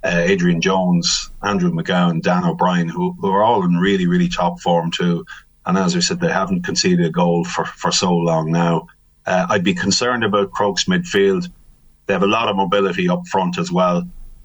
uh, 0.04 0.22
Adrian 0.24 0.60
Jones, 0.60 1.30
Andrew 1.42 1.70
McGowan, 1.70 2.20
Dan 2.20 2.44
O'Brien, 2.44 2.88
who, 2.88 3.14
who 3.20 3.30
are 3.30 3.44
all 3.44 3.64
in 3.64 3.76
really, 3.76 4.08
really 4.08 4.28
top 4.28 4.60
form 4.60 4.90
too. 4.90 5.24
And 5.64 5.78
as 5.78 5.94
we 5.94 6.00
said, 6.00 6.18
they 6.18 6.32
haven't 6.32 6.64
conceded 6.64 7.06
a 7.06 7.10
goal 7.10 7.44
for, 7.44 7.64
for 7.64 7.92
so 7.92 8.12
long 8.12 8.50
now. 8.50 8.88
Uh, 9.24 9.46
I'd 9.48 9.62
be 9.62 9.74
concerned 9.74 10.24
about 10.24 10.50
Crokes 10.50 10.86
midfield. 10.86 11.48
They 12.06 12.14
have 12.14 12.24
a 12.24 12.26
lot 12.26 12.48
of 12.48 12.56
mobility 12.56 13.08
up 13.08 13.28
front 13.28 13.58
as 13.58 13.70
well. 13.70 14.02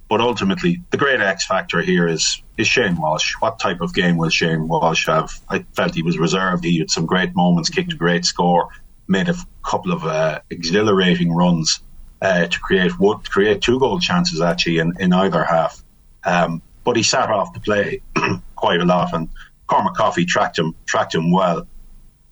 But 0.09 0.21
ultimately, 0.21 0.81
the 0.91 0.97
great 0.97 1.19
X 1.19 1.45
factor 1.45 1.81
here 1.81 2.07
is 2.07 2.41
is 2.57 2.67
Shane 2.67 2.95
Walsh. 2.95 3.33
What 3.39 3.59
type 3.59 3.81
of 3.81 3.93
game 3.93 4.17
will 4.17 4.29
Shane 4.29 4.67
Walsh 4.67 5.07
have? 5.07 5.31
I 5.49 5.65
felt 5.75 5.95
he 5.95 6.01
was 6.01 6.17
reserved. 6.17 6.63
He 6.63 6.79
had 6.79 6.89
some 6.89 7.05
great 7.05 7.35
moments, 7.35 7.69
kicked 7.69 7.93
a 7.93 7.97
great 7.97 8.25
score, 8.25 8.69
made 9.07 9.27
a 9.27 9.35
couple 9.65 9.91
of 9.91 10.05
uh, 10.05 10.39
exhilarating 10.49 11.33
runs 11.33 11.81
uh, 12.21 12.47
to 12.47 12.59
create 12.59 12.97
what 12.99 13.29
create 13.29 13.61
two 13.61 13.79
goal 13.79 13.99
chances 13.99 14.41
actually 14.41 14.79
in, 14.79 14.93
in 14.99 15.13
either 15.13 15.43
half. 15.43 15.83
Um, 16.23 16.61
but 16.83 16.95
he 16.95 17.03
sat 17.03 17.29
off 17.29 17.53
the 17.53 17.59
play 17.59 18.01
quite 18.55 18.79
a 18.79 18.85
lot, 18.85 19.13
and 19.13 19.27
Cormac 19.67 19.95
Coffey 19.95 20.25
tracked 20.25 20.57
him 20.57 20.73
tracked 20.85 21.13
him 21.13 21.31
well. 21.31 21.67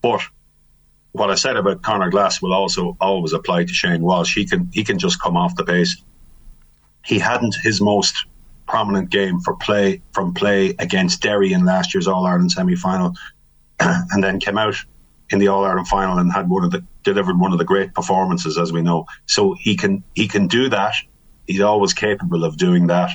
But 0.01 0.21
what 1.11 1.29
I 1.29 1.35
said 1.35 1.57
about 1.57 1.81
Conor 1.81 2.09
Glass 2.09 2.41
will 2.41 2.53
also 2.53 2.95
always 3.01 3.33
apply 3.33 3.65
to 3.65 3.73
Shane 3.73 4.01
Walsh. 4.01 4.33
He 4.33 4.45
can 4.45 4.69
he 4.73 4.85
can 4.85 4.97
just 4.97 5.21
come 5.21 5.35
off 5.35 5.55
the 5.55 5.63
base 5.65 6.01
he 7.05 7.19
hadn't 7.19 7.55
his 7.63 7.79
most 7.79 8.25
prominent 8.67 9.09
game 9.09 9.39
for 9.39 9.55
play 9.55 10.01
from 10.11 10.33
play 10.33 10.75
against 10.79 11.21
Derry 11.21 11.53
in 11.53 11.65
last 11.65 11.93
year's 11.93 12.07
All 12.07 12.25
Ireland 12.25 12.51
semi 12.51 12.75
final, 12.75 13.13
and 13.79 14.23
then 14.23 14.39
came 14.39 14.57
out 14.57 14.75
in 15.29 15.39
the 15.39 15.47
All 15.47 15.63
Ireland 15.63 15.87
final 15.87 16.17
and 16.17 16.31
had 16.31 16.49
one 16.49 16.63
of 16.63 16.71
the 16.71 16.83
delivered 17.03 17.39
one 17.39 17.51
of 17.51 17.59
the 17.59 17.65
great 17.65 17.93
performances, 17.93 18.57
as 18.57 18.73
we 18.73 18.81
know. 18.81 19.05
So 19.27 19.55
he 19.57 19.75
can 19.75 20.03
he 20.15 20.27
can 20.27 20.47
do 20.47 20.69
that. 20.69 20.95
He's 21.47 21.61
always 21.61 21.93
capable 21.93 22.43
of 22.43 22.57
doing 22.57 22.87
that. 22.87 23.11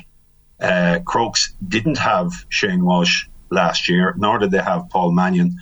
Uh, 0.61 1.01
Crokes 1.05 1.55
didn't 1.67 1.99
have 1.99 2.33
Shane 2.49 2.85
Walsh 2.85 3.27
last 3.51 3.89
year, 3.89 4.15
nor 4.17 4.39
did 4.39 4.53
they 4.53 4.63
have 4.63 4.89
Paul 4.89 5.11
Mannion, 5.11 5.57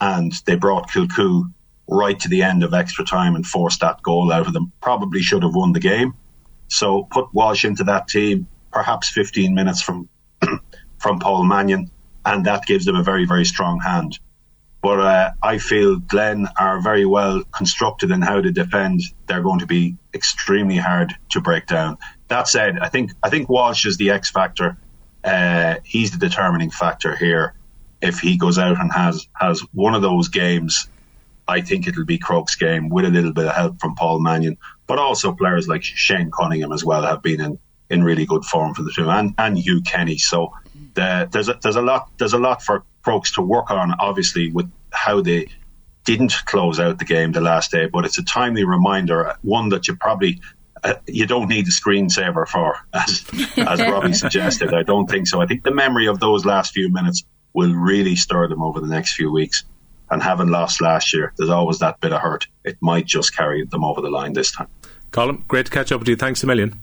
and 0.00 0.32
they 0.46 0.54
brought 0.54 0.90
Kilcoo 0.90 1.52
right 1.86 2.18
to 2.18 2.28
the 2.28 2.42
end 2.42 2.62
of 2.62 2.72
extra 2.72 3.04
time 3.04 3.34
and 3.34 3.46
forced 3.46 3.80
that 3.80 4.02
goal 4.02 4.32
out 4.32 4.46
of 4.46 4.54
them. 4.54 4.72
Probably 4.80 5.20
should 5.20 5.42
have 5.42 5.54
won 5.54 5.72
the 5.72 5.80
game 5.80 6.14
so 6.68 7.04
put 7.04 7.32
Walsh 7.32 7.64
into 7.64 7.84
that 7.84 8.08
team, 8.08 8.46
perhaps 8.72 9.10
15 9.10 9.54
minutes 9.54 9.82
from 9.82 10.08
from 10.98 11.18
Paul 11.18 11.44
Mannion, 11.44 11.90
and 12.24 12.46
that 12.46 12.66
gives 12.66 12.84
them 12.84 12.96
a 12.96 13.02
very 13.02 13.26
very 13.26 13.44
strong 13.44 13.80
hand. 13.80 14.18
But 14.84 15.00
uh, 15.00 15.30
I 15.42 15.56
feel 15.56 15.98
Glen 15.98 16.46
are 16.58 16.78
very 16.78 17.06
well 17.06 17.42
constructed 17.44 18.10
in 18.10 18.20
how 18.20 18.42
to 18.42 18.52
defend. 18.52 19.00
They're 19.26 19.40
going 19.40 19.60
to 19.60 19.66
be 19.66 19.96
extremely 20.12 20.76
hard 20.76 21.14
to 21.30 21.40
break 21.40 21.64
down. 21.66 21.96
That 22.28 22.48
said, 22.48 22.78
I 22.78 22.90
think 22.90 23.12
I 23.22 23.30
think 23.30 23.48
Walsh 23.48 23.86
is 23.86 23.96
the 23.96 24.10
X 24.10 24.30
factor. 24.30 24.76
Uh, 25.24 25.76
he's 25.84 26.10
the 26.10 26.18
determining 26.18 26.70
factor 26.70 27.16
here. 27.16 27.54
If 28.02 28.18
he 28.18 28.36
goes 28.36 28.58
out 28.58 28.78
and 28.78 28.92
has 28.92 29.26
has 29.32 29.60
one 29.72 29.94
of 29.94 30.02
those 30.02 30.28
games, 30.28 30.86
I 31.48 31.62
think 31.62 31.86
it'll 31.86 32.04
be 32.04 32.18
Crokes' 32.18 32.56
game 32.56 32.90
with 32.90 33.06
a 33.06 33.10
little 33.10 33.32
bit 33.32 33.46
of 33.46 33.54
help 33.54 33.80
from 33.80 33.94
Paul 33.94 34.20
Mannion 34.20 34.58
but 34.86 34.98
also 34.98 35.32
players 35.32 35.68
like 35.68 35.82
Shane 35.82 36.30
Cunningham 36.30 36.72
as 36.72 36.84
well 36.84 37.02
have 37.02 37.22
been 37.22 37.40
in, 37.40 37.58
in 37.90 38.04
really 38.04 38.26
good 38.26 38.44
form 38.44 38.74
for 38.74 38.82
the 38.82 38.90
team, 38.90 39.08
and, 39.08 39.34
and 39.38 39.58
Hugh 39.58 39.82
Kenny. 39.82 40.18
So 40.18 40.52
the, 40.94 41.28
there's 41.30 41.48
a, 41.48 41.58
there's 41.62 41.76
a 41.76 41.82
lot 41.82 42.10
there's 42.18 42.32
a 42.32 42.38
lot 42.38 42.62
for 42.62 42.84
Crokes 43.02 43.32
to 43.32 43.42
work 43.42 43.70
on, 43.70 43.94
obviously, 43.98 44.50
with 44.50 44.70
how 44.90 45.20
they 45.20 45.48
didn't 46.04 46.34
close 46.46 46.80
out 46.80 46.98
the 46.98 47.04
game 47.04 47.32
the 47.32 47.40
last 47.40 47.70
day. 47.70 47.86
But 47.86 48.04
it's 48.04 48.18
a 48.18 48.24
timely 48.24 48.64
reminder, 48.64 49.34
one 49.42 49.70
that 49.70 49.88
you 49.88 49.96
probably 49.96 50.40
uh, 50.82 50.94
you 51.06 51.26
don't 51.26 51.48
need 51.48 51.66
a 51.66 51.70
screensaver 51.70 52.46
for, 52.46 52.76
as 52.94 53.24
as 53.56 53.80
Robbie 53.80 54.12
suggested. 54.14 54.74
I 54.74 54.82
don't 54.82 55.08
think 55.08 55.26
so. 55.26 55.40
I 55.40 55.46
think 55.46 55.64
the 55.64 55.74
memory 55.74 56.06
of 56.06 56.20
those 56.20 56.44
last 56.44 56.72
few 56.72 56.90
minutes 56.90 57.24
will 57.52 57.74
really 57.74 58.16
stir 58.16 58.48
them 58.48 58.62
over 58.62 58.80
the 58.80 58.88
next 58.88 59.14
few 59.14 59.30
weeks 59.30 59.64
and 60.10 60.22
having 60.22 60.48
lost 60.48 60.80
last 60.80 61.12
year, 61.12 61.32
there's 61.36 61.50
always 61.50 61.78
that 61.78 62.00
bit 62.00 62.12
of 62.12 62.20
hurt. 62.20 62.46
It 62.64 62.76
might 62.80 63.06
just 63.06 63.36
carry 63.36 63.64
them 63.64 63.84
over 63.84 64.00
the 64.00 64.10
line 64.10 64.32
this 64.32 64.52
time. 64.52 64.68
Colm, 65.10 65.46
great 65.46 65.66
to 65.66 65.72
catch 65.72 65.92
up 65.92 66.00
with 66.00 66.08
you. 66.08 66.16
Thanks 66.16 66.42
a 66.42 66.46
million. 66.46 66.78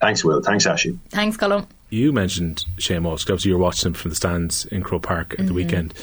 Thanks, 0.00 0.24
Will. 0.24 0.40
Thanks, 0.40 0.66
Ashley. 0.66 0.98
Thanks, 1.10 1.36
Colm. 1.36 1.66
You 1.90 2.12
mentioned 2.12 2.64
Shane 2.78 3.02
Walsh. 3.02 3.24
Obviously, 3.24 3.50
you 3.50 3.58
were 3.58 3.62
watching 3.62 3.88
him 3.88 3.94
from 3.94 4.10
the 4.10 4.14
stands 4.14 4.64
in 4.66 4.82
Croke 4.82 5.02
Park 5.02 5.32
at 5.32 5.38
mm-hmm. 5.38 5.48
the 5.48 5.54
weekend. 5.54 5.94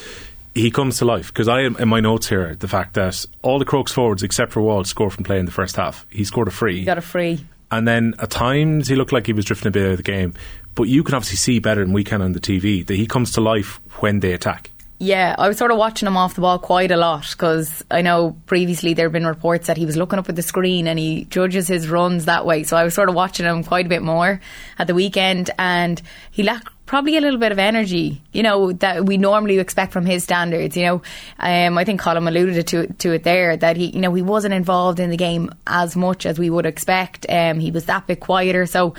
He 0.53 0.71
comes 0.71 0.97
to 0.97 1.05
life 1.05 1.27
because 1.27 1.47
I, 1.47 1.61
am 1.61 1.77
in 1.77 1.87
my 1.87 1.99
notes 1.99 2.27
here, 2.27 2.55
the 2.55 2.67
fact 2.67 2.95
that 2.95 3.25
all 3.41 3.59
the 3.59 3.65
Crokes 3.65 3.91
forwards 3.91 4.23
except 4.23 4.51
for 4.51 4.61
Walsh 4.61 4.89
scored 4.89 5.13
from 5.13 5.23
play 5.23 5.39
in 5.39 5.45
the 5.45 5.51
first 5.51 5.75
half. 5.75 6.05
He 6.09 6.23
scored 6.23 6.47
a 6.47 6.51
free. 6.51 6.79
He 6.79 6.85
got 6.85 6.97
a 6.97 7.01
free. 7.01 7.45
And 7.71 7.87
then 7.87 8.13
at 8.19 8.31
times 8.31 8.87
he 8.87 8.95
looked 8.95 9.11
like 9.11 9.27
he 9.27 9.33
was 9.33 9.45
drifting 9.45 9.67
a 9.67 9.71
bit 9.71 9.85
out 9.85 9.91
of 9.91 9.97
the 9.97 10.03
game. 10.03 10.33
But 10.75 10.83
you 10.83 11.03
can 11.03 11.15
obviously 11.15 11.37
see 11.37 11.59
better 11.59 11.83
than 11.83 11.93
we 11.93 12.03
can 12.03 12.21
on 12.21 12.33
the 12.33 12.39
TV 12.39 12.85
that 12.85 12.95
he 12.95 13.07
comes 13.07 13.31
to 13.33 13.41
life 13.41 13.79
when 14.01 14.19
they 14.19 14.33
attack. 14.33 14.71
Yeah, 14.99 15.35
I 15.37 15.47
was 15.47 15.57
sort 15.57 15.69
of 15.69 15.77
watching 15.77 16.07
him 16.07 16.17
off 16.17 16.33
the 16.33 16.41
ball 16.41 16.57
quite 16.57 16.89
a 16.89 16.97
lot 16.97 17.29
because 17.29 17.83
I 17.91 18.01
know 18.01 18.35
previously 18.47 18.95
there 18.95 19.05
have 19.05 19.13
been 19.13 19.27
reports 19.27 19.67
that 19.67 19.77
he 19.77 19.85
was 19.85 19.95
looking 19.95 20.17
up 20.17 20.27
at 20.27 20.35
the 20.35 20.41
screen 20.41 20.87
and 20.87 20.97
he 20.97 21.25
judges 21.25 21.67
his 21.67 21.87
runs 21.87 22.25
that 22.25 22.47
way. 22.47 22.63
So 22.63 22.75
I 22.75 22.83
was 22.83 22.95
sort 22.95 23.07
of 23.07 23.13
watching 23.13 23.45
him 23.45 23.63
quite 23.63 23.85
a 23.85 23.89
bit 23.89 24.01
more 24.01 24.41
at 24.79 24.87
the 24.87 24.95
weekend 24.95 25.51
and 25.59 26.01
he 26.31 26.41
lacked 26.41 26.69
probably 26.87 27.15
a 27.15 27.21
little 27.21 27.39
bit 27.39 27.51
of 27.51 27.59
energy, 27.59 28.23
you 28.31 28.41
know, 28.41 28.71
that 28.71 29.05
we 29.05 29.17
normally 29.17 29.59
expect 29.59 29.93
from 29.93 30.07
his 30.07 30.23
standards. 30.23 30.75
You 30.75 30.85
know, 30.85 31.01
um, 31.37 31.77
I 31.77 31.83
think 31.83 32.01
Colm 32.01 32.27
alluded 32.27 32.65
to 32.67 32.87
to 32.87 33.11
it 33.11 33.23
there 33.23 33.55
that 33.55 33.77
he, 33.77 33.91
you 33.91 34.01
know, 34.01 34.13
he 34.15 34.23
wasn't 34.23 34.55
involved 34.55 34.99
in 34.99 35.11
the 35.11 35.17
game 35.17 35.51
as 35.67 35.95
much 35.95 36.25
as 36.25 36.39
we 36.39 36.49
would 36.49 36.65
expect. 36.65 37.27
Um, 37.29 37.59
he 37.59 37.69
was 37.69 37.85
that 37.85 38.07
bit 38.07 38.19
quieter. 38.19 38.65
So 38.65 38.95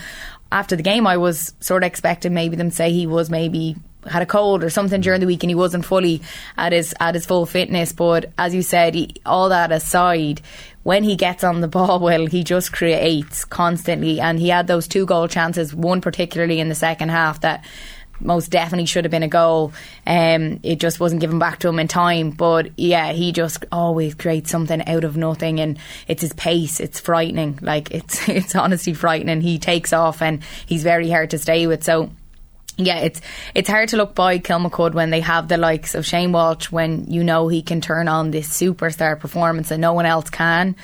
after 0.52 0.76
the 0.76 0.84
game, 0.84 1.08
I 1.08 1.16
was 1.16 1.54
sort 1.58 1.82
of 1.82 1.88
expecting 1.88 2.34
maybe 2.34 2.54
them 2.54 2.70
say 2.70 2.92
he 2.92 3.08
was 3.08 3.30
maybe 3.30 3.74
had 4.08 4.22
a 4.22 4.26
cold 4.26 4.64
or 4.64 4.70
something 4.70 5.00
during 5.00 5.20
the 5.20 5.26
week 5.26 5.42
and 5.42 5.50
he 5.50 5.54
wasn't 5.54 5.84
fully 5.84 6.22
at 6.56 6.72
his 6.72 6.94
at 7.00 7.14
his 7.14 7.26
full 7.26 7.46
fitness. 7.46 7.92
But 7.92 8.32
as 8.38 8.54
you 8.54 8.62
said, 8.62 8.94
he, 8.94 9.14
all 9.24 9.48
that 9.50 9.72
aside, 9.72 10.40
when 10.82 11.04
he 11.04 11.16
gets 11.16 11.44
on 11.44 11.60
the 11.60 11.68
ball, 11.78 12.00
well, 12.00 12.26
he 12.26 12.44
just 12.44 12.72
creates 12.72 13.44
constantly. 13.44 14.20
And 14.20 14.38
he 14.38 14.48
had 14.48 14.66
those 14.66 14.88
two 14.88 15.06
goal 15.06 15.28
chances, 15.28 15.74
one 15.74 16.00
particularly 16.00 16.60
in 16.60 16.68
the 16.68 16.74
second 16.74 17.10
half 17.10 17.40
that 17.42 17.64
most 18.20 18.50
definitely 18.50 18.86
should 18.86 19.04
have 19.04 19.10
been 19.10 19.22
a 19.22 19.28
goal. 19.28 19.72
Um, 20.06 20.60
it 20.62 20.80
just 20.80 21.00
wasn't 21.00 21.20
given 21.20 21.38
back 21.38 21.60
to 21.60 21.68
him 21.68 21.78
in 21.78 21.88
time. 21.88 22.30
But 22.30 22.78
yeah, 22.78 23.12
he 23.12 23.32
just 23.32 23.64
always 23.70 24.14
creates 24.14 24.50
something 24.50 24.86
out 24.88 25.04
of 25.04 25.16
nothing, 25.16 25.60
and 25.60 25.78
it's 26.06 26.22
his 26.22 26.32
pace. 26.32 26.80
It's 26.80 27.00
frightening. 27.00 27.58
Like 27.62 27.90
it's 27.90 28.28
it's 28.28 28.54
honestly 28.54 28.94
frightening. 28.94 29.40
He 29.40 29.58
takes 29.58 29.92
off, 29.92 30.22
and 30.22 30.42
he's 30.66 30.82
very 30.82 31.10
hard 31.10 31.30
to 31.30 31.38
stay 31.38 31.66
with. 31.66 31.84
So 31.84 32.10
yeah, 32.78 32.98
it's 32.98 33.20
it's 33.54 33.68
hard 33.68 33.88
to 33.90 33.96
look 33.96 34.14
by 34.14 34.38
Kilmacud 34.38 34.94
when 34.94 35.10
they 35.10 35.20
have 35.20 35.48
the 35.48 35.56
likes 35.56 35.96
of 35.96 36.06
Shane 36.06 36.30
Walsh 36.30 36.70
when 36.70 37.10
you 37.10 37.24
know 37.24 37.48
he 37.48 37.60
can 37.60 37.80
turn 37.80 38.06
on 38.06 38.30
this 38.30 38.48
superstar 38.48 39.18
performance 39.18 39.72
and 39.72 39.80
no 39.80 39.92
one 39.92 40.06
else 40.06 40.30
can. 40.30 40.76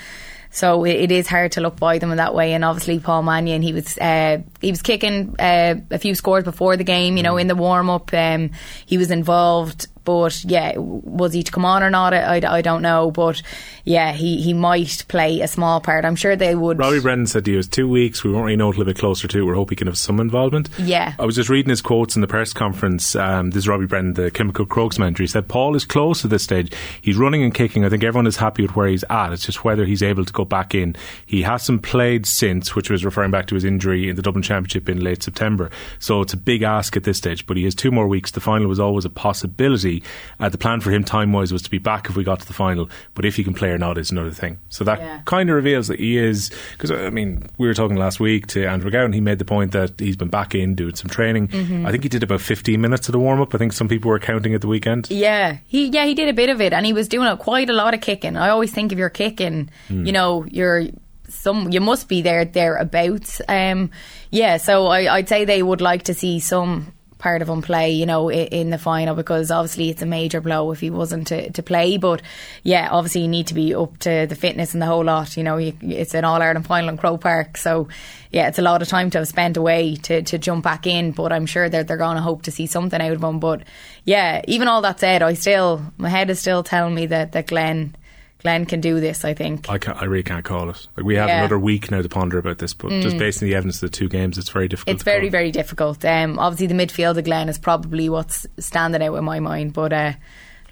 So 0.50 0.84
it, 0.84 0.96
it 0.96 1.12
is 1.12 1.28
hard 1.28 1.52
to 1.52 1.60
look 1.60 1.78
by 1.78 1.98
them 1.98 2.10
in 2.10 2.18
that 2.18 2.34
way. 2.34 2.52
And 2.52 2.64
obviously 2.64 2.98
Paul 2.98 3.22
Mannion, 3.22 3.62
he 3.62 3.72
was 3.72 3.96
uh, 3.96 4.38
he 4.60 4.70
was 4.70 4.82
kicking 4.82 5.36
uh, 5.38 5.76
a 5.92 5.98
few 5.98 6.16
scores 6.16 6.42
before 6.42 6.76
the 6.76 6.84
game. 6.84 7.16
You 7.16 7.22
know, 7.22 7.36
in 7.36 7.46
the 7.46 7.54
warm 7.54 7.88
up, 7.88 8.12
um, 8.12 8.50
he 8.86 8.98
was 8.98 9.12
involved 9.12 9.86
but 10.04 10.44
yeah, 10.44 10.74
was 10.76 11.32
he 11.32 11.42
to 11.42 11.50
come 11.50 11.64
on 11.64 11.82
or 11.82 11.90
not? 11.90 12.12
I, 12.12 12.36
I, 12.38 12.56
I, 12.56 12.62
don't 12.62 12.82
know. 12.82 13.10
But 13.10 13.42
yeah, 13.84 14.12
he, 14.12 14.40
he 14.40 14.54
might 14.54 15.04
play 15.08 15.40
a 15.42 15.48
small 15.48 15.80
part. 15.80 16.04
I'm 16.04 16.16
sure 16.16 16.36
they 16.36 16.54
would. 16.54 16.78
Robbie 16.78 17.00
Brennan 17.00 17.26
said 17.26 17.46
he 17.46 17.56
was 17.56 17.68
two 17.68 17.88
weeks. 17.88 18.24
We 18.24 18.32
won't 18.32 18.46
really 18.46 18.56
know 18.56 18.68
a 18.68 18.70
little 18.70 18.84
bit 18.84 18.98
closer 18.98 19.28
to. 19.28 19.46
We 19.46 19.54
hope 19.54 19.70
he 19.70 19.76
can 19.76 19.86
have 19.86 19.98
some 19.98 20.20
involvement. 20.20 20.70
Yeah. 20.78 21.14
I 21.18 21.24
was 21.26 21.34
just 21.34 21.50
reading 21.50 21.68
his 21.68 21.82
quotes 21.82 22.16
in 22.16 22.22
the 22.22 22.26
press 22.26 22.54
conference. 22.54 23.14
Um, 23.14 23.50
this 23.50 23.64
is 23.64 23.68
Robbie 23.68 23.86
Brennan, 23.86 24.14
the 24.14 24.30
Kilmacud 24.30 24.70
Crokes 24.70 24.98
manager. 24.98 25.22
He 25.22 25.26
said 25.26 25.48
Paul 25.48 25.76
is 25.76 25.84
close 25.84 26.24
at 26.24 26.30
this 26.30 26.42
stage. 26.42 26.72
He's 27.02 27.16
running 27.16 27.42
and 27.42 27.54
kicking. 27.54 27.84
I 27.84 27.90
think 27.90 28.02
everyone 28.04 28.26
is 28.26 28.38
happy 28.38 28.62
with 28.62 28.74
where 28.74 28.88
he's 28.88 29.04
at. 29.10 29.32
It's 29.32 29.44
just 29.44 29.64
whether 29.64 29.84
he's 29.84 30.02
able 30.02 30.24
to 30.24 30.32
go 30.32 30.46
back 30.46 30.74
in. 30.74 30.96
He 31.26 31.42
hasn't 31.42 31.82
played 31.82 32.24
since, 32.24 32.74
which 32.74 32.88
was 32.88 33.04
referring 33.04 33.32
back 33.32 33.46
to 33.48 33.54
his 33.54 33.64
injury 33.64 34.08
in 34.08 34.16
the 34.16 34.22
Dublin 34.22 34.42
Championship 34.42 34.88
in 34.88 35.04
late 35.04 35.22
September. 35.22 35.70
So 35.98 36.22
it's 36.22 36.32
a 36.32 36.38
big 36.38 36.62
ask 36.62 36.96
at 36.96 37.04
this 37.04 37.18
stage. 37.18 37.46
But 37.46 37.58
he 37.58 37.64
has 37.64 37.74
two 37.74 37.90
more 37.90 38.08
weeks. 38.08 38.30
The 38.30 38.40
final 38.40 38.68
was 38.68 38.80
always 38.80 39.04
a 39.04 39.10
possibility. 39.10 40.02
Uh, 40.40 40.48
the 40.48 40.58
plan 40.58 40.80
for 40.80 40.90
him 40.90 41.04
time 41.04 41.32
wise 41.32 41.52
was 41.52 41.62
to 41.62 41.70
be 41.70 41.78
back 41.78 42.08
if 42.08 42.16
we 42.16 42.24
got 42.24 42.40
to 42.40 42.46
the 42.46 42.54
final, 42.54 42.88
but 43.14 43.26
if 43.26 43.36
he 43.36 43.44
can 43.44 43.52
play 43.52 43.73
or 43.74 43.78
not 43.78 43.98
is 43.98 44.10
another 44.10 44.30
thing. 44.30 44.58
So 44.68 44.84
that 44.84 45.00
yeah. 45.00 45.20
kind 45.24 45.50
of 45.50 45.56
reveals 45.56 45.88
that 45.88 45.98
he 45.98 46.16
is 46.16 46.50
because 46.72 46.90
I 46.90 47.10
mean 47.10 47.46
we 47.58 47.66
were 47.66 47.74
talking 47.74 47.96
last 47.96 48.20
week 48.20 48.46
to 48.48 48.66
Andrew 48.66 48.90
Gowan. 48.90 49.12
He 49.12 49.20
made 49.20 49.38
the 49.38 49.44
point 49.44 49.72
that 49.72 49.98
he's 49.98 50.16
been 50.16 50.28
back 50.28 50.54
in 50.54 50.74
doing 50.74 50.94
some 50.94 51.08
training. 51.10 51.48
Mm-hmm. 51.48 51.86
I 51.86 51.90
think 51.90 52.02
he 52.02 52.08
did 52.08 52.22
about 52.22 52.40
15 52.40 52.80
minutes 52.80 53.08
of 53.08 53.12
the 53.12 53.18
warm 53.18 53.40
up. 53.40 53.54
I 53.54 53.58
think 53.58 53.72
some 53.72 53.88
people 53.88 54.10
were 54.10 54.18
counting 54.18 54.54
at 54.54 54.60
the 54.60 54.68
weekend. 54.68 55.10
Yeah, 55.10 55.58
he 55.66 55.86
yeah 55.88 56.06
he 56.06 56.14
did 56.14 56.28
a 56.28 56.34
bit 56.34 56.50
of 56.50 56.60
it, 56.60 56.72
and 56.72 56.86
he 56.86 56.92
was 56.92 57.08
doing 57.08 57.36
quite 57.36 57.70
a 57.70 57.74
lot 57.74 57.94
of 57.94 58.00
kicking. 58.00 58.36
I 58.36 58.50
always 58.50 58.72
think 58.72 58.92
if 58.92 58.98
you're 58.98 59.10
kicking, 59.10 59.70
mm. 59.88 60.06
you 60.06 60.12
know, 60.12 60.44
you're 60.44 60.86
some 61.28 61.70
you 61.70 61.80
must 61.80 62.08
be 62.08 62.22
there 62.22 62.44
thereabouts. 62.44 63.40
Um, 63.48 63.90
yeah, 64.30 64.56
so 64.56 64.86
I, 64.86 65.16
would 65.16 65.28
say 65.28 65.44
they 65.44 65.62
would 65.62 65.80
like 65.80 66.04
to 66.04 66.14
see 66.14 66.40
some 66.40 66.92
part 67.24 67.40
of 67.40 67.48
him 67.48 67.62
play, 67.62 67.90
you 67.90 68.04
know, 68.04 68.30
in, 68.30 68.68
the 68.68 68.76
final 68.76 69.14
because 69.14 69.50
obviously 69.50 69.88
it's 69.88 70.02
a 70.02 70.06
major 70.06 70.42
blow 70.42 70.72
if 70.72 70.80
he 70.80 70.90
wasn't 70.90 71.26
to, 71.26 71.50
to 71.52 71.62
play. 71.62 71.96
But 71.96 72.20
yeah, 72.62 72.90
obviously 72.90 73.22
you 73.22 73.28
need 73.28 73.46
to 73.46 73.54
be 73.54 73.74
up 73.74 73.96
to 74.00 74.26
the 74.28 74.34
fitness 74.34 74.74
and 74.74 74.82
the 74.82 74.86
whole 74.86 75.02
lot. 75.02 75.34
You 75.34 75.42
know, 75.42 75.56
you, 75.56 75.72
it's 75.80 76.12
an 76.12 76.26
All 76.26 76.42
Ireland 76.42 76.66
final 76.66 76.90
in 76.90 76.98
Croke 76.98 77.22
Park, 77.22 77.56
so 77.56 77.88
yeah, 78.30 78.48
it's 78.48 78.58
a 78.58 78.62
lot 78.62 78.82
of 78.82 78.88
time 78.88 79.08
to 79.08 79.18
have 79.20 79.28
spent 79.28 79.56
away 79.56 79.96
to, 79.96 80.20
to 80.20 80.36
jump 80.36 80.64
back 80.64 80.86
in. 80.86 81.12
But 81.12 81.32
I'm 81.32 81.46
sure 81.46 81.66
that 81.66 81.88
they're 81.88 81.96
going 81.96 82.16
to 82.16 82.22
hope 82.22 82.42
to 82.42 82.50
see 82.50 82.66
something 82.66 83.00
out 83.00 83.12
of 83.12 83.24
him. 83.24 83.40
But 83.40 83.62
yeah, 84.04 84.42
even 84.46 84.68
all 84.68 84.82
that 84.82 85.00
said, 85.00 85.22
I 85.22 85.32
still 85.32 85.80
my 85.96 86.10
head 86.10 86.28
is 86.28 86.40
still 86.40 86.62
telling 86.62 86.94
me 86.94 87.06
that 87.06 87.32
that 87.32 87.46
Glen 87.46 87.96
Glen 88.44 88.66
can 88.66 88.80
do 88.80 89.00
this. 89.00 89.24
I 89.24 89.34
think. 89.34 89.68
I, 89.68 89.78
can't, 89.78 90.00
I 90.00 90.04
really 90.04 90.22
can't 90.22 90.44
call 90.44 90.70
it. 90.70 90.86
Like 90.96 91.04
we 91.04 91.16
have 91.16 91.28
yeah. 91.28 91.38
another 91.38 91.58
week 91.58 91.90
now 91.90 92.02
to 92.02 92.08
ponder 92.08 92.38
about 92.38 92.58
this, 92.58 92.74
but 92.74 92.90
mm. 92.90 93.02
just 93.02 93.18
based 93.18 93.42
on 93.42 93.48
the 93.48 93.54
evidence 93.54 93.82
of 93.82 93.90
the 93.90 93.96
two 93.96 94.08
games, 94.08 94.38
it's 94.38 94.50
very 94.50 94.68
difficult. 94.68 94.94
It's 94.94 95.02
very 95.02 95.30
very 95.30 95.50
difficult. 95.50 96.04
Um, 96.04 96.38
obviously, 96.38 96.66
the 96.68 96.74
midfield 96.74 97.16
of 97.16 97.24
Glen 97.24 97.48
is 97.48 97.58
probably 97.58 98.08
what's 98.08 98.46
standing 98.58 99.02
out 99.02 99.16
in 99.16 99.24
my 99.24 99.40
mind, 99.40 99.72
but. 99.72 99.92
Uh, 99.92 100.12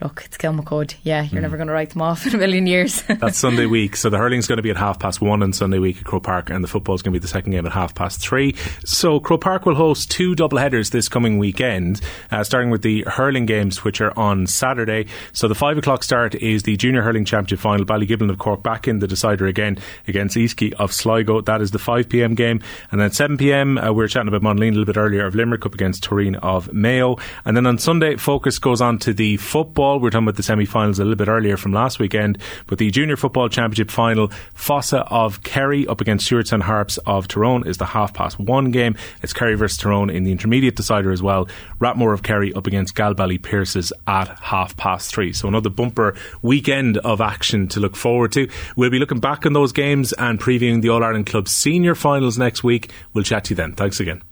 look, 0.03 0.23
it's 0.25 0.37
Kilmacud. 0.37 0.95
Yeah, 1.03 1.23
you're 1.23 1.39
mm. 1.39 1.43
never 1.43 1.57
going 1.57 1.69
to 1.69 1.73
write 1.73 1.91
them 1.91 2.03
off 2.03 2.27
in 2.27 2.35
a 2.35 2.39
million 2.39 2.67
years. 2.67 3.03
That's 3.09 3.39
Sunday 3.39 3.67
week. 3.67 3.97
So 3.97 4.11
the 4.11 4.19
hurling's 4.19 4.47
going 4.47 4.57
to 4.57 4.63
be 4.63 4.71
at 4.71 4.77
half 4.77 4.99
past 4.99 5.21
one 5.21 5.43
on 5.43 5.53
Sunday 5.53 5.79
week 5.79 5.99
at 5.99 6.05
Croke 6.05 6.25
Park, 6.25 6.51
and 6.51 6.63
the 6.63 6.69
football's 6.69 7.03
going 7.03 7.13
to 7.13 7.19
be 7.19 7.23
the 7.23 7.29
second 7.29 7.53
game 7.53 7.67
at 7.67 7.73
half 7.73 7.95
past 7.95 8.21
three. 8.21 8.55
So 8.85 9.21
Croke 9.21 9.41
Park 9.41 9.67
will 9.67 9.75
host 9.75 10.11
two 10.11 10.35
double 10.35 10.59
headers 10.59 10.91
this 10.91 11.09
coming 11.09 11.39
weekend, 11.39 12.01
uh, 12.31 12.45
starting 12.45 12.71
with 12.71 12.83
the 12.83 13.03
hurling 13.07 13.47
games, 13.47 13.85
which 13.85 14.01
are 14.01 14.17
on 14.19 14.47
Saturday. 14.47 15.07
So 15.33 15.49
the 15.49 15.55
five 15.55 15.79
o'clock 15.79 16.03
start 16.03 16.35
is 16.35 16.65
the 16.65 16.77
Junior 16.77 17.03
Hurling 17.03 17.25
Championship 17.25 17.61
final. 17.61 17.85
Ballygiblin 17.85 18.31
of 18.31 18.39
Cork 18.39 18.63
back 18.63 18.89
in 18.89 18.99
the 18.99 19.07
decider 19.07 19.47
again 19.47 19.79
against 20.09 20.37
Easkey 20.37 20.73
of 20.75 20.93
Sligo. 20.93 21.41
That 21.41 21.61
is 21.61 21.71
the 21.71 21.79
5 21.79 22.09
pm 22.09 22.35
game. 22.35 22.61
And 22.91 23.01
then 23.01 23.11
7 23.11 23.37
pm, 23.37 23.79
uh, 23.79 23.89
we 23.89 23.97
were 23.97 24.09
chatting 24.09 24.33
about 24.33 24.43
Monaleen 24.43 24.69
a 24.69 24.79
little 24.79 24.85
bit 24.85 24.97
earlier 24.97 25.27
of 25.27 25.35
Limerick 25.35 25.67
up 25.67 25.75
against 25.75 26.05
Tooreen 26.05 26.39
of 26.43 26.73
Mayo. 26.73 27.17
And 27.45 27.57
then 27.57 27.67
on 27.67 27.79
Sunday, 27.79 28.17
focus 28.17 28.59
goes 28.59 28.81
on 28.81 28.99
to 29.01 29.13
the 29.13 29.37
football. 29.37 29.92
We're 29.99 30.11
talking 30.11 30.27
about 30.27 30.37
the 30.37 30.43
semi 30.43 30.65
finals 30.65 30.99
a 30.99 31.05
little 31.05 31.17
bit 31.17 31.29
earlier 31.29 31.57
from 31.57 31.73
last 31.73 31.99
weekend. 31.99 32.39
But 32.67 32.79
the 32.79 32.91
Junior 32.91 33.17
Football 33.17 33.49
Championship 33.49 33.91
final, 33.91 34.29
Fossa 34.55 35.01
of 35.01 35.43
Kerry 35.43 35.87
up 35.87 36.01
against 36.01 36.31
Stewartstown 36.31 36.63
Harps 36.63 36.99
of 36.99 37.29
Tyrone 37.29 37.67
is 37.67 37.79
the 37.79 37.87
half 37.87 38.15
past 38.15 38.39
one 38.39 38.71
game. 38.71 38.97
It's 39.23 39.33
Kerry 39.33 39.55
versus 39.55 39.79
Tyrone 39.79 40.11
in 40.11 40.25
the 40.25 40.33
intermediate 40.33 40.77
decider 40.77 41.13
as 41.13 41.23
well. 41.23 41.49
Rathmore 41.81 42.15
of 42.15 42.23
Kerry 42.23 42.53
up 42.55 42.67
against 42.67 42.95
Galbally 42.95 43.41
Pearses 43.41 43.93
at 44.07 44.29
half 44.39 44.77
past 44.77 45.15
three. 45.15 45.33
So 45.33 45.49
another 45.49 45.71
bumper 45.71 46.15
weekend 46.43 46.99
of 46.99 47.21
action 47.21 47.69
to 47.69 47.81
look 47.81 47.97
forward 47.97 48.33
to. 48.33 48.49
We'll 48.77 48.91
be 48.91 48.99
looking 48.99 49.21
back 49.21 49.47
on 49.47 49.53
those 49.53 49.73
games 49.73 50.13
and 50.15 50.41
previewing 50.41 50.83
the 50.83 50.89
All 50.89 51.03
Ireland 51.03 51.27
Club 51.27 51.49
senior 51.49 51.95
finals 51.95 52.39
next 52.39 52.65
week. 52.65 52.91
We'll 53.13 53.25
chat 53.25 53.45
to 53.45 53.51
you 53.51 53.57
then. 53.57 53.73
Thanks 53.75 54.01
again. 54.01 54.23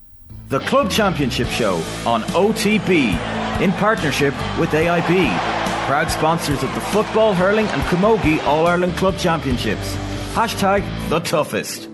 The 0.50 0.58
Club 0.58 0.90
Championship 0.90 1.46
Show 1.46 1.76
on 2.04 2.22
OTB 2.32 3.60
in 3.60 3.70
partnership 3.70 4.34
with 4.58 4.70
AIB 4.70 5.60
proud 5.86 6.10
sponsors 6.10 6.64
of 6.64 6.74
the 6.74 6.80
Football, 6.80 7.34
Hurling 7.34 7.66
and 7.66 7.82
Camogie 7.82 8.42
All-Ireland 8.44 8.96
Club 8.96 9.16
Championships. 9.16 9.94
Hashtag 10.34 10.82
the 11.08 11.20
toughest. 11.20 11.89